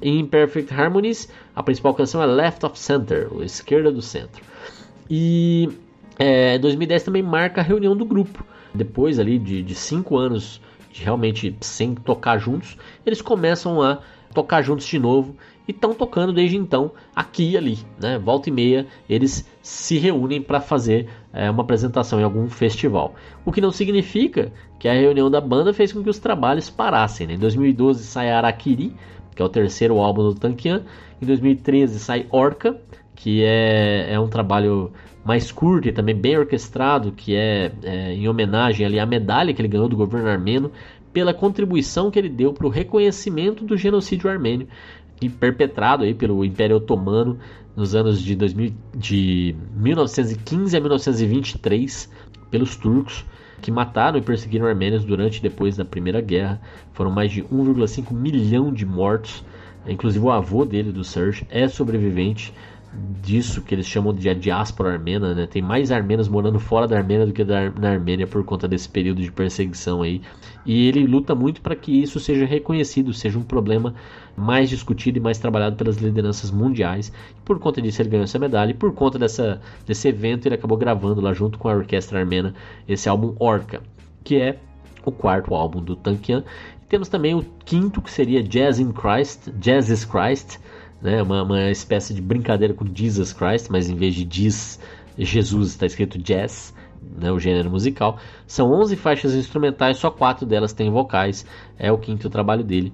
Em 0.02 0.26
Perfect 0.26 0.74
Harmonies, 0.74 1.30
a 1.56 1.62
principal 1.62 1.94
canção 1.94 2.24
é 2.24 2.26
Left 2.26 2.66
of 2.66 2.80
Center, 2.80 3.28
ou 3.32 3.44
esquerda 3.44 3.92
do 3.92 4.02
centro. 4.02 4.44
E 5.10 5.70
é, 6.18 6.58
2010 6.58 7.04
também 7.04 7.22
marca 7.22 7.62
a 7.62 7.64
reunião 7.64 7.96
do 7.96 8.06
grupo. 8.06 8.44
Depois 8.74 9.20
ali 9.20 9.38
de, 9.38 9.62
de 9.62 9.76
cinco 9.76 10.18
anos 10.18 10.62
de 10.92 11.04
realmente 11.04 11.56
sem 11.62 11.94
tocar 11.94 12.40
juntos, 12.40 12.78
eles 13.06 13.22
começam 13.22 13.82
a 13.82 14.00
tocar 14.34 14.62
juntos 14.62 14.86
de 14.86 14.98
novo 14.98 15.36
e 15.70 15.72
estão 15.72 15.94
tocando 15.94 16.34
desde 16.34 16.58
então 16.58 16.92
aqui 17.16 17.52
e 17.52 17.58
ali, 17.58 17.78
né? 18.02 18.18
Volta 18.18 18.50
e 18.50 18.52
meia 18.52 18.88
eles 19.08 19.48
se 19.62 20.00
reúnem 20.00 20.42
para 20.42 20.60
fazer 20.60 21.08
é, 21.32 21.48
uma 21.48 21.62
apresentação 21.62 22.20
em 22.20 22.24
algum 22.24 22.50
festival. 22.50 23.14
O 23.46 23.52
que 23.52 23.62
não 23.62 23.70
significa 23.70 24.52
que 24.80 24.88
a 24.88 24.94
reunião 24.94 25.30
da 25.30 25.40
banda 25.40 25.72
fez 25.72 25.94
com 25.94 26.02
que 26.02 26.10
os 26.10 26.18
trabalhos 26.18 26.72
parassem. 26.72 27.28
Né? 27.28 27.36
Em 27.36 27.38
2012 27.38 28.04
sai 28.04 28.32
Arakiri, 28.32 28.96
que 29.36 29.44
é 29.44 29.46
o 29.46 29.50
terceiro 29.50 30.00
álbum 30.00 30.24
do 30.24 30.34
Tankian. 30.34 30.86
Em 31.22 31.26
2013 31.28 32.00
sai 32.00 32.26
Orca, 32.32 32.76
que 33.14 33.44
é, 33.44 34.12
é 34.14 34.20
um 34.20 34.28
trabalho 34.28 34.92
mais 35.24 35.52
curto 35.52 35.88
e 35.88 35.92
também 35.92 36.16
bem 36.16 36.36
orquestrado, 36.36 37.12
que 37.12 37.36
é, 37.36 37.72
é 37.84 38.14
em 38.14 38.28
homenagem 38.28 38.88
ali 38.88 39.00
à 39.00 39.06
medalha 39.06 39.54
que 39.54 39.62
ele 39.62 39.68
ganhou 39.68 39.88
do 39.88 39.96
governo 39.96 40.30
armênio 40.30 40.72
pela 41.14 41.34
contribuição 41.34 42.12
que 42.12 42.20
ele 42.20 42.30
deu 42.30 42.54
para 42.54 42.68
o 42.68 42.70
reconhecimento 42.70 43.64
do 43.66 43.76
genocídio 43.76 44.30
armênio 44.30 44.68
perpetrado 45.28 46.04
aí 46.04 46.14
pelo 46.14 46.46
Império 46.46 46.78
Otomano 46.78 47.40
nos 47.76 47.96
anos 47.96 48.22
de, 48.22 48.36
2000, 48.36 48.74
de 48.96 49.56
1915 49.76 50.78
a 50.78 50.80
1923 50.80 52.10
pelos 52.52 52.76
turcos 52.76 53.26
que 53.62 53.72
mataram 53.72 54.18
e 54.18 54.22
perseguiram 54.22 54.66
armênios 54.66 55.04
durante 55.04 55.40
e 55.40 55.42
depois 55.42 55.76
da 55.76 55.84
Primeira 55.84 56.22
Guerra. 56.22 56.62
Foram 56.94 57.12
mais 57.12 57.32
de 57.32 57.44
1,5 57.44 58.14
milhão 58.14 58.72
de 58.72 58.86
mortos. 58.86 59.44
Inclusive 59.88 60.24
o 60.24 60.32
avô 60.32 60.66
dele, 60.66 60.92
do 60.92 61.04
Serge, 61.04 61.46
é 61.50 61.68
sobrevivente 61.68 62.54
disso 63.22 63.62
que 63.62 63.76
eles 63.76 63.86
chamam 63.86 64.14
de 64.14 64.34
diáspora 64.36 64.94
armena, 64.94 65.34
né? 65.34 65.48
Tem 65.48 65.62
mais 65.62 65.92
armenos 65.92 66.28
morando 66.28 66.60
fora 66.60 66.88
da 66.88 66.98
Armênia 66.98 67.26
do 67.26 67.34
que 67.34 67.44
na 67.44 67.90
Armênia 67.90 68.28
por 68.28 68.44
conta 68.44 68.68
desse 68.68 68.90
período 68.90 69.22
de 69.22 69.32
perseguição 69.32 70.02
aí. 70.02 70.22
E 70.66 70.88
ele 70.88 71.06
luta 71.06 71.34
muito 71.34 71.62
para 71.62 71.76
que 71.76 71.92
isso 71.92 72.20
seja 72.20 72.46
reconhecido, 72.46 73.14
seja 73.14 73.38
um 73.38 73.44
problema 73.44 73.94
mais 74.36 74.70
discutido 74.70 75.18
e 75.18 75.22
mais 75.22 75.38
trabalhado 75.38 75.76
pelas 75.76 75.98
lideranças 75.98 76.52
mundiais. 76.52 77.12
E 77.38 77.42
por 77.42 77.60
conta 77.60 77.82
disso 77.82 78.02
ele 78.02 78.10
ganhou 78.10 78.24
essa 78.24 78.40
medalha 78.40 78.72
e 78.72 78.76
por 78.76 78.94
conta 78.94 79.20
dessa, 79.20 79.62
desse 79.86 80.08
evento 80.08 80.48
ele 80.48 80.56
acabou 80.56 80.78
gravando 80.78 81.22
lá 81.22 81.34
junto 81.34 81.58
com 81.58 81.70
a 81.70 81.74
orquestra 81.74 82.20
armena 82.20 82.54
esse 82.88 83.08
álbum 83.10 83.36
Orca, 83.40 83.82
que 84.24 84.38
é 84.38 84.60
o 85.06 85.12
quarto 85.12 85.54
álbum 85.54 85.82
do 85.82 85.96
Tankian. 85.96 86.44
Temos 86.88 87.08
também 87.08 87.36
o 87.36 87.46
quinto 87.66 88.02
que 88.02 88.12
seria 88.12 88.42
Jazz 88.42 88.80
in 88.80 88.92
Christ, 88.92 89.52
Jazz 89.60 89.90
is 89.90 90.06
Christ, 90.06 90.60
né? 91.02 91.22
Uma, 91.22 91.44
uma 91.44 91.70
espécie 91.70 92.14
de 92.14 92.22
brincadeira 92.22 92.74
com 92.74 92.86
Jesus 92.94 93.34
Christ, 93.34 93.70
mas 93.70 93.90
em 93.90 93.96
vez 93.96 94.16
de 94.16 94.26
diz 94.26 94.80
Jesus 95.18 95.70
está 95.70 95.86
escrito 95.86 96.18
jazz, 96.18 96.74
né, 97.18 97.32
o 97.32 97.40
gênero 97.40 97.70
musical. 97.70 98.18
São 98.48 98.72
11 98.72 98.96
faixas 98.96 99.34
instrumentais, 99.34 99.98
só 99.98 100.10
quatro 100.10 100.46
delas 100.46 100.74
têm 100.74 100.90
vocais. 100.90 101.46
É 101.78 101.92
o 101.92 101.98
quinto 101.98 102.30
trabalho 102.30 102.64
dele. 102.64 102.94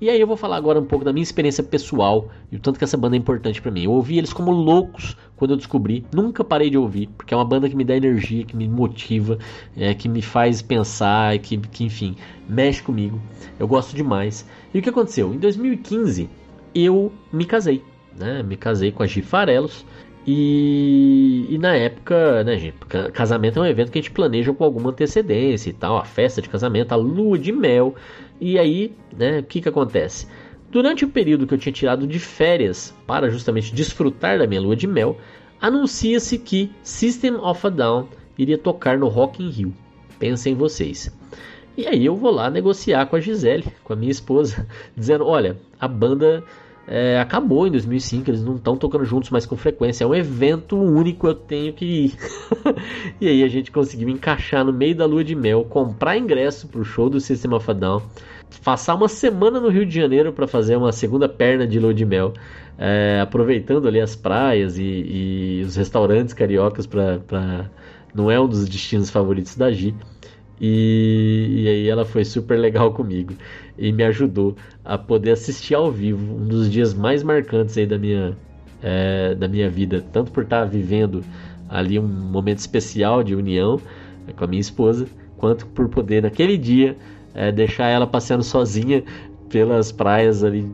E 0.00 0.10
aí 0.10 0.20
eu 0.20 0.26
vou 0.26 0.36
falar 0.36 0.56
agora 0.56 0.80
um 0.80 0.84
pouco 0.84 1.04
da 1.04 1.12
minha 1.12 1.22
experiência 1.22 1.62
pessoal 1.62 2.28
e 2.50 2.56
o 2.56 2.58
tanto 2.58 2.76
que 2.76 2.82
essa 2.82 2.96
banda 2.96 3.14
é 3.14 3.18
importante 3.18 3.62
para 3.62 3.70
mim. 3.70 3.84
Eu 3.84 3.92
ouvi 3.92 4.18
eles 4.18 4.32
como 4.32 4.50
loucos 4.50 5.16
quando 5.36 5.52
eu 5.52 5.56
descobri, 5.56 6.04
nunca 6.12 6.42
parei 6.42 6.70
de 6.70 6.76
ouvir, 6.76 7.08
porque 7.16 7.32
é 7.32 7.36
uma 7.36 7.44
banda 7.44 7.68
que 7.68 7.76
me 7.76 7.84
dá 7.84 7.96
energia, 7.96 8.44
que 8.44 8.56
me 8.56 8.68
motiva, 8.68 9.38
é, 9.76 9.94
que 9.94 10.08
me 10.08 10.20
faz 10.20 10.60
pensar, 10.60 11.38
que, 11.38 11.56
que 11.56 11.84
enfim, 11.84 12.16
mexe 12.48 12.82
comigo. 12.82 13.20
Eu 13.60 13.68
gosto 13.68 13.94
demais. 13.94 14.44
E 14.74 14.78
o 14.80 14.82
que 14.82 14.88
aconteceu? 14.88 15.32
Em 15.32 15.38
2015 15.38 16.28
eu 16.74 17.12
me 17.32 17.44
casei, 17.44 17.82
né? 18.18 18.42
Me 18.42 18.56
casei 18.56 18.92
com 18.92 19.02
a 19.02 19.06
Gi 19.06 19.22
Farelos. 19.22 19.84
E, 20.24 21.46
e, 21.50 21.58
na 21.58 21.74
época, 21.74 22.44
né, 22.44 22.56
gente, 22.56 22.76
casamento 23.12 23.58
é 23.58 23.62
um 23.62 23.66
evento 23.66 23.90
que 23.90 23.98
a 23.98 24.02
gente 24.02 24.12
planeja 24.12 24.52
com 24.52 24.62
alguma 24.62 24.90
antecedência 24.90 25.70
e 25.70 25.72
tal, 25.72 25.96
a 25.96 26.04
festa 26.04 26.40
de 26.40 26.48
casamento, 26.48 26.92
a 26.92 26.96
lua 26.96 27.36
de 27.36 27.50
mel. 27.50 27.96
E 28.40 28.58
aí, 28.58 28.94
né, 29.16 29.40
o 29.40 29.42
que 29.42 29.60
que 29.60 29.68
acontece? 29.68 30.28
Durante 30.70 31.04
o 31.04 31.08
período 31.08 31.46
que 31.46 31.54
eu 31.54 31.58
tinha 31.58 31.72
tirado 31.72 32.06
de 32.06 32.18
férias 32.18 32.94
para 33.06 33.28
justamente 33.30 33.74
desfrutar 33.74 34.38
da 34.38 34.46
minha 34.46 34.60
lua 34.60 34.76
de 34.76 34.86
mel, 34.86 35.18
anuncia-se 35.60 36.38
que 36.38 36.70
System 36.82 37.34
of 37.34 37.66
a 37.66 37.70
Down 37.70 38.08
iria 38.38 38.56
tocar 38.56 38.96
no 38.96 39.08
Rock 39.08 39.42
in 39.42 39.50
Rio. 39.50 39.74
Pensem 40.18 40.54
vocês. 40.54 41.12
E 41.76 41.86
aí 41.86 42.04
eu 42.04 42.14
vou 42.14 42.30
lá 42.30 42.50
negociar 42.50 43.06
com 43.06 43.16
a 43.16 43.20
Gisele, 43.20 43.64
com 43.82 43.92
a 43.92 43.96
minha 43.96 44.10
esposa, 44.10 44.66
dizendo: 44.96 45.26
olha, 45.26 45.58
a 45.80 45.88
banda 45.88 46.44
é, 46.86 47.18
acabou 47.20 47.66
em 47.66 47.70
2005, 47.70 48.30
eles 48.30 48.42
não 48.42 48.56
estão 48.56 48.76
tocando 48.76 49.04
juntos 49.04 49.30
mais 49.30 49.46
com 49.46 49.56
frequência, 49.56 50.04
é 50.04 50.06
um 50.06 50.14
evento 50.14 50.76
único, 50.76 51.26
eu 51.26 51.34
tenho 51.34 51.72
que 51.72 51.84
ir. 51.84 52.14
e 53.20 53.28
aí 53.28 53.42
a 53.42 53.48
gente 53.48 53.70
conseguiu 53.70 54.08
encaixar 54.08 54.64
no 54.64 54.72
meio 54.72 54.96
da 54.96 55.06
lua 55.06 55.22
de 55.22 55.34
mel, 55.34 55.64
comprar 55.64 56.16
ingresso 56.16 56.66
para 56.66 56.80
o 56.80 56.84
show 56.84 57.08
do 57.08 57.20
System 57.20 57.54
of 57.54 57.70
a 57.70 57.74
Down, 57.74 58.02
passar 58.64 58.94
uma 58.94 59.08
semana 59.08 59.60
no 59.60 59.68
Rio 59.68 59.86
de 59.86 59.94
Janeiro 59.94 60.32
para 60.32 60.46
fazer 60.46 60.76
uma 60.76 60.92
segunda 60.92 61.28
perna 61.28 61.66
de 61.66 61.78
lua 61.78 61.94
de 61.94 62.04
mel, 62.04 62.32
é, 62.76 63.20
aproveitando 63.20 63.86
ali 63.86 64.00
as 64.00 64.16
praias 64.16 64.76
e, 64.76 64.82
e 64.82 65.62
os 65.64 65.76
restaurantes 65.76 66.34
cariocas 66.34 66.86
para. 66.86 67.70
Não 68.14 68.30
é 68.30 68.38
um 68.38 68.46
dos 68.46 68.68
destinos 68.68 69.08
favoritos 69.08 69.56
da 69.56 69.72
Gi. 69.72 69.94
E, 70.64 71.64
e, 71.64 71.68
aí 71.68 71.88
ela 71.88 72.04
foi 72.04 72.24
super 72.24 72.56
legal 72.56 72.92
comigo 72.94 73.34
e 73.76 73.90
me 73.90 74.04
ajudou 74.04 74.54
a 74.84 74.96
poder 74.96 75.32
assistir 75.32 75.74
ao 75.74 75.90
vivo 75.90 76.36
um 76.36 76.46
dos 76.46 76.70
dias 76.70 76.94
mais 76.94 77.24
marcantes 77.24 77.76
aí 77.76 77.84
da 77.84 77.98
minha, 77.98 78.36
é, 78.80 79.34
da 79.34 79.48
minha 79.48 79.68
vida, 79.68 80.00
tanto 80.12 80.30
por 80.30 80.44
estar 80.44 80.64
vivendo 80.64 81.24
ali 81.68 81.98
um 81.98 82.06
momento 82.06 82.58
especial 82.58 83.24
de 83.24 83.34
união 83.34 83.80
é, 84.28 84.32
com 84.32 84.44
a 84.44 84.46
minha 84.46 84.60
esposa, 84.60 85.08
quanto 85.36 85.66
por 85.66 85.88
poder 85.88 86.22
naquele 86.22 86.56
dia 86.56 86.96
é, 87.34 87.50
deixar 87.50 87.88
ela 87.88 88.06
passeando 88.06 88.44
sozinha 88.44 89.02
pelas 89.48 89.90
praias 89.90 90.44
ali 90.44 90.66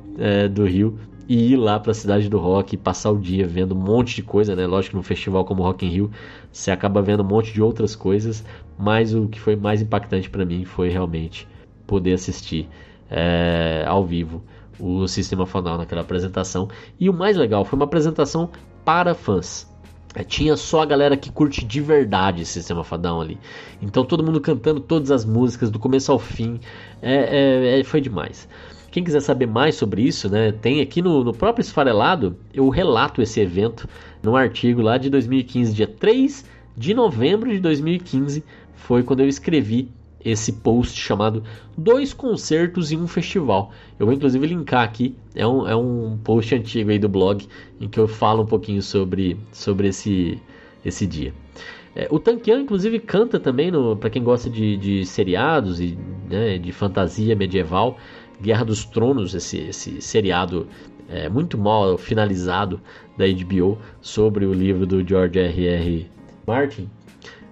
do 0.53 0.65
Rio 0.65 0.99
e 1.29 1.53
ir 1.53 1.57
lá 1.57 1.79
para 1.79 1.93
a 1.93 1.95
cidade 1.95 2.29
do 2.29 2.39
rock 2.39 2.75
e 2.75 2.79
passar 2.79 3.11
o 3.11 3.19
dia 3.19 3.47
vendo 3.47 3.75
um 3.75 3.79
monte 3.79 4.17
de 4.17 4.23
coisa, 4.23 4.57
né? 4.57 4.67
Lógico 4.67 4.93
que 4.93 4.97
num 4.97 5.03
festival 5.03 5.45
como 5.45 5.63
Rock 5.63 5.85
in 5.85 5.91
Rio 5.91 6.11
você 6.51 6.71
acaba 6.71 7.03
vendo 7.03 7.23
um 7.23 7.27
monte 7.27 7.53
de 7.53 7.61
outras 7.61 7.95
coisas, 7.95 8.43
mas 8.79 9.15
o 9.15 9.29
que 9.29 9.39
foi 9.39 9.55
mais 9.55 9.83
impactante 9.83 10.31
para 10.31 10.45
mim 10.47 10.65
foi 10.65 10.89
realmente 10.89 11.47
poder 11.87 12.15
assistir 12.15 12.67
é, 13.11 13.85
ao 13.87 14.05
vivo 14.05 14.43
o 14.81 15.07
Sistema 15.07 15.45
Fanal 15.45 15.77
naquela 15.77 16.01
apresentação. 16.01 16.69
E 16.99 17.11
o 17.11 17.13
mais 17.13 17.37
legal 17.37 17.65
foi 17.65 17.77
uma 17.77 17.85
apresentação 17.85 18.49
para 18.85 19.15
fãs. 19.15 19.69
É, 20.15 20.25
tinha 20.25 20.57
só 20.57 20.83
a 20.83 20.87
galera 20.87 21.17
que 21.17 21.31
curte 21.31 21.63
de 21.63 21.81
verdade 21.81 22.43
esse 22.43 22.53
Sistema 22.53 22.83
Fadão 22.83 23.21
ali. 23.21 23.39
Então 23.83 24.03
todo 24.03 24.25
mundo 24.25 24.41
cantando 24.41 24.81
todas 24.81 25.11
as 25.11 25.27
músicas, 25.27 25.71
do 25.71 25.79
começo 25.79 26.11
ao 26.11 26.19
fim. 26.19 26.59
É, 27.03 27.77
é, 27.77 27.81
é 27.81 27.85
foi 27.85 28.01
demais. 28.01 28.49
Quem 28.91 29.05
quiser 29.05 29.21
saber 29.21 29.47
mais 29.47 29.75
sobre 29.75 30.03
isso, 30.03 30.31
né, 30.31 30.51
tem 30.51 30.81
aqui 30.81 31.03
no, 31.03 31.23
no 31.23 31.33
próprio 31.33 31.63
Esfarelado, 31.63 32.37
eu 32.55 32.69
relato 32.69 33.21
esse 33.21 33.39
evento 33.41 33.89
num 34.23 34.35
artigo 34.35 34.81
lá 34.81 34.97
de 34.97 35.11
2015, 35.11 35.75
dia 35.75 35.87
3 35.87 36.45
de 36.77 36.95
novembro 36.95 37.51
de 37.51 37.61
2015, 37.61 38.43
foi 38.75 39.03
quando 39.03 39.21
eu 39.21 39.29
escrevi 39.29 39.91
esse 40.25 40.53
post 40.53 40.99
chamado 40.99 41.43
Dois 41.77 42.13
Concertos 42.13 42.91
em 42.91 42.97
um 42.97 43.07
Festival. 43.07 43.73
Eu 43.99 44.07
vou 44.07 44.15
inclusive 44.15 44.47
linkar 44.47 44.85
aqui, 44.85 45.15
é 45.35 45.47
um, 45.47 45.69
é 45.69 45.77
um 45.77 46.19
post 46.25 46.55
antigo 46.55 46.91
aí 46.91 46.99
do 46.99 47.09
blog 47.09 47.47
em 47.81 47.89
que 47.89 48.01
eu 48.01 48.09
falo 48.09 48.43
um 48.43 48.47
pouquinho 48.47 48.83
sobre, 48.83 49.37
sobre 49.53 49.89
esse, 49.89 50.41
esse 50.85 51.07
dia. 51.07 51.33
É, 51.95 52.07
o 52.11 52.19
Tankian, 52.19 52.61
inclusive, 52.61 53.01
canta 53.01 53.41
também, 53.41 53.73
para 53.99 54.11
quem 54.11 54.23
gosta 54.23 54.49
de, 54.49 54.77
de 54.77 55.05
seriados 55.05 55.81
e 55.81 55.99
né, 56.31 56.59
de 56.59 56.71
fantasia 56.71 57.35
medieval, 57.35 57.99
Guerra 58.41 58.65
dos 58.65 58.85
Tronos, 58.85 59.35
esse, 59.35 59.59
esse 59.59 60.01
seriado 60.01 60.67
é, 61.09 61.29
muito 61.29 61.57
mal 61.57 61.97
finalizado 61.97 62.81
da 63.17 63.25
HBO 63.27 63.79
sobre 64.01 64.45
o 64.45 64.53
livro 64.53 64.87
do 64.87 65.07
George 65.07 65.39
R.R. 65.39 66.07
Martin. 66.47 66.89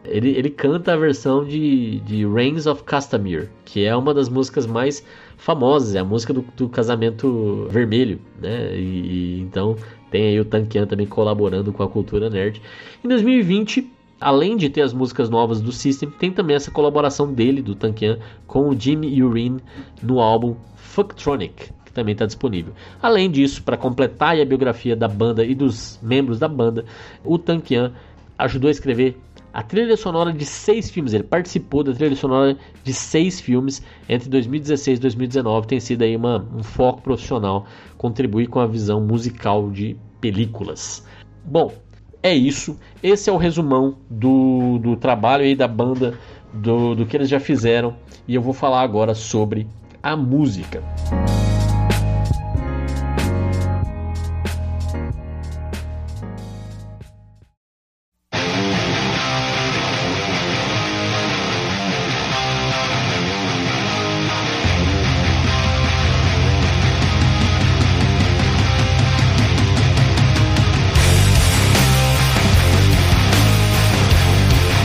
Ele, 0.04 0.30
ele 0.30 0.50
canta 0.50 0.92
a 0.92 0.96
versão 0.96 1.44
de, 1.44 1.98
de 2.00 2.24
Reigns 2.26 2.66
of 2.66 2.84
Castamere, 2.84 3.48
que 3.64 3.84
é 3.84 3.96
uma 3.96 4.14
das 4.14 4.28
músicas 4.28 4.64
mais 4.64 5.04
famosas, 5.36 5.96
é 5.96 5.98
a 5.98 6.04
música 6.04 6.32
do, 6.32 6.44
do 6.56 6.68
casamento 6.68 7.66
vermelho, 7.70 8.20
né? 8.40 8.76
E, 8.76 8.80
e, 8.80 9.40
então 9.40 9.76
tem 10.10 10.28
aí 10.28 10.40
o 10.40 10.44
Tankian 10.44 10.86
também 10.86 11.06
colaborando 11.06 11.72
com 11.72 11.82
a 11.82 11.88
cultura 11.88 12.30
nerd. 12.30 12.62
Em 13.04 13.08
2020, 13.08 13.90
além 14.20 14.56
de 14.56 14.70
ter 14.70 14.82
as 14.82 14.92
músicas 14.92 15.28
novas 15.28 15.60
do 15.60 15.72
System, 15.72 16.10
tem 16.10 16.30
também 16.30 16.56
essa 16.56 16.70
colaboração 16.70 17.32
dele, 17.32 17.60
do 17.60 17.74
Tankian, 17.74 18.18
com 18.46 18.68
o 18.68 18.78
Jimmy 18.78 19.22
Urine 19.22 19.60
no 20.02 20.20
álbum 20.20 20.56
Fucktronic, 20.96 21.74
que 21.84 21.92
também 21.92 22.12
está 22.12 22.24
disponível. 22.24 22.72
Além 23.02 23.30
disso, 23.30 23.62
para 23.62 23.76
completar 23.76 24.40
a 24.40 24.44
biografia 24.46 24.96
da 24.96 25.06
banda 25.06 25.44
e 25.44 25.54
dos 25.54 25.98
membros 26.02 26.38
da 26.38 26.48
banda, 26.48 26.86
o 27.22 27.36
Tankian 27.36 27.92
ajudou 28.38 28.68
a 28.68 28.70
escrever 28.70 29.18
a 29.52 29.62
trilha 29.62 29.94
sonora 29.94 30.32
de 30.32 30.46
seis 30.46 30.90
filmes. 30.90 31.12
Ele 31.12 31.24
participou 31.24 31.84
da 31.84 31.92
trilha 31.92 32.16
sonora 32.16 32.56
de 32.82 32.94
seis 32.94 33.42
filmes 33.42 33.82
entre 34.08 34.30
2016 34.30 34.96
e 34.98 35.02
2019. 35.02 35.66
Tem 35.66 35.80
sido 35.80 36.00
aí 36.00 36.16
uma, 36.16 36.46
um 36.54 36.62
foco 36.62 37.02
profissional 37.02 37.66
contribuir 37.98 38.46
com 38.46 38.58
a 38.58 38.66
visão 38.66 38.98
musical 38.98 39.70
de 39.70 39.98
películas. 40.18 41.06
Bom, 41.44 41.74
é 42.22 42.34
isso. 42.34 42.78
Esse 43.02 43.28
é 43.28 43.32
o 43.34 43.36
resumão 43.36 43.98
do, 44.08 44.78
do 44.78 44.96
trabalho 44.96 45.44
aí 45.44 45.54
da 45.54 45.68
banda, 45.68 46.18
do, 46.54 46.94
do 46.94 47.04
que 47.04 47.18
eles 47.18 47.28
já 47.28 47.38
fizeram. 47.38 47.94
E 48.26 48.34
eu 48.34 48.40
vou 48.40 48.54
falar 48.54 48.80
agora 48.80 49.14
sobre 49.14 49.66
a 50.02 50.16
música. 50.16 50.82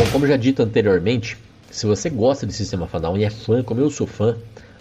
Bom, 0.01 0.07
como 0.11 0.25
já 0.25 0.35
dito 0.35 0.63
anteriormente, 0.63 1.37
se 1.69 1.85
você 1.85 2.09
gosta 2.09 2.47
de 2.47 2.53
Sistema 2.53 2.87
Fanal 2.87 3.15
e 3.17 3.23
é 3.23 3.29
fã, 3.29 3.61
como 3.61 3.79
eu 3.81 3.89
sou 3.91 4.07
fã, 4.07 4.35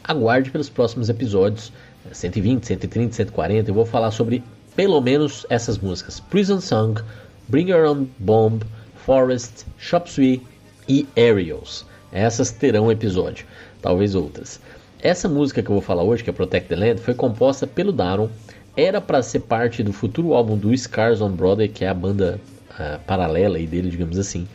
aguarde 0.04 0.50
pelos 0.50 0.68
próximos 0.68 1.08
episódios 1.08 1.72
120, 2.12 2.66
130, 2.66 3.14
140. 3.14 3.70
Eu 3.70 3.74
vou 3.74 3.86
falar 3.86 4.10
sobre 4.10 4.42
pelo 4.74 5.00
menos 5.00 5.46
essas 5.48 5.78
músicas: 5.78 6.20
Prison 6.20 6.60
Song, 6.60 7.00
Bring 7.48 7.70
Your 7.70 7.88
Own 7.88 8.06
Bomb, 8.18 8.62
Forest, 9.04 9.66
Shop 9.78 10.10
Suey 10.10 10.42
e 10.88 11.06
Aerials. 11.16 11.84
Essas 12.12 12.50
terão 12.50 12.90
episódio, 12.90 13.46
talvez 13.80 14.14
outras. 14.14 14.60
Essa 15.02 15.28
música 15.28 15.62
que 15.62 15.70
eu 15.70 15.74
vou 15.74 15.82
falar 15.82 16.02
hoje, 16.02 16.22
que 16.22 16.30
é 16.30 16.32
Protect 16.32 16.68
the 16.68 16.76
Land, 16.76 17.00
foi 17.00 17.14
composta 17.14 17.66
pelo 17.66 17.92
Daron. 17.92 18.28
Era 18.76 19.00
para 19.00 19.22
ser 19.22 19.40
parte 19.40 19.82
do 19.82 19.92
futuro 19.92 20.34
álbum 20.34 20.56
do 20.56 20.76
Scars 20.76 21.20
on 21.20 21.30
Broadway, 21.30 21.68
que 21.68 21.84
é 21.84 21.88
a 21.88 21.94
banda 21.94 22.40
uh, 22.72 22.98
paralela 23.06 23.58
dele, 23.58 23.90
digamos 23.90 24.18
assim. 24.18 24.46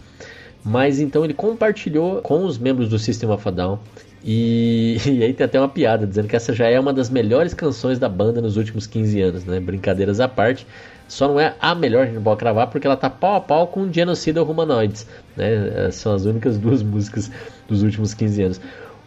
Mas 0.63 0.99
então 0.99 1.23
ele 1.23 1.33
compartilhou 1.33 2.21
com 2.21 2.43
os 2.45 2.57
membros 2.57 2.89
do 2.89 2.97
System 2.97 3.29
of 3.29 3.47
a 3.47 3.51
Down 3.51 3.79
e, 4.25 4.97
e, 5.05 5.23
aí 5.23 5.33
tem 5.33 5.45
até 5.45 5.59
uma 5.59 5.69
piada 5.69 6.07
dizendo 6.07 6.27
que 6.27 6.35
essa 6.35 6.51
já 6.51 6.67
é 6.67 6.79
uma 6.79 6.91
das 6.91 7.11
melhores 7.11 7.53
canções 7.53 7.99
da 7.99 8.09
banda 8.09 8.41
nos 8.41 8.57
últimos 8.57 8.87
15 8.87 9.21
anos, 9.21 9.45
né? 9.45 9.59
Brincadeiras 9.59 10.19
à 10.19 10.27
parte. 10.27 10.65
Só 11.07 11.27
não 11.27 11.39
é 11.39 11.53
a 11.61 11.75
melhor, 11.75 12.01
a 12.01 12.05
gente 12.07 12.15
não 12.15 12.23
pode 12.23 12.39
cravar, 12.39 12.67
porque 12.67 12.87
ela 12.87 12.97
tá 12.97 13.07
pau 13.07 13.35
a 13.35 13.41
pau 13.41 13.67
com 13.67 13.93
Genocidal 13.93 14.43
Humanoids, 14.43 15.05
né? 15.37 15.91
São 15.91 16.15
as 16.15 16.25
únicas 16.25 16.57
duas 16.59 16.81
músicas 16.81 17.29
dos 17.67 17.83
últimos 17.83 18.15
15 18.15 18.41
anos. 18.41 18.61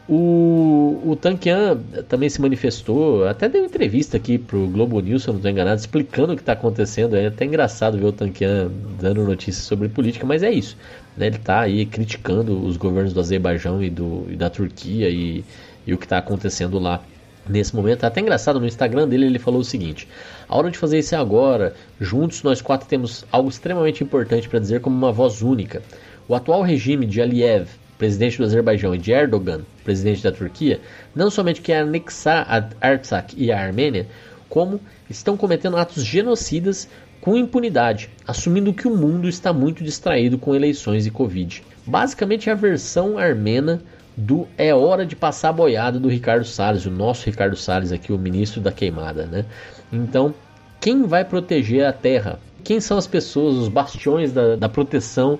O, 0.08 1.02
o 1.04 1.16
Tankian 1.16 1.76
também 2.08 2.30
se 2.30 2.40
manifestou, 2.40 3.26
até 3.26 3.46
deu 3.46 3.64
entrevista 3.64 4.16
aqui 4.16 4.38
pro 4.38 4.66
Globo 4.68 5.00
News, 5.00 5.24
se 5.24 5.28
eu 5.28 5.32
não 5.32 5.38
estou 5.38 5.50
enganado, 5.50 5.78
explicando 5.78 6.32
o 6.32 6.36
que 6.36 6.40
está 6.42 6.52
acontecendo. 6.52 7.16
É 7.16 7.26
até 7.26 7.44
engraçado 7.44 7.98
ver 7.98 8.06
o 8.06 8.12
Tankian 8.12 8.70
dando 8.98 9.24
notícias 9.24 9.66
sobre 9.66 9.88
política, 9.88 10.24
mas 10.24 10.42
é 10.44 10.50
isso. 10.50 10.76
Né? 11.18 11.26
Ele 11.26 11.36
está 11.36 11.60
aí 11.60 11.84
criticando 11.84 12.64
os 12.64 12.76
governos 12.76 13.12
do 13.12 13.20
Azerbaijão 13.20 13.82
e, 13.82 13.90
do, 13.90 14.26
e 14.28 14.36
da 14.36 14.48
Turquia 14.48 15.08
e, 15.10 15.44
e 15.86 15.92
o 15.92 15.98
que 15.98 16.04
está 16.04 16.18
acontecendo 16.18 16.78
lá 16.78 17.02
nesse 17.48 17.74
momento. 17.74 18.04
É 18.04 18.06
até 18.06 18.20
engraçado, 18.20 18.60
no 18.60 18.66
Instagram 18.66 19.08
dele 19.08 19.26
ele 19.26 19.38
falou 19.38 19.60
o 19.60 19.64
seguinte: 19.64 20.08
A 20.48 20.56
hora 20.56 20.70
de 20.70 20.78
fazer 20.78 20.98
isso 20.98 21.14
é 21.14 21.18
agora. 21.18 21.74
Juntos 22.00 22.42
nós 22.42 22.62
quatro 22.62 22.88
temos 22.88 23.24
algo 23.32 23.48
extremamente 23.48 24.02
importante 24.04 24.48
para 24.48 24.58
dizer 24.58 24.80
como 24.80 24.96
uma 24.96 25.12
voz 25.12 25.42
única. 25.42 25.82
O 26.28 26.34
atual 26.34 26.62
regime 26.62 27.06
de 27.06 27.20
Aliyev 27.20 27.68
presidente 27.98 28.38
do 28.38 28.44
Azerbaijão, 28.44 28.94
e 28.94 28.98
de 28.98 29.10
Erdogan, 29.10 29.62
presidente 29.84 30.22
da 30.22 30.30
Turquia, 30.30 30.80
não 31.14 31.30
somente 31.30 31.60
quer 31.60 31.80
anexar 31.80 32.46
a 32.48 32.88
Artsakh 32.88 33.34
e 33.36 33.50
a 33.50 33.60
Armênia, 33.60 34.06
como 34.48 34.80
estão 35.10 35.36
cometendo 35.36 35.76
atos 35.76 36.04
genocidas 36.04 36.88
com 37.20 37.36
impunidade, 37.36 38.10
assumindo 38.26 38.72
que 38.72 38.86
o 38.86 38.96
mundo 38.96 39.28
está 39.28 39.52
muito 39.52 39.82
distraído 39.82 40.38
com 40.38 40.54
eleições 40.54 41.06
e 41.06 41.10
Covid. 41.10 41.62
Basicamente, 41.86 42.50
a 42.50 42.54
versão 42.54 43.18
armena 43.18 43.82
do 44.16 44.48
É 44.56 44.74
Hora 44.74 45.06
de 45.06 45.14
Passar 45.14 45.50
a 45.50 45.52
Boiada 45.52 45.98
do 45.98 46.08
Ricardo 46.08 46.44
Salles, 46.44 46.86
o 46.86 46.90
nosso 46.90 47.26
Ricardo 47.26 47.56
Salles 47.56 47.92
aqui, 47.92 48.12
o 48.12 48.18
ministro 48.18 48.60
da 48.60 48.72
queimada, 48.72 49.26
né? 49.26 49.44
Então, 49.92 50.34
quem 50.80 51.04
vai 51.04 51.24
proteger 51.24 51.84
a 51.86 51.92
terra? 51.92 52.38
Quem 52.64 52.80
são 52.80 52.98
as 52.98 53.06
pessoas, 53.06 53.56
os 53.56 53.68
bastiões 53.68 54.32
da, 54.32 54.56
da 54.56 54.68
proteção 54.68 55.38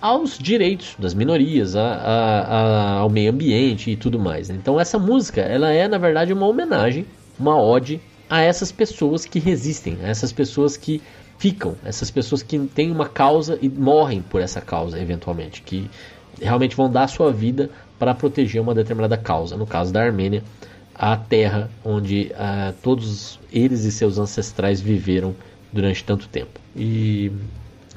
aos 0.00 0.38
direitos 0.38 0.94
das 0.98 1.14
minorias, 1.14 1.74
a, 1.74 1.82
a, 1.82 2.40
a, 2.40 2.92
ao 2.98 3.10
meio 3.10 3.32
ambiente 3.32 3.90
e 3.90 3.96
tudo 3.96 4.18
mais. 4.18 4.48
Né? 4.48 4.56
Então 4.60 4.78
essa 4.78 4.98
música, 4.98 5.40
ela 5.40 5.70
é 5.72 5.88
na 5.88 5.98
verdade 5.98 6.32
uma 6.32 6.46
homenagem, 6.46 7.04
uma 7.38 7.60
ode 7.60 8.00
a 8.28 8.40
essas 8.40 8.70
pessoas 8.70 9.24
que 9.24 9.38
resistem, 9.38 9.98
a 10.02 10.08
essas 10.08 10.32
pessoas 10.32 10.76
que 10.76 11.02
ficam, 11.38 11.76
essas 11.84 12.10
pessoas 12.10 12.42
que 12.42 12.58
têm 12.58 12.90
uma 12.90 13.08
causa 13.08 13.58
e 13.62 13.68
morrem 13.68 14.20
por 14.20 14.40
essa 14.40 14.60
causa 14.60 15.00
eventualmente, 15.00 15.62
que 15.62 15.90
realmente 16.40 16.76
vão 16.76 16.90
dar 16.90 17.08
sua 17.08 17.32
vida 17.32 17.70
para 17.98 18.14
proteger 18.14 18.60
uma 18.60 18.74
determinada 18.74 19.16
causa. 19.16 19.56
No 19.56 19.66
caso 19.66 19.92
da 19.92 20.02
Armênia, 20.02 20.42
a 20.94 21.16
terra 21.16 21.70
onde 21.84 22.32
uh, 22.32 22.72
todos 22.82 23.38
eles 23.52 23.84
e 23.84 23.92
seus 23.92 24.18
ancestrais 24.18 24.80
viveram 24.80 25.34
durante 25.72 26.04
tanto 26.04 26.28
tempo. 26.28 26.60
E 26.76 27.30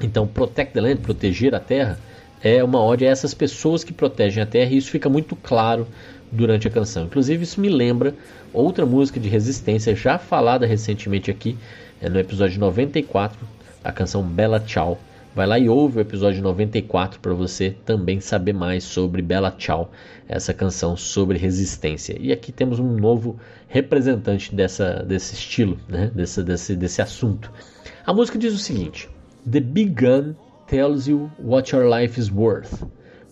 então, 0.00 0.26
protect 0.26 0.72
the 0.72 0.80
land, 0.80 0.96
proteger 0.96 1.54
a 1.54 1.60
terra, 1.60 1.98
é 2.42 2.62
uma 2.62 2.82
ode 2.82 3.06
a 3.06 3.10
essas 3.10 3.32
pessoas 3.32 3.84
que 3.84 3.92
protegem 3.92 4.42
a 4.42 4.46
Terra 4.46 4.72
e 4.72 4.76
isso 4.76 4.90
fica 4.90 5.08
muito 5.08 5.36
claro 5.36 5.86
durante 6.32 6.66
a 6.66 6.70
canção. 6.70 7.04
Inclusive, 7.04 7.44
isso 7.44 7.60
me 7.60 7.68
lembra 7.68 8.14
outra 8.52 8.86
música 8.86 9.20
de 9.20 9.28
resistência 9.28 9.94
já 9.94 10.18
falada 10.18 10.66
recentemente 10.66 11.30
aqui, 11.30 11.56
é 12.00 12.08
no 12.08 12.18
episódio 12.18 12.58
94, 12.58 13.38
a 13.84 13.92
canção 13.92 14.22
Bela 14.22 14.58
Tchau. 14.58 14.98
Vai 15.34 15.46
lá 15.46 15.58
e 15.58 15.68
ouve 15.68 15.98
o 15.98 16.00
episódio 16.00 16.42
94 16.42 17.18
para 17.20 17.32
você 17.32 17.74
também 17.86 18.20
saber 18.20 18.52
mais 18.52 18.84
sobre 18.84 19.22
Bela 19.22 19.50
Tchau, 19.50 19.90
essa 20.28 20.52
canção 20.52 20.96
sobre 20.96 21.38
resistência. 21.38 22.16
E 22.20 22.32
aqui 22.32 22.52
temos 22.52 22.78
um 22.78 22.96
novo 22.96 23.38
representante 23.68 24.54
dessa, 24.54 25.02
desse 25.02 25.34
estilo, 25.34 25.78
né? 25.88 26.10
desse, 26.14 26.42
desse, 26.42 26.76
desse 26.76 27.00
assunto. 27.00 27.50
A 28.04 28.12
música 28.12 28.38
diz 28.38 28.52
o 28.52 28.58
seguinte: 28.58 29.08
The 29.50 29.60
big 29.60 29.94
gun 29.94 30.34
tells 30.66 31.06
you 31.06 31.30
what 31.38 31.74
your 31.74 31.88
life 31.88 32.18
is 32.18 32.30
worth. 32.30 32.84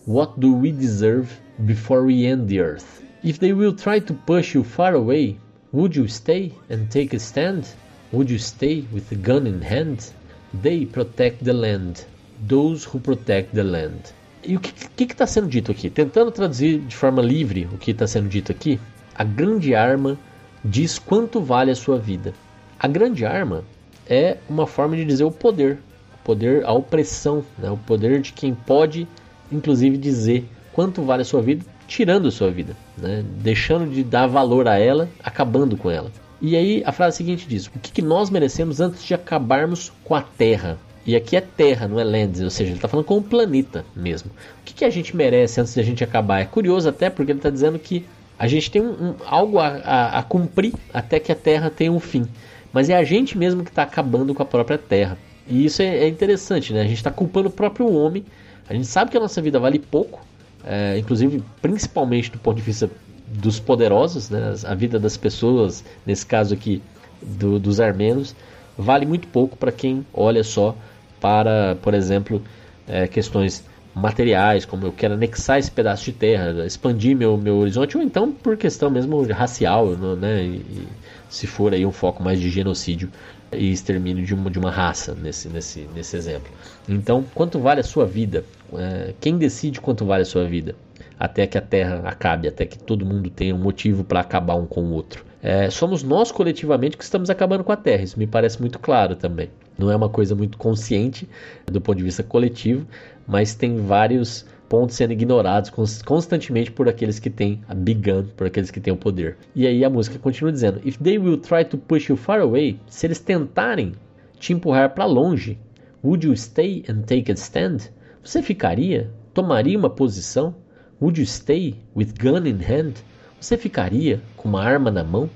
What 0.07 0.39
do 0.39 0.55
we 0.55 0.71
deserve 0.71 1.29
before 1.65 2.03
we 2.03 2.25
end 2.25 2.47
the 2.47 2.59
earth? 2.59 3.03
If 3.23 3.39
they 3.39 3.53
will 3.53 3.73
try 3.75 3.99
to 3.99 4.13
push 4.13 4.55
you 4.55 4.63
far 4.63 4.93
away, 4.95 5.37
would 5.71 5.95
you 5.95 6.07
stay 6.07 6.53
and 6.69 6.89
take 6.89 7.13
a 7.15 7.19
stand? 7.19 7.67
Would 8.11 8.29
you 8.29 8.39
stay 8.39 8.83
with 8.91 9.09
the 9.09 9.15
gun 9.15 9.47
in 9.47 9.61
hand? 9.61 10.11
They 10.53 10.85
protect 10.85 11.43
the 11.43 11.53
land. 11.53 12.05
Those 12.47 12.83
who 12.83 12.99
protect 12.99 13.53
the 13.53 13.63
land. 13.63 14.13
E 14.43 14.57
o 14.57 14.59
que 14.59 15.05
está 15.05 15.27
sendo 15.27 15.47
dito 15.47 15.71
aqui? 15.71 15.89
Tentando 15.89 16.31
traduzir 16.31 16.79
de 16.79 16.95
forma 16.95 17.21
livre 17.21 17.69
o 17.71 17.77
que 17.77 17.91
está 17.91 18.07
sendo 18.07 18.27
dito 18.27 18.51
aqui, 18.51 18.79
a 19.13 19.23
grande 19.23 19.75
arma 19.75 20.17
diz 20.65 20.97
quanto 20.97 21.39
vale 21.39 21.69
a 21.69 21.75
sua 21.75 21.99
vida. 21.99 22.33
A 22.79 22.87
grande 22.87 23.23
arma 23.23 23.63
é 24.07 24.37
uma 24.49 24.65
forma 24.65 24.95
de 24.95 25.05
dizer 25.05 25.23
o 25.23 25.31
poder, 25.31 25.77
o 26.15 26.25
poder, 26.25 26.65
a 26.65 26.71
opressão, 26.71 27.45
né? 27.59 27.69
o 27.69 27.77
poder 27.77 28.19
de 28.19 28.33
quem 28.33 28.55
pode, 28.55 29.07
inclusive, 29.51 29.95
dizer 29.95 30.49
quanto 30.73 31.03
vale 31.03 31.21
a 31.21 31.25
sua 31.25 31.41
vida, 31.41 31.65
tirando 31.87 32.27
a 32.27 32.31
sua 32.31 32.49
vida, 32.49 32.75
né? 32.97 33.23
deixando 33.39 33.89
de 33.89 34.03
dar 34.03 34.27
valor 34.27 34.67
a 34.67 34.77
ela, 34.77 35.09
acabando 35.23 35.75
com 35.75 35.89
ela. 35.89 36.11
E 36.41 36.55
aí 36.55 36.81
a 36.85 36.91
frase 36.91 37.17
seguinte 37.17 37.47
diz: 37.47 37.67
O 37.67 37.71
que, 37.71 37.91
que 37.91 38.01
nós 38.01 38.29
merecemos 38.29 38.79
antes 38.81 39.03
de 39.03 39.13
acabarmos 39.13 39.91
com 40.03 40.15
a 40.15 40.21
Terra? 40.21 40.77
E 41.05 41.15
aqui 41.15 41.35
é 41.35 41.41
Terra, 41.41 41.87
não 41.87 41.99
é 41.99 42.03
Lands, 42.03 42.41
ou 42.41 42.49
seja, 42.49 42.69
ele 42.69 42.77
está 42.77 42.87
falando 42.87 43.05
com 43.05 43.17
o 43.17 43.23
planeta 43.23 43.83
mesmo. 43.95 44.29
O 44.29 44.63
que, 44.63 44.73
que 44.73 44.85
a 44.85 44.89
gente 44.89 45.15
merece 45.15 45.59
antes 45.59 45.73
de 45.73 45.79
a 45.79 45.83
gente 45.83 46.03
acabar? 46.03 46.41
É 46.41 46.45
curioso 46.45 46.87
até 46.87 47.09
porque 47.09 47.31
ele 47.31 47.39
está 47.39 47.49
dizendo 47.49 47.79
que 47.79 48.05
a 48.37 48.47
gente 48.47 48.69
tem 48.69 48.81
um, 48.81 49.09
um, 49.09 49.15
algo 49.25 49.59
a, 49.59 49.67
a, 49.67 50.19
a 50.19 50.23
cumprir 50.23 50.73
até 50.93 51.19
que 51.19 51.31
a 51.31 51.35
Terra 51.35 51.69
tenha 51.69 51.91
um 51.91 51.99
fim. 51.99 52.27
Mas 52.71 52.89
é 52.89 52.95
a 52.95 53.03
gente 53.03 53.37
mesmo 53.37 53.63
que 53.63 53.69
está 53.69 53.83
acabando 53.83 54.33
com 54.33 54.41
a 54.41 54.45
própria 54.45 54.77
Terra. 54.77 55.17
E 55.47 55.65
isso 55.65 55.81
é, 55.81 55.97
é 55.97 56.07
interessante, 56.07 56.71
né? 56.71 56.81
A 56.81 56.85
gente 56.85 56.97
está 56.97 57.11
culpando 57.11 57.49
o 57.49 57.51
próprio 57.51 57.91
homem. 57.91 58.23
A 58.69 58.73
gente 58.73 58.87
sabe 58.87 59.11
que 59.11 59.17
a 59.17 59.19
nossa 59.19 59.41
vida 59.41 59.59
vale 59.59 59.79
pouco, 59.79 60.25
é, 60.65 60.97
inclusive 60.97 61.43
principalmente 61.61 62.31
do 62.31 62.37
ponto 62.37 62.57
de 62.57 62.63
vista 62.63 62.89
dos 63.27 63.59
poderosos, 63.59 64.29
né? 64.29 64.53
a 64.65 64.75
vida 64.75 64.99
das 64.99 65.15
pessoas, 65.17 65.83
nesse 66.05 66.25
caso 66.25 66.53
aqui 66.53 66.81
do, 67.21 67.59
dos 67.59 67.79
armenos, 67.79 68.35
vale 68.77 69.05
muito 69.05 69.27
pouco 69.27 69.55
para 69.55 69.71
quem 69.71 70.05
olha 70.13 70.43
só 70.43 70.75
para, 71.19 71.77
por 71.81 71.93
exemplo, 71.93 72.41
é, 72.87 73.07
questões 73.07 73.63
materiais, 73.93 74.65
como 74.65 74.85
eu 74.85 74.91
quero 74.91 75.13
anexar 75.13 75.59
esse 75.59 75.69
pedaço 75.69 76.05
de 76.05 76.13
terra, 76.13 76.65
expandir 76.65 77.15
meu, 77.15 77.37
meu 77.37 77.57
horizonte, 77.57 77.97
ou 77.97 78.03
então 78.03 78.31
por 78.31 78.57
questão 78.57 78.89
mesmo 78.89 79.21
racial, 79.31 79.87
né? 79.89 80.43
E, 80.43 80.87
se 81.29 81.47
for 81.47 81.73
aí 81.73 81.85
um 81.85 81.91
foco 81.91 82.21
mais 82.21 82.39
de 82.39 82.49
genocídio 82.49 83.09
e 83.53 83.71
extermínio 83.71 84.25
de 84.25 84.33
uma, 84.33 84.51
de 84.51 84.59
uma 84.59 84.69
raça 84.69 85.15
nesse, 85.15 85.47
nesse, 85.47 85.87
nesse 85.95 86.15
exemplo. 86.15 86.51
Então, 86.87 87.23
quanto 87.33 87.57
vale 87.57 87.79
a 87.79 87.83
sua 87.83 88.05
vida? 88.05 88.43
É, 88.77 89.13
quem 89.19 89.37
decide 89.37 89.81
quanto 89.81 90.05
vale 90.05 90.23
a 90.23 90.25
sua 90.25 90.45
vida? 90.45 90.75
Até 91.19 91.45
que 91.45 91.57
a 91.57 91.61
Terra 91.61 92.01
acabe, 92.05 92.47
até 92.47 92.65
que 92.65 92.77
todo 92.77 93.05
mundo 93.05 93.29
tenha 93.29 93.53
um 93.53 93.59
motivo 93.59 94.03
para 94.03 94.19
acabar 94.19 94.55
um 94.55 94.65
com 94.65 94.81
o 94.81 94.91
outro. 94.91 95.23
É, 95.41 95.69
somos 95.69 96.03
nós 96.03 96.31
coletivamente 96.31 96.97
que 96.97 97.03
estamos 97.03 97.29
acabando 97.29 97.63
com 97.63 97.71
a 97.71 97.75
Terra, 97.75 98.03
isso 98.03 98.17
me 98.17 98.27
parece 98.27 98.59
muito 98.59 98.79
claro 98.79 99.15
também. 99.15 99.49
Não 99.77 99.89
é 99.91 99.95
uma 99.95 100.09
coisa 100.09 100.35
muito 100.35 100.57
consciente 100.57 101.27
do 101.65 101.81
ponto 101.81 101.97
de 101.97 102.03
vista 102.03 102.21
coletivo, 102.23 102.85
mas 103.27 103.55
tem 103.55 103.77
vários 103.77 104.45
pontos 104.69 104.95
sendo 104.95 105.11
ignorados 105.11 105.69
constantemente 106.05 106.71
por 106.71 106.87
aqueles 106.87 107.19
que 107.19 107.29
têm 107.29 107.61
a 107.67 107.73
big 107.73 108.09
gun, 108.09 108.23
por 108.37 108.47
aqueles 108.47 108.71
que 108.71 108.79
têm 108.79 108.93
o 108.93 108.97
poder. 108.97 109.37
E 109.53 109.67
aí 109.67 109.83
a 109.83 109.89
música 109.89 110.17
continua 110.17 110.51
dizendo: 110.51 110.79
If 110.85 110.97
they 110.97 111.17
will 111.17 111.37
try 111.37 111.65
to 111.65 111.77
push 111.77 112.09
you 112.09 112.15
far 112.15 112.39
away, 112.39 112.79
se 112.87 113.07
eles 113.07 113.19
tentarem 113.19 113.93
te 114.39 114.53
empurrar 114.53 114.93
para 114.93 115.05
longe, 115.05 115.57
would 116.03 116.25
you 116.25 116.33
stay 116.35 116.83
and 116.87 117.01
take 117.01 117.31
a 117.31 117.35
stand? 117.35 117.89
Você 118.23 118.41
ficaria? 118.41 119.09
Tomaria 119.33 119.77
uma 119.77 119.89
posição? 119.89 120.55
Would 121.01 121.19
you 121.19 121.25
stay 121.25 121.75
with 121.95 122.13
gun 122.19 122.45
in 122.45 122.59
hand? 122.61 122.93
Você 123.39 123.57
ficaria 123.57 124.21
com 124.37 124.49
uma 124.49 124.63
arma 124.63 124.91
na 124.91 125.03
mão? 125.03 125.29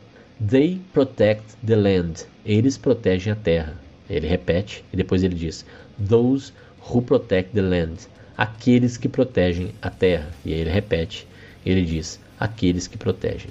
They 0.45 0.81
protect 0.93 1.55
the 1.65 1.75
land. 1.75 2.25
Eles 2.45 2.77
protegem 2.77 3.33
a 3.33 3.36
terra. 3.36 3.73
Ele 4.09 4.27
repete 4.27 4.86
e 4.93 4.97
depois 4.97 5.23
ele 5.23 5.36
diz: 5.36 5.65
Those 6.07 6.53
who 6.88 7.01
protect 7.01 7.53
the 7.53 7.61
land 7.61 8.07
aqueles 8.38 8.97
que 8.97 9.07
protegem 9.07 9.73
a 9.81 9.89
terra. 9.89 10.29
E 10.45 10.53
aí 10.53 10.59
ele 10.59 10.69
repete, 10.69 11.27
ele 11.65 11.83
diz, 11.83 12.19
aqueles 12.39 12.88
que 12.88 12.97
protegem. 12.97 13.49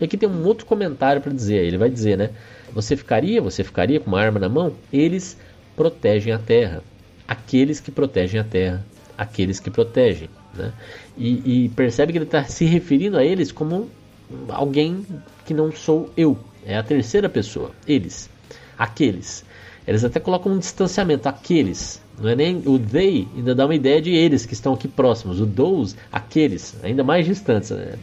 E 0.00 0.04
aqui 0.04 0.16
tem 0.16 0.28
um 0.28 0.44
outro 0.44 0.66
comentário 0.66 1.20
para 1.20 1.32
dizer, 1.32 1.64
ele 1.64 1.78
vai 1.78 1.90
dizer, 1.90 2.16
né? 2.16 2.30
Você 2.72 2.96
ficaria, 2.96 3.40
você 3.40 3.62
ficaria 3.64 4.00
com 4.00 4.08
uma 4.08 4.20
arma 4.20 4.38
na 4.38 4.48
mão? 4.48 4.74
Eles 4.92 5.38
protegem 5.74 6.32
a 6.32 6.38
terra. 6.38 6.82
Aqueles 7.26 7.80
que 7.80 7.90
protegem 7.90 8.40
a 8.40 8.44
terra, 8.44 8.84
aqueles 9.16 9.58
que 9.60 9.70
protegem. 9.70 10.28
Né? 10.54 10.72
E, 11.16 11.64
e 11.64 11.68
percebe 11.70 12.12
que 12.12 12.18
ele 12.18 12.24
está 12.24 12.44
se 12.44 12.64
referindo 12.64 13.16
a 13.16 13.24
eles 13.24 13.52
como 13.52 13.90
alguém 14.48 15.04
que 15.44 15.54
não 15.54 15.72
sou 15.72 16.10
eu. 16.16 16.38
É 16.64 16.76
a 16.76 16.82
terceira 16.82 17.28
pessoa. 17.28 17.70
Eles. 17.86 18.28
Aqueles. 18.78 19.44
Eles 19.86 20.04
até 20.04 20.18
colocam 20.18 20.52
um 20.52 20.58
distanciamento. 20.58 21.28
Aqueles. 21.28 22.02
Não 22.18 22.30
é 22.30 22.34
nem 22.34 22.62
o 22.66 22.78
they, 22.78 23.28
ainda 23.36 23.54
dá 23.54 23.66
uma 23.66 23.74
ideia 23.74 24.00
de 24.00 24.10
eles 24.10 24.46
que 24.46 24.54
estão 24.54 24.72
aqui 24.72 24.88
próximos. 24.88 25.40
O 25.40 25.46
those, 25.46 25.94
aqueles, 26.10 26.74
ainda 26.82 27.04
mais 27.04 27.26
distantes. 27.26 27.70
Né? 27.70 27.94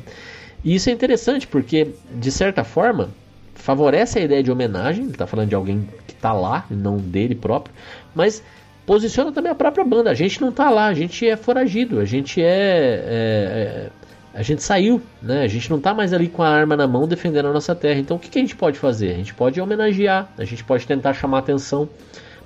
E 0.64 0.76
isso 0.76 0.90
é 0.90 0.94
interessante 0.94 1.48
porque, 1.48 1.90
de 2.14 2.32
certa 2.32 2.64
forma, 2.64 3.10
favorece 3.56 4.20
a 4.20 4.22
ideia 4.22 4.44
de 4.44 4.52
homenagem. 4.52 5.06
Ele 5.06 5.14
está 5.14 5.26
falando 5.26 5.50
de 5.50 5.56
alguém 5.56 5.90
que 6.08 6.14
está 6.14 6.32
lá, 6.32 6.66
não 6.70 6.98
dele 6.98 7.34
próprio. 7.34 7.74
Mas 8.14 8.44
posiciona 8.86 9.32
também 9.32 9.52
a 9.52 9.56
própria 9.56 9.84
banda. 9.84 10.10
A 10.12 10.14
gente 10.14 10.42
não 10.42 10.50
está 10.50 10.70
lá, 10.70 10.88
a 10.88 10.94
gente 10.94 11.28
é 11.28 11.36
foragido, 11.36 12.00
a 12.00 12.06
gente 12.06 12.42
é, 12.42 12.46
é, 12.46 13.90
é 13.90 13.90
a 14.34 14.42
gente 14.42 14.64
saiu, 14.64 15.00
né? 15.22 15.44
A 15.44 15.48
gente 15.48 15.70
não 15.70 15.78
está 15.78 15.94
mais 15.94 16.12
ali 16.12 16.28
com 16.28 16.42
a 16.42 16.50
arma 16.50 16.76
na 16.76 16.88
mão 16.88 17.08
defendendo 17.08 17.48
a 17.48 17.54
nossa 17.54 17.76
terra. 17.76 18.00
Então 18.00 18.18
o 18.18 18.20
que, 18.20 18.30
que, 18.30 18.40
a 18.40 18.42
gente 18.42 18.56
pode 18.56 18.80
fazer? 18.80 19.12
A 19.12 19.16
gente 19.16 19.34
pode 19.34 19.62
homenagear, 19.62 20.28
a 20.38 20.44
gente 20.44 20.64
pode 20.64 20.88
tentar 20.88 21.14
chamar 21.14 21.40
atenção, 21.40 21.88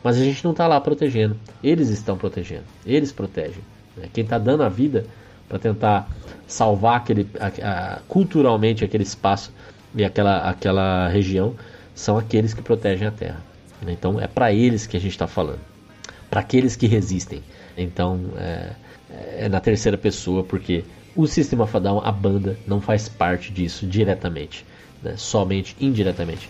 mas 0.03 0.17
a 0.19 0.23
gente 0.23 0.43
não 0.43 0.51
está 0.51 0.67
lá 0.67 0.81
protegendo. 0.81 1.37
Eles 1.63 1.89
estão 1.89 2.17
protegendo, 2.17 2.65
eles 2.85 3.11
protegem. 3.13 3.63
Né? 3.95 4.09
Quem 4.11 4.25
está 4.25 4.37
dando 4.37 4.63
a 4.63 4.69
vida 4.69 5.05
para 5.47 5.57
tentar 5.57 6.09
salvar 6.45 6.97
aquele, 6.97 7.25
a, 7.39 7.95
a, 7.95 7.99
culturalmente 8.07 8.83
aquele 8.83 9.03
espaço 9.03 9.53
e 9.95 10.03
aquela, 10.03 10.49
aquela 10.49 11.07
região 11.07 11.55
são 11.95 12.17
aqueles 12.17 12.53
que 12.53 12.61
protegem 12.61 13.07
a 13.07 13.11
terra. 13.11 13.41
Né? 13.81 13.93
Então 13.93 14.19
é 14.19 14.27
para 14.27 14.51
eles 14.51 14.85
que 14.85 14.97
a 14.97 14.99
gente 14.99 15.11
está 15.11 15.25
falando, 15.25 15.59
para 16.29 16.41
aqueles 16.41 16.75
que 16.75 16.87
resistem. 16.87 17.41
Então 17.77 18.19
é, 18.37 18.71
é 19.45 19.49
na 19.49 19.59
terceira 19.59 19.97
pessoa 19.97 20.43
porque 20.43 20.83
o 21.15 21.25
Sistema 21.25 21.65
Fadal, 21.65 22.01
a 22.05 22.11
banda, 22.11 22.57
não 22.67 22.79
faz 22.79 23.09
parte 23.09 23.51
disso 23.51 23.87
diretamente, 23.87 24.63
né? 25.01 25.15
somente 25.17 25.75
indiretamente. 25.79 26.47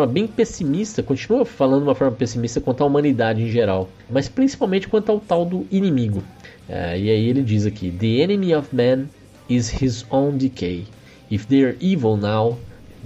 Forma 0.00 0.06
bem 0.06 0.26
pessimista, 0.26 1.02
continua 1.02 1.44
falando 1.44 1.82
uma 1.82 1.94
forma 1.94 2.16
pessimista 2.16 2.58
quanto 2.58 2.82
à 2.82 2.86
humanidade 2.86 3.42
em 3.42 3.50
geral, 3.50 3.86
mas 4.08 4.28
principalmente 4.28 4.88
quanto 4.88 5.12
ao 5.12 5.20
tal 5.20 5.44
do 5.44 5.66
inimigo. 5.70 6.22
É, 6.66 6.98
e 6.98 7.10
aí 7.10 7.28
ele 7.28 7.42
diz 7.42 7.66
aqui: 7.66 7.90
The 7.90 8.22
enemy 8.22 8.54
of 8.54 8.74
man 8.74 9.08
is 9.48 9.70
his 9.70 10.06
own 10.10 10.38
decay. 10.38 10.86
If 11.30 11.46
they 11.46 11.64
are 11.64 11.76
evil 11.80 12.16
now, 12.16 12.58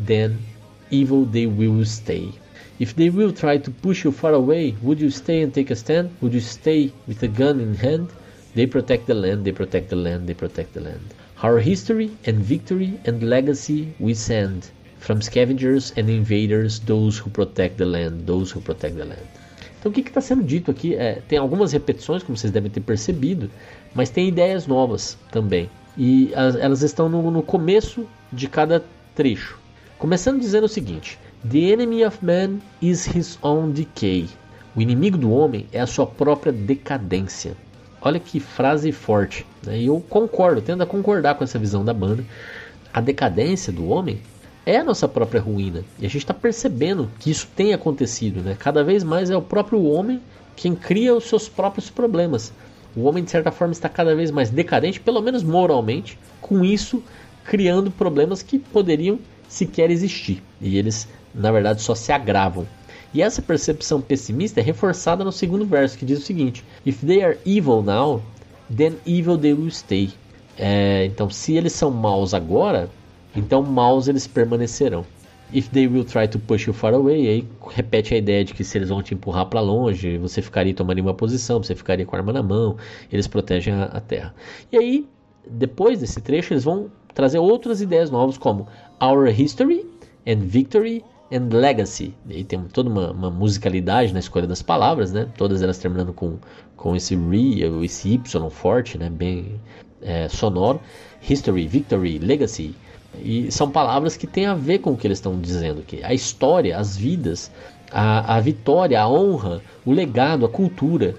then 0.06 0.36
evil 0.88 1.26
they 1.26 1.48
will 1.48 1.84
stay. 1.84 2.28
If 2.78 2.94
they 2.94 3.10
will 3.10 3.32
try 3.32 3.58
to 3.58 3.72
push 3.72 4.04
you 4.04 4.12
far 4.12 4.32
away, 4.32 4.76
would 4.80 5.02
you 5.02 5.10
stay 5.10 5.42
and 5.42 5.50
take 5.50 5.72
a 5.72 5.76
stand? 5.76 6.10
Would 6.20 6.32
you 6.32 6.40
stay 6.40 6.92
with 7.08 7.22
a 7.24 7.28
gun 7.28 7.58
in 7.58 7.74
hand? 7.74 8.08
They 8.54 8.66
protect 8.66 9.06
the 9.06 9.14
land, 9.14 9.44
they 9.44 9.52
protect 9.52 9.90
the 9.90 9.96
land, 9.96 10.28
they 10.28 10.34
protect 10.34 10.74
the 10.74 10.80
land. 10.80 11.02
Our 11.42 11.58
history 11.58 12.10
and 12.24 12.38
victory 12.38 13.00
and 13.04 13.20
legacy 13.22 13.94
we 13.98 14.14
send. 14.14 14.70
From 15.04 15.20
scavengers 15.20 15.92
and 15.98 16.08
invaders, 16.08 16.78
those 16.78 17.20
who 17.20 17.28
protect 17.28 17.76
the 17.76 17.84
land, 17.84 18.24
those 18.24 18.54
who 18.56 18.62
protect 18.62 18.96
the 18.96 19.04
land. 19.04 19.20
Então 19.78 19.92
o 19.92 19.94
que 19.94 20.00
está 20.00 20.18
sendo 20.18 20.42
dito 20.42 20.70
aqui 20.70 20.94
é, 20.94 21.20
tem 21.28 21.38
algumas 21.38 21.72
repetições, 21.72 22.22
como 22.22 22.38
vocês 22.38 22.50
devem 22.50 22.70
ter 22.70 22.80
percebido, 22.80 23.50
mas 23.94 24.08
tem 24.08 24.28
ideias 24.28 24.66
novas 24.66 25.18
também. 25.30 25.68
E 25.94 26.32
as, 26.34 26.56
elas 26.56 26.80
estão 26.80 27.10
no, 27.10 27.30
no 27.30 27.42
começo 27.42 28.06
de 28.32 28.48
cada 28.48 28.82
trecho. 29.14 29.58
Começando 29.98 30.40
dizendo 30.40 30.64
o 30.64 30.70
seguinte: 30.70 31.18
The 31.46 31.58
enemy 31.58 32.02
of 32.02 32.24
man 32.24 32.60
is 32.80 33.06
his 33.06 33.38
own 33.42 33.72
decay. 33.72 34.26
O 34.74 34.80
inimigo 34.80 35.18
do 35.18 35.30
homem 35.30 35.66
é 35.70 35.80
a 35.80 35.86
sua 35.86 36.06
própria 36.06 36.50
decadência. 36.50 37.54
Olha 38.00 38.18
que 38.18 38.40
frase 38.40 38.90
forte. 38.90 39.44
Né? 39.66 39.80
E 39.80 39.86
eu 39.86 40.02
concordo, 40.08 40.62
tendo 40.62 40.82
a 40.82 40.86
concordar 40.86 41.34
com 41.34 41.44
essa 41.44 41.58
visão 41.58 41.84
da 41.84 41.92
banda. 41.92 42.24
A 42.90 43.02
decadência 43.02 43.70
do 43.70 43.86
homem 43.86 44.18
é 44.66 44.78
a 44.78 44.84
nossa 44.84 45.06
própria 45.06 45.40
ruína. 45.40 45.84
E 45.98 46.06
a 46.06 46.08
gente 46.08 46.22
está 46.22 46.34
percebendo 46.34 47.10
que 47.18 47.30
isso 47.30 47.48
tem 47.54 47.72
acontecido. 47.72 48.40
Né? 48.40 48.56
Cada 48.58 48.82
vez 48.82 49.04
mais 49.04 49.30
é 49.30 49.36
o 49.36 49.42
próprio 49.42 49.84
homem 49.84 50.20
quem 50.56 50.74
cria 50.74 51.14
os 51.14 51.24
seus 51.24 51.48
próprios 51.48 51.90
problemas. 51.90 52.52
O 52.96 53.02
homem, 53.04 53.24
de 53.24 53.30
certa 53.30 53.50
forma, 53.50 53.72
está 53.72 53.88
cada 53.88 54.14
vez 54.14 54.30
mais 54.30 54.50
decadente, 54.50 55.00
pelo 55.00 55.20
menos 55.20 55.42
moralmente, 55.42 56.18
com 56.40 56.64
isso 56.64 57.02
criando 57.44 57.90
problemas 57.90 58.42
que 58.42 58.58
poderiam 58.58 59.18
sequer 59.48 59.90
existir. 59.90 60.42
E 60.60 60.78
eles, 60.78 61.08
na 61.34 61.50
verdade, 61.50 61.82
só 61.82 61.94
se 61.94 62.12
agravam. 62.12 62.66
E 63.12 63.20
essa 63.22 63.42
percepção 63.42 64.00
pessimista 64.00 64.60
é 64.60 64.62
reforçada 64.62 65.24
no 65.24 65.32
segundo 65.32 65.66
verso, 65.66 65.98
que 65.98 66.04
diz 66.04 66.18
o 66.20 66.22
seguinte: 66.22 66.64
If 66.86 67.00
they 67.00 67.22
are 67.22 67.38
evil 67.44 67.82
now, 67.82 68.22
then 68.74 68.94
evil 69.06 69.38
they 69.38 69.52
will 69.52 69.70
stay. 69.70 70.10
É, 70.56 71.04
então, 71.06 71.28
se 71.28 71.54
eles 71.54 71.72
são 71.72 71.90
maus 71.90 72.32
agora, 72.32 72.88
então 73.36 73.62
maus 73.62 74.08
eles 74.08 74.26
permanecerão. 74.26 75.04
If 75.52 75.68
they 75.68 75.86
will 75.86 76.04
try 76.04 76.26
to 76.26 76.38
push 76.38 76.66
you 76.66 76.72
far 76.72 76.94
away, 76.94 77.28
aí 77.28 77.48
repete 77.70 78.14
a 78.14 78.16
ideia 78.18 78.44
de 78.44 78.54
que 78.54 78.64
se 78.64 78.76
eles 78.78 78.88
vão 78.88 79.02
te 79.02 79.14
empurrar 79.14 79.46
para 79.46 79.60
longe, 79.60 80.18
você 80.18 80.42
ficaria 80.42 80.74
tomando 80.74 80.98
uma 81.00 81.14
posição, 81.14 81.62
você 81.62 81.74
ficaria 81.74 82.04
com 82.04 82.16
a 82.16 82.18
arma 82.18 82.32
na 82.32 82.42
mão, 82.42 82.76
eles 83.12 83.28
protegem 83.28 83.72
a, 83.72 83.84
a 83.84 84.00
terra. 84.00 84.34
E 84.72 84.76
aí, 84.76 85.06
depois 85.48 86.00
desse 86.00 86.20
trecho, 86.20 86.52
eles 86.52 86.64
vão 86.64 86.90
trazer 87.14 87.38
outras 87.38 87.80
ideias 87.80 88.10
novas 88.10 88.36
como 88.36 88.66
Our 89.00 89.28
History 89.28 89.86
and 90.26 90.40
Victory 90.40 91.04
and 91.32 91.48
Legacy. 91.52 92.14
E 92.28 92.36
aí 92.36 92.44
tem 92.44 92.60
toda 92.64 92.88
uma, 92.88 93.12
uma, 93.12 93.30
musicalidade 93.30 94.12
na 94.12 94.18
escolha 94.18 94.46
das 94.46 94.62
palavras, 94.62 95.12
né? 95.12 95.28
Todas 95.36 95.62
elas 95.62 95.78
terminando 95.78 96.12
com, 96.12 96.38
com 96.76 96.96
esse 96.96 97.14
re, 97.14 97.62
esse 97.84 98.14
y 98.14 98.50
forte, 98.50 98.98
né? 98.98 99.10
Bem 99.10 99.60
é, 100.02 100.28
sonoro. 100.28 100.80
History, 101.28 101.66
Victory, 101.66 102.18
Legacy. 102.18 102.74
E 103.22 103.50
são 103.50 103.70
palavras 103.70 104.16
que 104.16 104.26
têm 104.26 104.46
a 104.46 104.54
ver 104.54 104.78
com 104.78 104.92
o 104.92 104.96
que 104.96 105.06
eles 105.06 105.18
estão 105.18 105.40
dizendo 105.40 105.80
aqui. 105.80 106.00
A 106.02 106.12
história, 106.14 106.78
as 106.78 106.96
vidas, 106.96 107.50
a, 107.90 108.36
a 108.36 108.40
vitória, 108.40 109.00
a 109.00 109.08
honra, 109.08 109.62
o 109.84 109.92
legado, 109.92 110.44
a 110.44 110.48
cultura. 110.48 111.14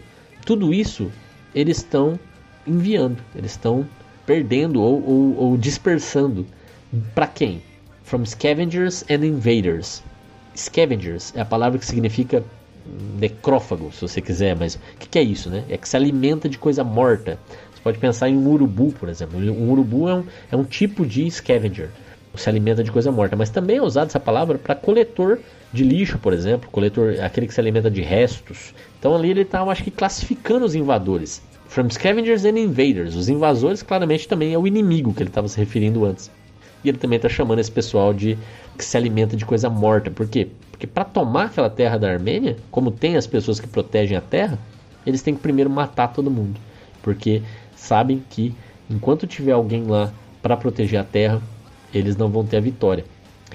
Tudo 0.45 0.73
isso 0.73 1.11
eles 1.53 1.77
estão 1.77 2.19
enviando, 2.67 3.23
eles 3.33 3.51
estão 3.51 3.87
perdendo 4.25 4.81
ou, 4.81 5.03
ou, 5.07 5.37
ou 5.37 5.57
dispersando. 5.57 6.45
Para 7.13 7.27
quem? 7.27 7.61
From 8.03 8.25
scavengers 8.25 9.03
and 9.09 9.25
invaders. 9.25 10.03
Scavengers 10.55 11.33
é 11.35 11.41
a 11.41 11.45
palavra 11.45 11.79
que 11.79 11.85
significa 11.85 12.43
necrófago, 13.19 13.91
se 13.91 14.01
você 14.01 14.21
quiser, 14.21 14.55
mas 14.55 14.75
o 14.75 14.79
que, 14.99 15.09
que, 15.09 15.19
é 15.19 15.23
isso, 15.23 15.49
né? 15.49 15.63
É 15.69 15.77
que 15.77 15.89
se 15.89 15.95
alimenta 15.95 16.47
de 16.47 16.57
coisa 16.57 16.83
morta. 16.83 17.39
Pode 17.85 17.99
pensar 17.99 18.27
em 18.27 18.35
um 18.35 18.47
urubu, 18.47 18.91
por 18.93 19.09
exemplo. 19.09 19.37
Um 19.37 19.69
urubu 19.69 20.09
é 20.09 20.15
um, 20.15 20.23
é 20.51 20.57
um 20.57 20.63
tipo 20.63 21.05
de 21.05 21.29
scavenger, 21.29 21.91
se 22.33 22.49
alimenta 22.49 22.83
de 22.83 22.91
coisa 22.91 23.11
morta, 23.11 23.35
mas 23.35 23.51
também 23.51 23.77
é 23.77 23.81
usada 23.83 24.07
essa 24.07 24.19
palavra 24.19 24.57
para 24.57 24.73
coletor 24.73 25.37
de 25.71 25.83
lixo, 25.83 26.17
por 26.17 26.33
exemplo, 26.33 26.67
coletor, 26.71 27.17
aquele 27.21 27.45
que 27.45 27.53
se 27.53 27.59
alimenta 27.59 27.91
de 27.91 28.01
restos. 28.01 28.73
Então 28.97 29.15
ali 29.15 29.29
ele 29.29 29.43
está, 29.43 29.61
acho 29.61 29.83
que, 29.83 29.91
classificando 29.91 30.65
os 30.65 30.73
invadores. 30.73 31.43
From 31.67 31.87
Scavengers 31.91 32.43
and 32.43 32.57
Invaders. 32.57 33.15
Os 33.15 33.29
invasores, 33.29 33.83
claramente, 33.83 34.27
também 34.27 34.51
é 34.51 34.57
o 34.57 34.65
inimigo 34.65 35.13
que 35.13 35.21
ele 35.21 35.29
estava 35.29 35.47
se 35.47 35.59
referindo 35.59 36.05
antes. 36.05 36.31
E 36.83 36.89
ele 36.89 36.97
também 36.97 37.17
está 37.17 37.29
chamando 37.29 37.59
esse 37.59 37.71
pessoal 37.71 38.15
de 38.15 38.35
que 38.75 38.83
se 38.83 38.97
alimenta 38.97 39.37
de 39.37 39.45
coisa 39.45 39.69
morta. 39.69 40.09
Por 40.09 40.27
quê? 40.27 40.47
Porque 40.71 40.87
para 40.87 41.05
tomar 41.05 41.45
aquela 41.45 41.69
terra 41.69 41.99
da 41.99 42.09
Armênia, 42.09 42.57
como 42.71 42.89
tem 42.89 43.15
as 43.15 43.27
pessoas 43.27 43.59
que 43.59 43.67
protegem 43.67 44.17
a 44.17 44.21
terra, 44.21 44.57
eles 45.05 45.21
têm 45.21 45.35
que 45.35 45.41
primeiro 45.41 45.69
matar 45.69 46.07
todo 46.07 46.31
mundo. 46.31 46.59
Porque 47.03 47.43
sabem 47.85 48.23
que 48.29 48.53
enquanto 48.89 49.25
tiver 49.25 49.53
alguém 49.53 49.83
lá 49.83 50.11
para 50.41 50.57
proteger 50.57 50.99
a 50.99 51.03
terra, 51.03 51.41
eles 51.93 52.15
não 52.15 52.29
vão 52.29 52.45
ter 52.45 52.57
a 52.57 52.61
vitória. 52.61 53.05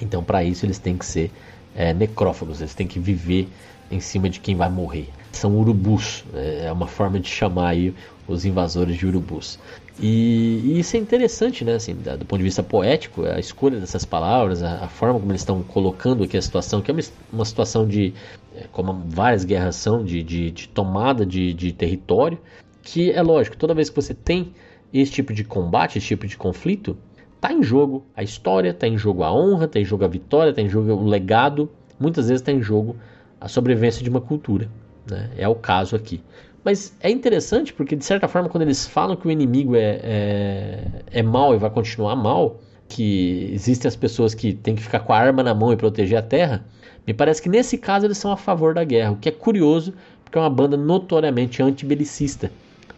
Então, 0.01 0.23
para 0.23 0.43
isso, 0.43 0.65
eles 0.65 0.79
têm 0.79 0.97
que 0.97 1.05
ser 1.05 1.31
é, 1.75 1.93
necrófagos, 1.93 2.59
eles 2.59 2.73
têm 2.73 2.87
que 2.87 2.99
viver 2.99 3.47
em 3.91 3.99
cima 3.99 4.29
de 4.29 4.39
quem 4.39 4.55
vai 4.55 4.69
morrer 4.69 5.09
são 5.31 5.57
urubus. 5.57 6.23
Né? 6.31 6.65
É 6.65 6.71
uma 6.71 6.87
forma 6.87 7.19
de 7.19 7.27
chamar 7.27 7.69
aí 7.69 7.93
os 8.27 8.45
invasores 8.45 8.97
de 8.97 9.05
urubus. 9.05 9.59
E, 9.99 10.61
e 10.63 10.79
isso 10.79 10.95
é 10.95 10.99
interessante, 10.99 11.65
né? 11.65 11.75
Assim, 11.75 11.93
do 11.93 12.25
ponto 12.25 12.37
de 12.37 12.43
vista 12.43 12.63
poético, 12.63 13.25
a 13.25 13.39
escolha 13.39 13.79
dessas 13.79 14.05
palavras, 14.05 14.63
a, 14.63 14.85
a 14.85 14.87
forma 14.87 15.19
como 15.19 15.31
eles 15.31 15.41
estão 15.41 15.61
colocando 15.63 16.23
aqui 16.23 16.37
a 16.37 16.41
situação, 16.41 16.81
que 16.81 16.89
é 16.89 16.93
uma, 16.93 17.01
uma 17.31 17.45
situação 17.45 17.87
de, 17.87 18.13
é, 18.55 18.65
como 18.71 18.93
várias 19.07 19.43
guerras 19.43 19.75
são, 19.75 20.03
de, 20.03 20.23
de, 20.23 20.51
de 20.51 20.67
tomada 20.69 21.25
de, 21.25 21.53
de 21.53 21.71
território, 21.71 22.39
que 22.81 23.11
é 23.11 23.21
lógico, 23.21 23.57
toda 23.57 23.73
vez 23.73 23.89
que 23.89 23.95
você 23.95 24.13
tem 24.13 24.53
esse 24.93 25.11
tipo 25.11 25.33
de 25.33 25.43
combate, 25.43 25.97
esse 25.97 26.07
tipo 26.07 26.27
de 26.27 26.37
conflito, 26.37 26.97
está 27.35 27.53
em 27.53 27.63
jogo 27.63 28.05
a 28.15 28.21
história, 28.21 28.69
está 28.69 28.87
em 28.87 28.97
jogo 28.97 29.23
a 29.23 29.33
honra, 29.33 29.65
está 29.65 29.79
em 29.79 29.85
jogo 29.85 30.03
a 30.05 30.07
vitória, 30.07 30.51
está 30.51 30.61
em 30.61 30.69
jogo 30.69 30.91
o 30.91 31.05
legado, 31.05 31.69
muitas 31.99 32.27
vezes 32.27 32.41
está 32.41 32.51
em 32.51 32.61
jogo 32.61 32.95
a 33.39 33.47
sobrevivência 33.47 34.03
de 34.03 34.09
uma 34.09 34.21
cultura. 34.21 34.69
Né? 35.09 35.29
É 35.37 35.47
o 35.47 35.55
caso 35.55 35.95
aqui. 35.95 36.21
Mas 36.63 36.95
é 36.99 37.09
interessante 37.09 37.73
porque, 37.73 37.95
de 37.95 38.05
certa 38.05 38.27
forma, 38.27 38.47
quando 38.47 38.61
eles 38.61 38.85
falam 38.85 39.15
que 39.15 39.27
o 39.27 39.31
inimigo 39.31 39.75
é, 39.75 39.99
é, 40.03 40.87
é 41.11 41.23
mal 41.23 41.55
e 41.55 41.57
vai 41.57 41.71
continuar 41.71 42.15
mal, 42.15 42.59
que 42.87 43.49
existem 43.53 43.87
as 43.87 43.95
pessoas 43.95 44.35
que 44.35 44.53
têm 44.53 44.75
que 44.75 44.83
ficar 44.83 44.99
com 44.99 45.13
a 45.13 45.17
arma 45.17 45.41
na 45.41 45.55
mão 45.55 45.73
e 45.73 45.77
proteger 45.77 46.19
a 46.19 46.21
terra, 46.21 46.63
me 47.07 47.13
parece 47.13 47.41
que 47.41 47.49
nesse 47.49 47.77
caso 47.77 48.05
eles 48.05 48.17
são 48.17 48.31
a 48.31 48.37
favor 48.37 48.75
da 48.75 48.83
guerra, 48.83 49.11
o 49.11 49.15
que 49.15 49.29
é 49.29 49.31
curioso, 49.31 49.93
porque 50.23 50.37
é 50.37 50.41
uma 50.41 50.49
banda 50.49 50.77
notoriamente 50.77 51.63
antibelicista. 51.63 52.51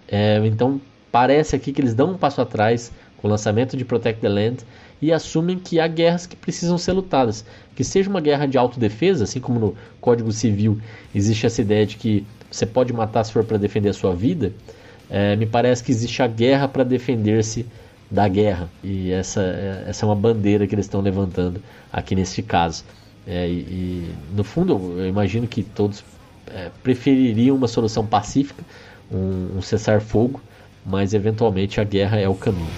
É, 0.07 0.41
então 0.45 0.79
parece 1.11 1.55
aqui 1.55 1.71
que 1.71 1.81
eles 1.81 1.93
dão 1.93 2.11
um 2.11 2.17
passo 2.17 2.41
atrás 2.41 2.91
com 3.17 3.27
o 3.27 3.31
lançamento 3.31 3.77
de 3.77 3.85
Protect 3.85 4.21
the 4.21 4.29
Land 4.29 4.57
e 5.01 5.11
assumem 5.11 5.59
que 5.59 5.79
há 5.79 5.87
guerras 5.87 6.25
que 6.25 6.35
precisam 6.35 6.77
ser 6.77 6.93
lutadas. 6.93 7.45
Que 7.75 7.83
seja 7.83 8.09
uma 8.09 8.21
guerra 8.21 8.45
de 8.45 8.57
autodefesa, 8.57 9.23
assim 9.23 9.39
como 9.39 9.59
no 9.59 9.75
Código 9.99 10.31
Civil 10.31 10.79
existe 11.13 11.45
essa 11.45 11.61
ideia 11.61 11.85
de 11.85 11.97
que 11.97 12.25
você 12.49 12.65
pode 12.65 12.93
matar 12.93 13.23
se 13.23 13.31
for 13.31 13.43
para 13.43 13.57
defender 13.57 13.89
a 13.89 13.93
sua 13.93 14.15
vida, 14.15 14.53
é, 15.09 15.35
me 15.35 15.45
parece 15.45 15.83
que 15.83 15.91
existe 15.91 16.21
a 16.21 16.27
guerra 16.27 16.67
para 16.67 16.83
defender-se 16.83 17.65
da 18.09 18.27
guerra. 18.27 18.69
E 18.83 19.11
essa, 19.11 19.41
é, 19.41 19.85
essa 19.87 20.05
é 20.05 20.07
uma 20.07 20.15
bandeira 20.15 20.67
que 20.67 20.75
eles 20.75 20.85
estão 20.85 21.01
levantando 21.01 21.61
aqui 21.91 22.15
neste 22.15 22.41
caso. 22.41 22.83
É, 23.25 23.47
e, 23.47 23.51
e, 23.51 24.15
no 24.35 24.43
fundo, 24.43 24.99
eu 24.99 25.07
imagino 25.07 25.47
que 25.47 25.63
todos 25.63 26.03
é, 26.47 26.69
prefeririam 26.83 27.55
uma 27.55 27.67
solução 27.67 28.05
pacífica, 28.05 28.63
um, 29.13 29.57
um 29.57 29.61
cessar-fogo, 29.61 30.41
mas 30.85 31.13
eventualmente 31.13 31.79
a 31.79 31.83
guerra 31.83 32.19
é 32.19 32.27
o 32.27 32.35
caminho. 32.35 32.71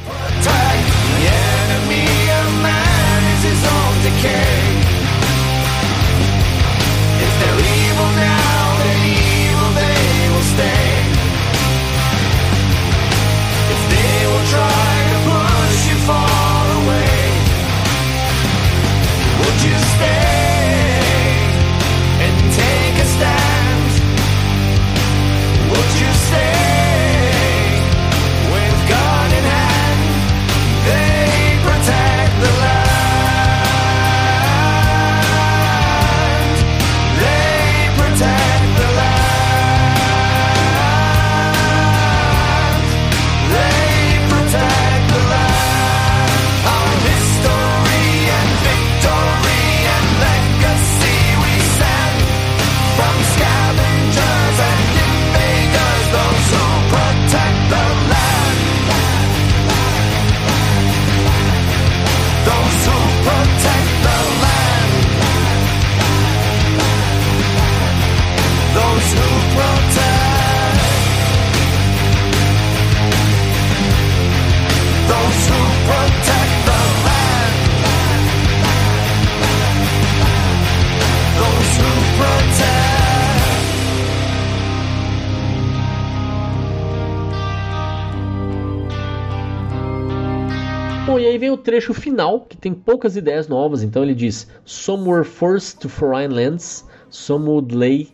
Bom, 91.16 91.20
e 91.22 91.28
aí 91.28 91.38
vem 91.38 91.50
o 91.50 91.56
trecho 91.56 91.94
final, 91.94 92.42
que 92.42 92.58
tem 92.58 92.74
poucas 92.74 93.16
ideias 93.16 93.48
novas. 93.48 93.82
Então 93.82 94.04
ele 94.04 94.14
diz: 94.14 94.50
Some 94.66 95.08
were 95.08 95.24
forced 95.24 95.80
to 95.80 95.88
foreign 95.88 96.28
lands, 96.28 96.84
some 97.10 97.48
would 97.48 97.74
lay 97.74 98.10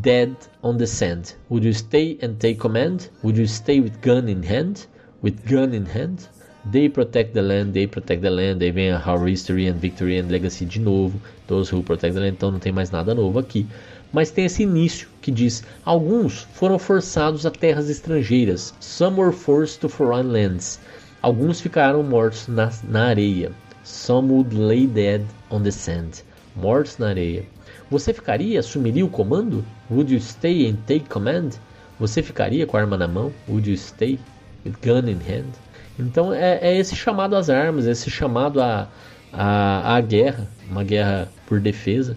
dead 0.00 0.36
on 0.62 0.76
the 0.76 0.86
sand. 0.86 1.34
Would 1.50 1.66
you 1.66 1.74
stay 1.74 2.20
and 2.22 2.34
take 2.34 2.60
command? 2.60 3.10
Would 3.24 3.36
you 3.36 3.48
stay 3.48 3.80
with 3.80 3.94
gun 4.00 4.28
in 4.28 4.44
hand? 4.44 4.86
With 5.24 5.38
gun 5.44 5.74
in 5.74 5.86
hand? 5.86 6.28
They 6.70 6.88
protect 6.88 7.34
the 7.34 7.42
land, 7.42 7.72
they 7.72 7.88
protect 7.88 8.22
the 8.22 8.30
land. 8.30 8.62
Aí 8.62 8.70
vem 8.70 8.92
a 8.92 9.26
History 9.26 9.66
and 9.66 9.80
Victory 9.80 10.20
and 10.20 10.28
Legacy 10.28 10.64
de 10.64 10.78
novo. 10.78 11.20
Those 11.48 11.74
who 11.74 11.82
protect 11.82 12.14
the 12.14 12.20
land. 12.20 12.34
Então 12.34 12.52
não 12.52 12.60
tem 12.60 12.70
mais 12.70 12.92
nada 12.92 13.12
novo 13.12 13.40
aqui. 13.40 13.66
Mas 14.12 14.30
tem 14.30 14.44
esse 14.44 14.62
início 14.62 15.08
que 15.20 15.32
diz: 15.32 15.64
Alguns 15.84 16.46
foram 16.52 16.78
forçados 16.78 17.44
a 17.44 17.50
terras 17.50 17.90
estrangeiras. 17.90 18.72
Some 18.78 19.18
were 19.20 19.32
forced 19.32 19.80
to 19.80 19.88
foreign 19.88 20.30
lands. 20.30 20.78
Alguns 21.22 21.60
ficaram 21.60 22.02
mortos 22.02 22.48
na, 22.48 22.70
na 22.84 23.08
areia. 23.08 23.52
Some 23.84 24.32
would 24.32 24.56
lay 24.56 24.86
dead 24.86 25.26
on 25.50 25.62
the 25.62 25.70
sand. 25.70 26.22
Mortos 26.56 26.96
na 26.96 27.08
areia. 27.08 27.44
Você 27.90 28.14
ficaria, 28.14 28.60
assumiria 28.60 29.04
o 29.04 29.08
comando? 29.08 29.62
Would 29.90 30.14
you 30.14 30.20
stay 30.20 30.70
and 30.70 30.76
take 30.86 31.06
command? 31.08 31.50
Você 31.98 32.22
ficaria 32.22 32.66
com 32.66 32.76
a 32.76 32.80
arma 32.80 32.96
na 32.96 33.06
mão? 33.06 33.30
Would 33.48 33.68
you 33.68 33.76
stay 33.76 34.18
with 34.64 34.74
gun 34.82 35.10
in 35.10 35.18
hand? 35.18 35.50
Então 35.98 36.32
é, 36.32 36.58
é 36.62 36.78
esse 36.78 36.96
chamado 36.96 37.36
às 37.36 37.50
armas, 37.50 37.86
esse 37.86 38.10
chamado 38.10 38.62
à, 38.62 38.88
à, 39.30 39.96
à 39.96 40.00
guerra, 40.00 40.48
uma 40.70 40.82
guerra 40.82 41.28
por 41.46 41.60
defesa, 41.60 42.16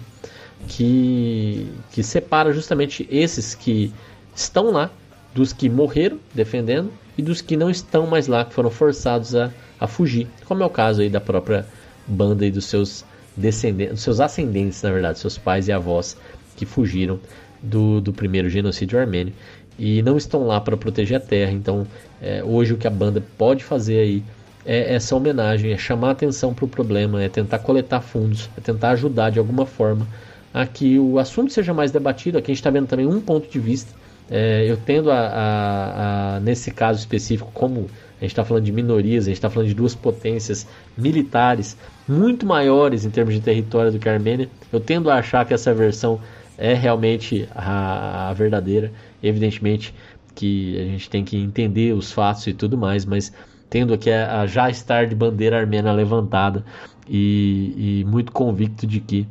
que, 0.68 1.68
que 1.92 2.02
separa 2.02 2.54
justamente 2.54 3.06
esses 3.12 3.54
que 3.54 3.92
estão 4.34 4.72
lá 4.72 4.90
dos 5.34 5.52
que 5.52 5.70
morreram 5.70 6.20
defendendo 6.34 6.90
e 7.18 7.22
dos 7.22 7.42
que 7.42 7.56
não 7.56 7.70
estão 7.70 8.08
mais 8.08 8.28
lá, 8.28 8.44
que 8.46 8.54
foram 8.54 8.70
forçados 8.70 9.36
a, 9.36 9.52
a 9.80 9.88
fugir, 9.88 10.28
como 10.46 10.64
é 10.64 10.66
o 10.66 10.70
caso 10.70 11.02
aí 11.02 11.10
da 11.10 11.22
própria 11.22 11.66
banda 12.08 12.46
e 12.46 12.52
dos 12.52 12.66
seus 12.66 13.06
descendentes, 13.36 13.94
dos 13.94 14.04
seus 14.04 14.20
ascendentes, 14.20 14.82
na 14.82 14.92
verdade, 14.92 15.20
seus 15.20 15.38
pais 15.38 15.68
e 15.68 15.72
avós 15.72 16.18
que 16.56 16.66
fugiram 16.66 17.20
do, 17.62 18.02
do 18.02 18.14
primeiro 18.14 18.50
genocídio 18.50 19.00
armênio 19.00 19.34
e 19.78 20.02
não 20.02 20.18
estão 20.18 20.46
lá 20.46 20.60
para 20.62 20.78
proteger 20.78 21.18
a 21.18 21.20
terra. 21.20 21.52
Então, 21.52 21.88
é, 22.22 22.44
hoje 22.44 22.74
o 22.74 22.78
que 22.78 22.88
a 22.88 22.92
banda 22.92 23.24
pode 23.38 23.64
fazer 23.64 24.00
aí 24.00 24.24
é 24.66 24.94
essa 24.94 25.16
homenagem, 25.16 25.72
é 25.72 25.78
chamar 25.78 26.12
atenção 26.12 26.54
para 26.54 26.66
o 26.66 26.68
problema, 26.68 27.22
é 27.22 27.28
tentar 27.28 27.60
coletar 27.60 28.02
fundos, 28.02 28.50
é 28.58 28.62
tentar 28.62 28.92
ajudar 28.92 29.30
de 29.30 29.40
alguma 29.40 29.66
forma 29.66 30.08
a 30.54 30.66
que 30.66 31.00
o 31.00 31.18
assunto 31.18 31.52
seja 31.52 31.74
mais 31.74 31.92
debatido. 31.92 32.38
Aqui 32.38 32.52
a 32.52 32.54
gente 32.54 32.60
está 32.60 32.70
vendo 32.70 32.88
também 32.88 33.06
um 33.06 33.20
ponto 33.20 33.50
de 33.50 33.60
vista. 33.60 33.94
É, 34.30 34.66
eu 34.70 34.78
tendo 34.78 35.12
a, 35.12 35.20
a, 35.20 36.36
a, 36.36 36.40
nesse 36.40 36.72
caso 36.72 37.00
específico, 37.00 37.52
como 37.54 37.90
a 38.18 38.24
gente 38.24 38.32
está 38.32 38.46
falando 38.46 38.64
de 38.64 38.72
minorias, 38.72 39.26
a 39.26 39.28
gente 39.28 39.38
está 39.38 39.50
falando 39.50 39.68
de 39.68 39.76
duas 39.76 39.94
potências 39.94 40.68
militares 40.98 41.78
muito 42.08 42.46
maiores 42.46 43.06
em 43.06 43.10
termos 43.10 43.34
de 43.34 43.42
território 43.42 43.92
do 43.92 44.00
que 44.00 44.08
a 44.08 44.14
Armênia, 44.14 44.50
eu 44.72 44.80
tendo 44.80 45.10
a 45.10 45.16
achar 45.16 45.46
que 45.46 45.54
essa 45.54 45.74
versão 45.74 46.20
é 46.58 46.74
realmente 46.74 47.48
a, 47.54 48.30
a 48.30 48.34
verdadeira. 48.34 48.92
Evidentemente 49.22 49.94
que 50.36 50.80
a 50.80 50.84
gente 50.86 51.10
tem 51.10 51.24
que 51.24 51.38
entender 51.38 51.94
os 51.94 52.12
fatos 52.12 52.48
e 52.48 52.54
tudo 52.54 52.78
mais, 52.78 53.06
mas 53.06 53.32
tendo 53.70 53.94
aqui 53.94 54.12
a, 54.12 54.46
já 54.46 54.70
estar 54.70 55.08
de 55.08 55.16
bandeira 55.16 55.60
armênia 55.60 55.92
levantada 55.92 56.64
e, 57.08 58.02
e, 58.02 58.06
muito 58.06 58.32
convicto 58.32 58.86
de 58.88 59.00
que 59.00 59.28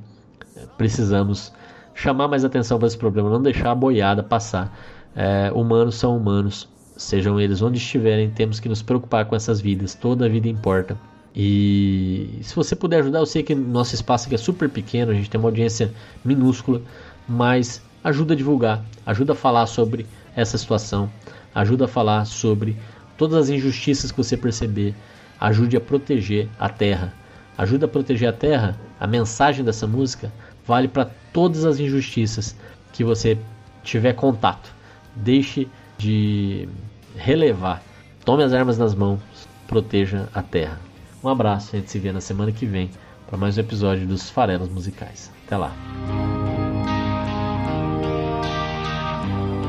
precisamos 0.77 1.53
chamar 1.95 2.29
mais 2.29 2.45
atenção 2.45 2.79
para 2.79 2.89
esse 2.89 2.97
problema, 2.97 3.31
não 3.31 3.43
deixar 3.43 3.71
a 3.71 3.75
boiada 3.75 4.23
passar. 4.23 4.77
É, 5.15 5.51
humanos 5.55 5.97
são 5.97 6.17
humanos, 6.17 6.69
sejam 6.97 7.41
eles 7.41 7.61
onde 7.63 7.79
estiverem, 7.79 8.31
temos 8.31 8.61
que 8.61 8.69
nos 8.69 8.83
preocupar 8.83 9.27
com 9.27 9.37
essas 9.37 9.61
vidas, 9.61 9.95
toda 9.95 10.29
vida 10.29 10.49
importa. 10.49 10.97
E 11.35 12.39
se 12.43 12.55
você 12.55 12.77
puder 12.77 13.01
ajudar, 13.01 13.21
eu 13.21 13.27
sei 13.27 13.43
que 13.43 13.55
nosso 13.55 13.95
espaço 13.95 14.27
aqui 14.27 14.35
é 14.35 14.39
super 14.39 14.69
pequeno, 14.69 15.13
a 15.13 15.15
gente 15.15 15.31
tem 15.31 15.39
uma 15.39 15.49
audiência 15.49 15.93
minúscula, 16.25 16.83
mas 17.29 17.83
ajuda 18.05 18.35
a 18.35 18.37
divulgar, 18.37 18.85
ajuda 19.07 19.33
a 19.33 19.37
falar 19.37 19.67
sobre 19.67 20.07
essa 20.37 20.59
situação, 20.59 21.11
ajuda 21.55 21.87
a 21.87 21.89
falar 21.89 22.27
sobre 22.27 22.77
todas 23.17 23.37
as 23.37 23.49
injustiças 23.49 24.11
que 24.11 24.19
você 24.19 24.37
perceber, 24.37 24.95
ajude 25.41 25.77
a 25.77 25.81
proteger 25.81 26.49
a 26.59 26.69
terra. 26.69 27.13
Ajuda 27.57 27.85
a 27.85 27.89
proteger 27.89 28.29
a 28.29 28.33
terra, 28.33 28.79
a 28.99 29.07
mensagem 29.07 29.65
dessa 29.65 29.87
música 29.87 30.33
vale 30.67 30.89
para 30.89 31.11
todas 31.33 31.65
as 31.65 31.79
injustiças 31.79 32.57
que 32.93 33.05
você 33.05 33.39
tiver 33.83 34.13
contato. 34.15 34.73
Deixe 35.15 35.69
de 35.99 36.69
relevar. 37.17 37.83
Tome 38.25 38.43
as 38.45 38.53
armas 38.53 38.79
nas 38.79 38.95
mãos, 38.95 39.21
proteja 39.67 40.29
a 40.35 40.43
terra. 40.43 40.81
Um 41.23 41.29
abraço, 41.29 41.75
a 41.75 41.79
gente 41.79 41.91
se 41.91 41.99
vê 41.99 42.13
na 42.13 42.21
semana 42.21 42.53
que 42.53 42.67
vem 42.67 42.91
para 43.27 43.39
mais 43.39 43.57
um 43.57 43.61
episódio 43.61 44.07
dos 44.07 44.29
Farelos 44.29 44.69
Musicais. 44.69 45.31
Até 45.47 45.57
lá. 45.57 45.73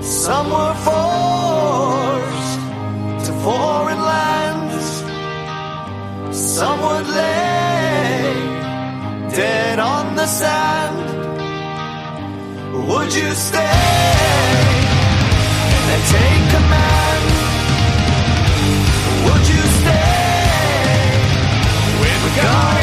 Some 0.01 0.51
were 0.51 0.75
forced 0.75 2.59
to 3.25 3.33
foreign 3.41 4.01
lands. 4.01 5.03
Some 6.31 6.81
dead 9.35 9.79
on 9.79 10.15
the 10.15 10.27
sand. 10.27 10.97
Would 12.87 13.13
you 13.15 13.31
stay 13.33 14.13
and 15.89 16.01
take 16.13 16.45
command? 16.55 17.23
Would 19.25 19.45
you 19.53 19.63
stay 19.79 20.43
with 22.01 22.23
God 22.41 22.77
in 22.77 22.82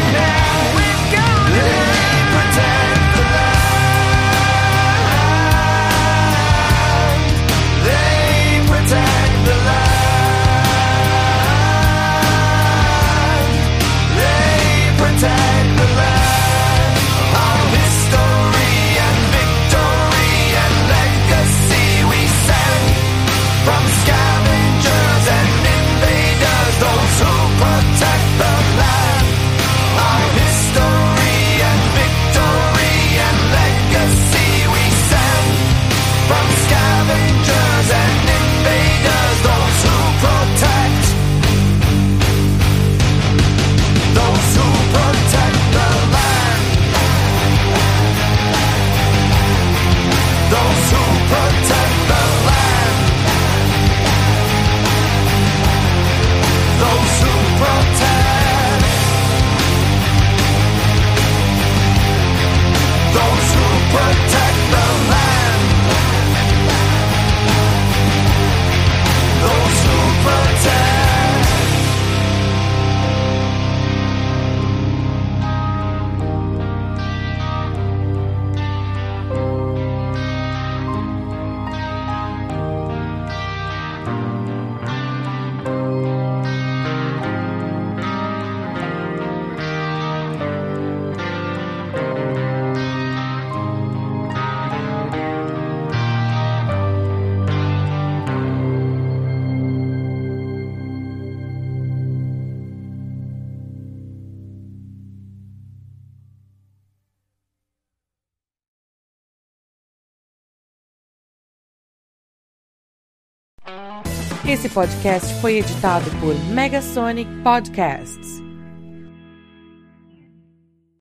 Esse 114.71 114.75
podcast 114.75 115.35
foi 115.41 115.59
editado 115.59 116.09
por 116.21 116.33
Megasonic 116.53 117.29
Podcasts. 117.43 118.41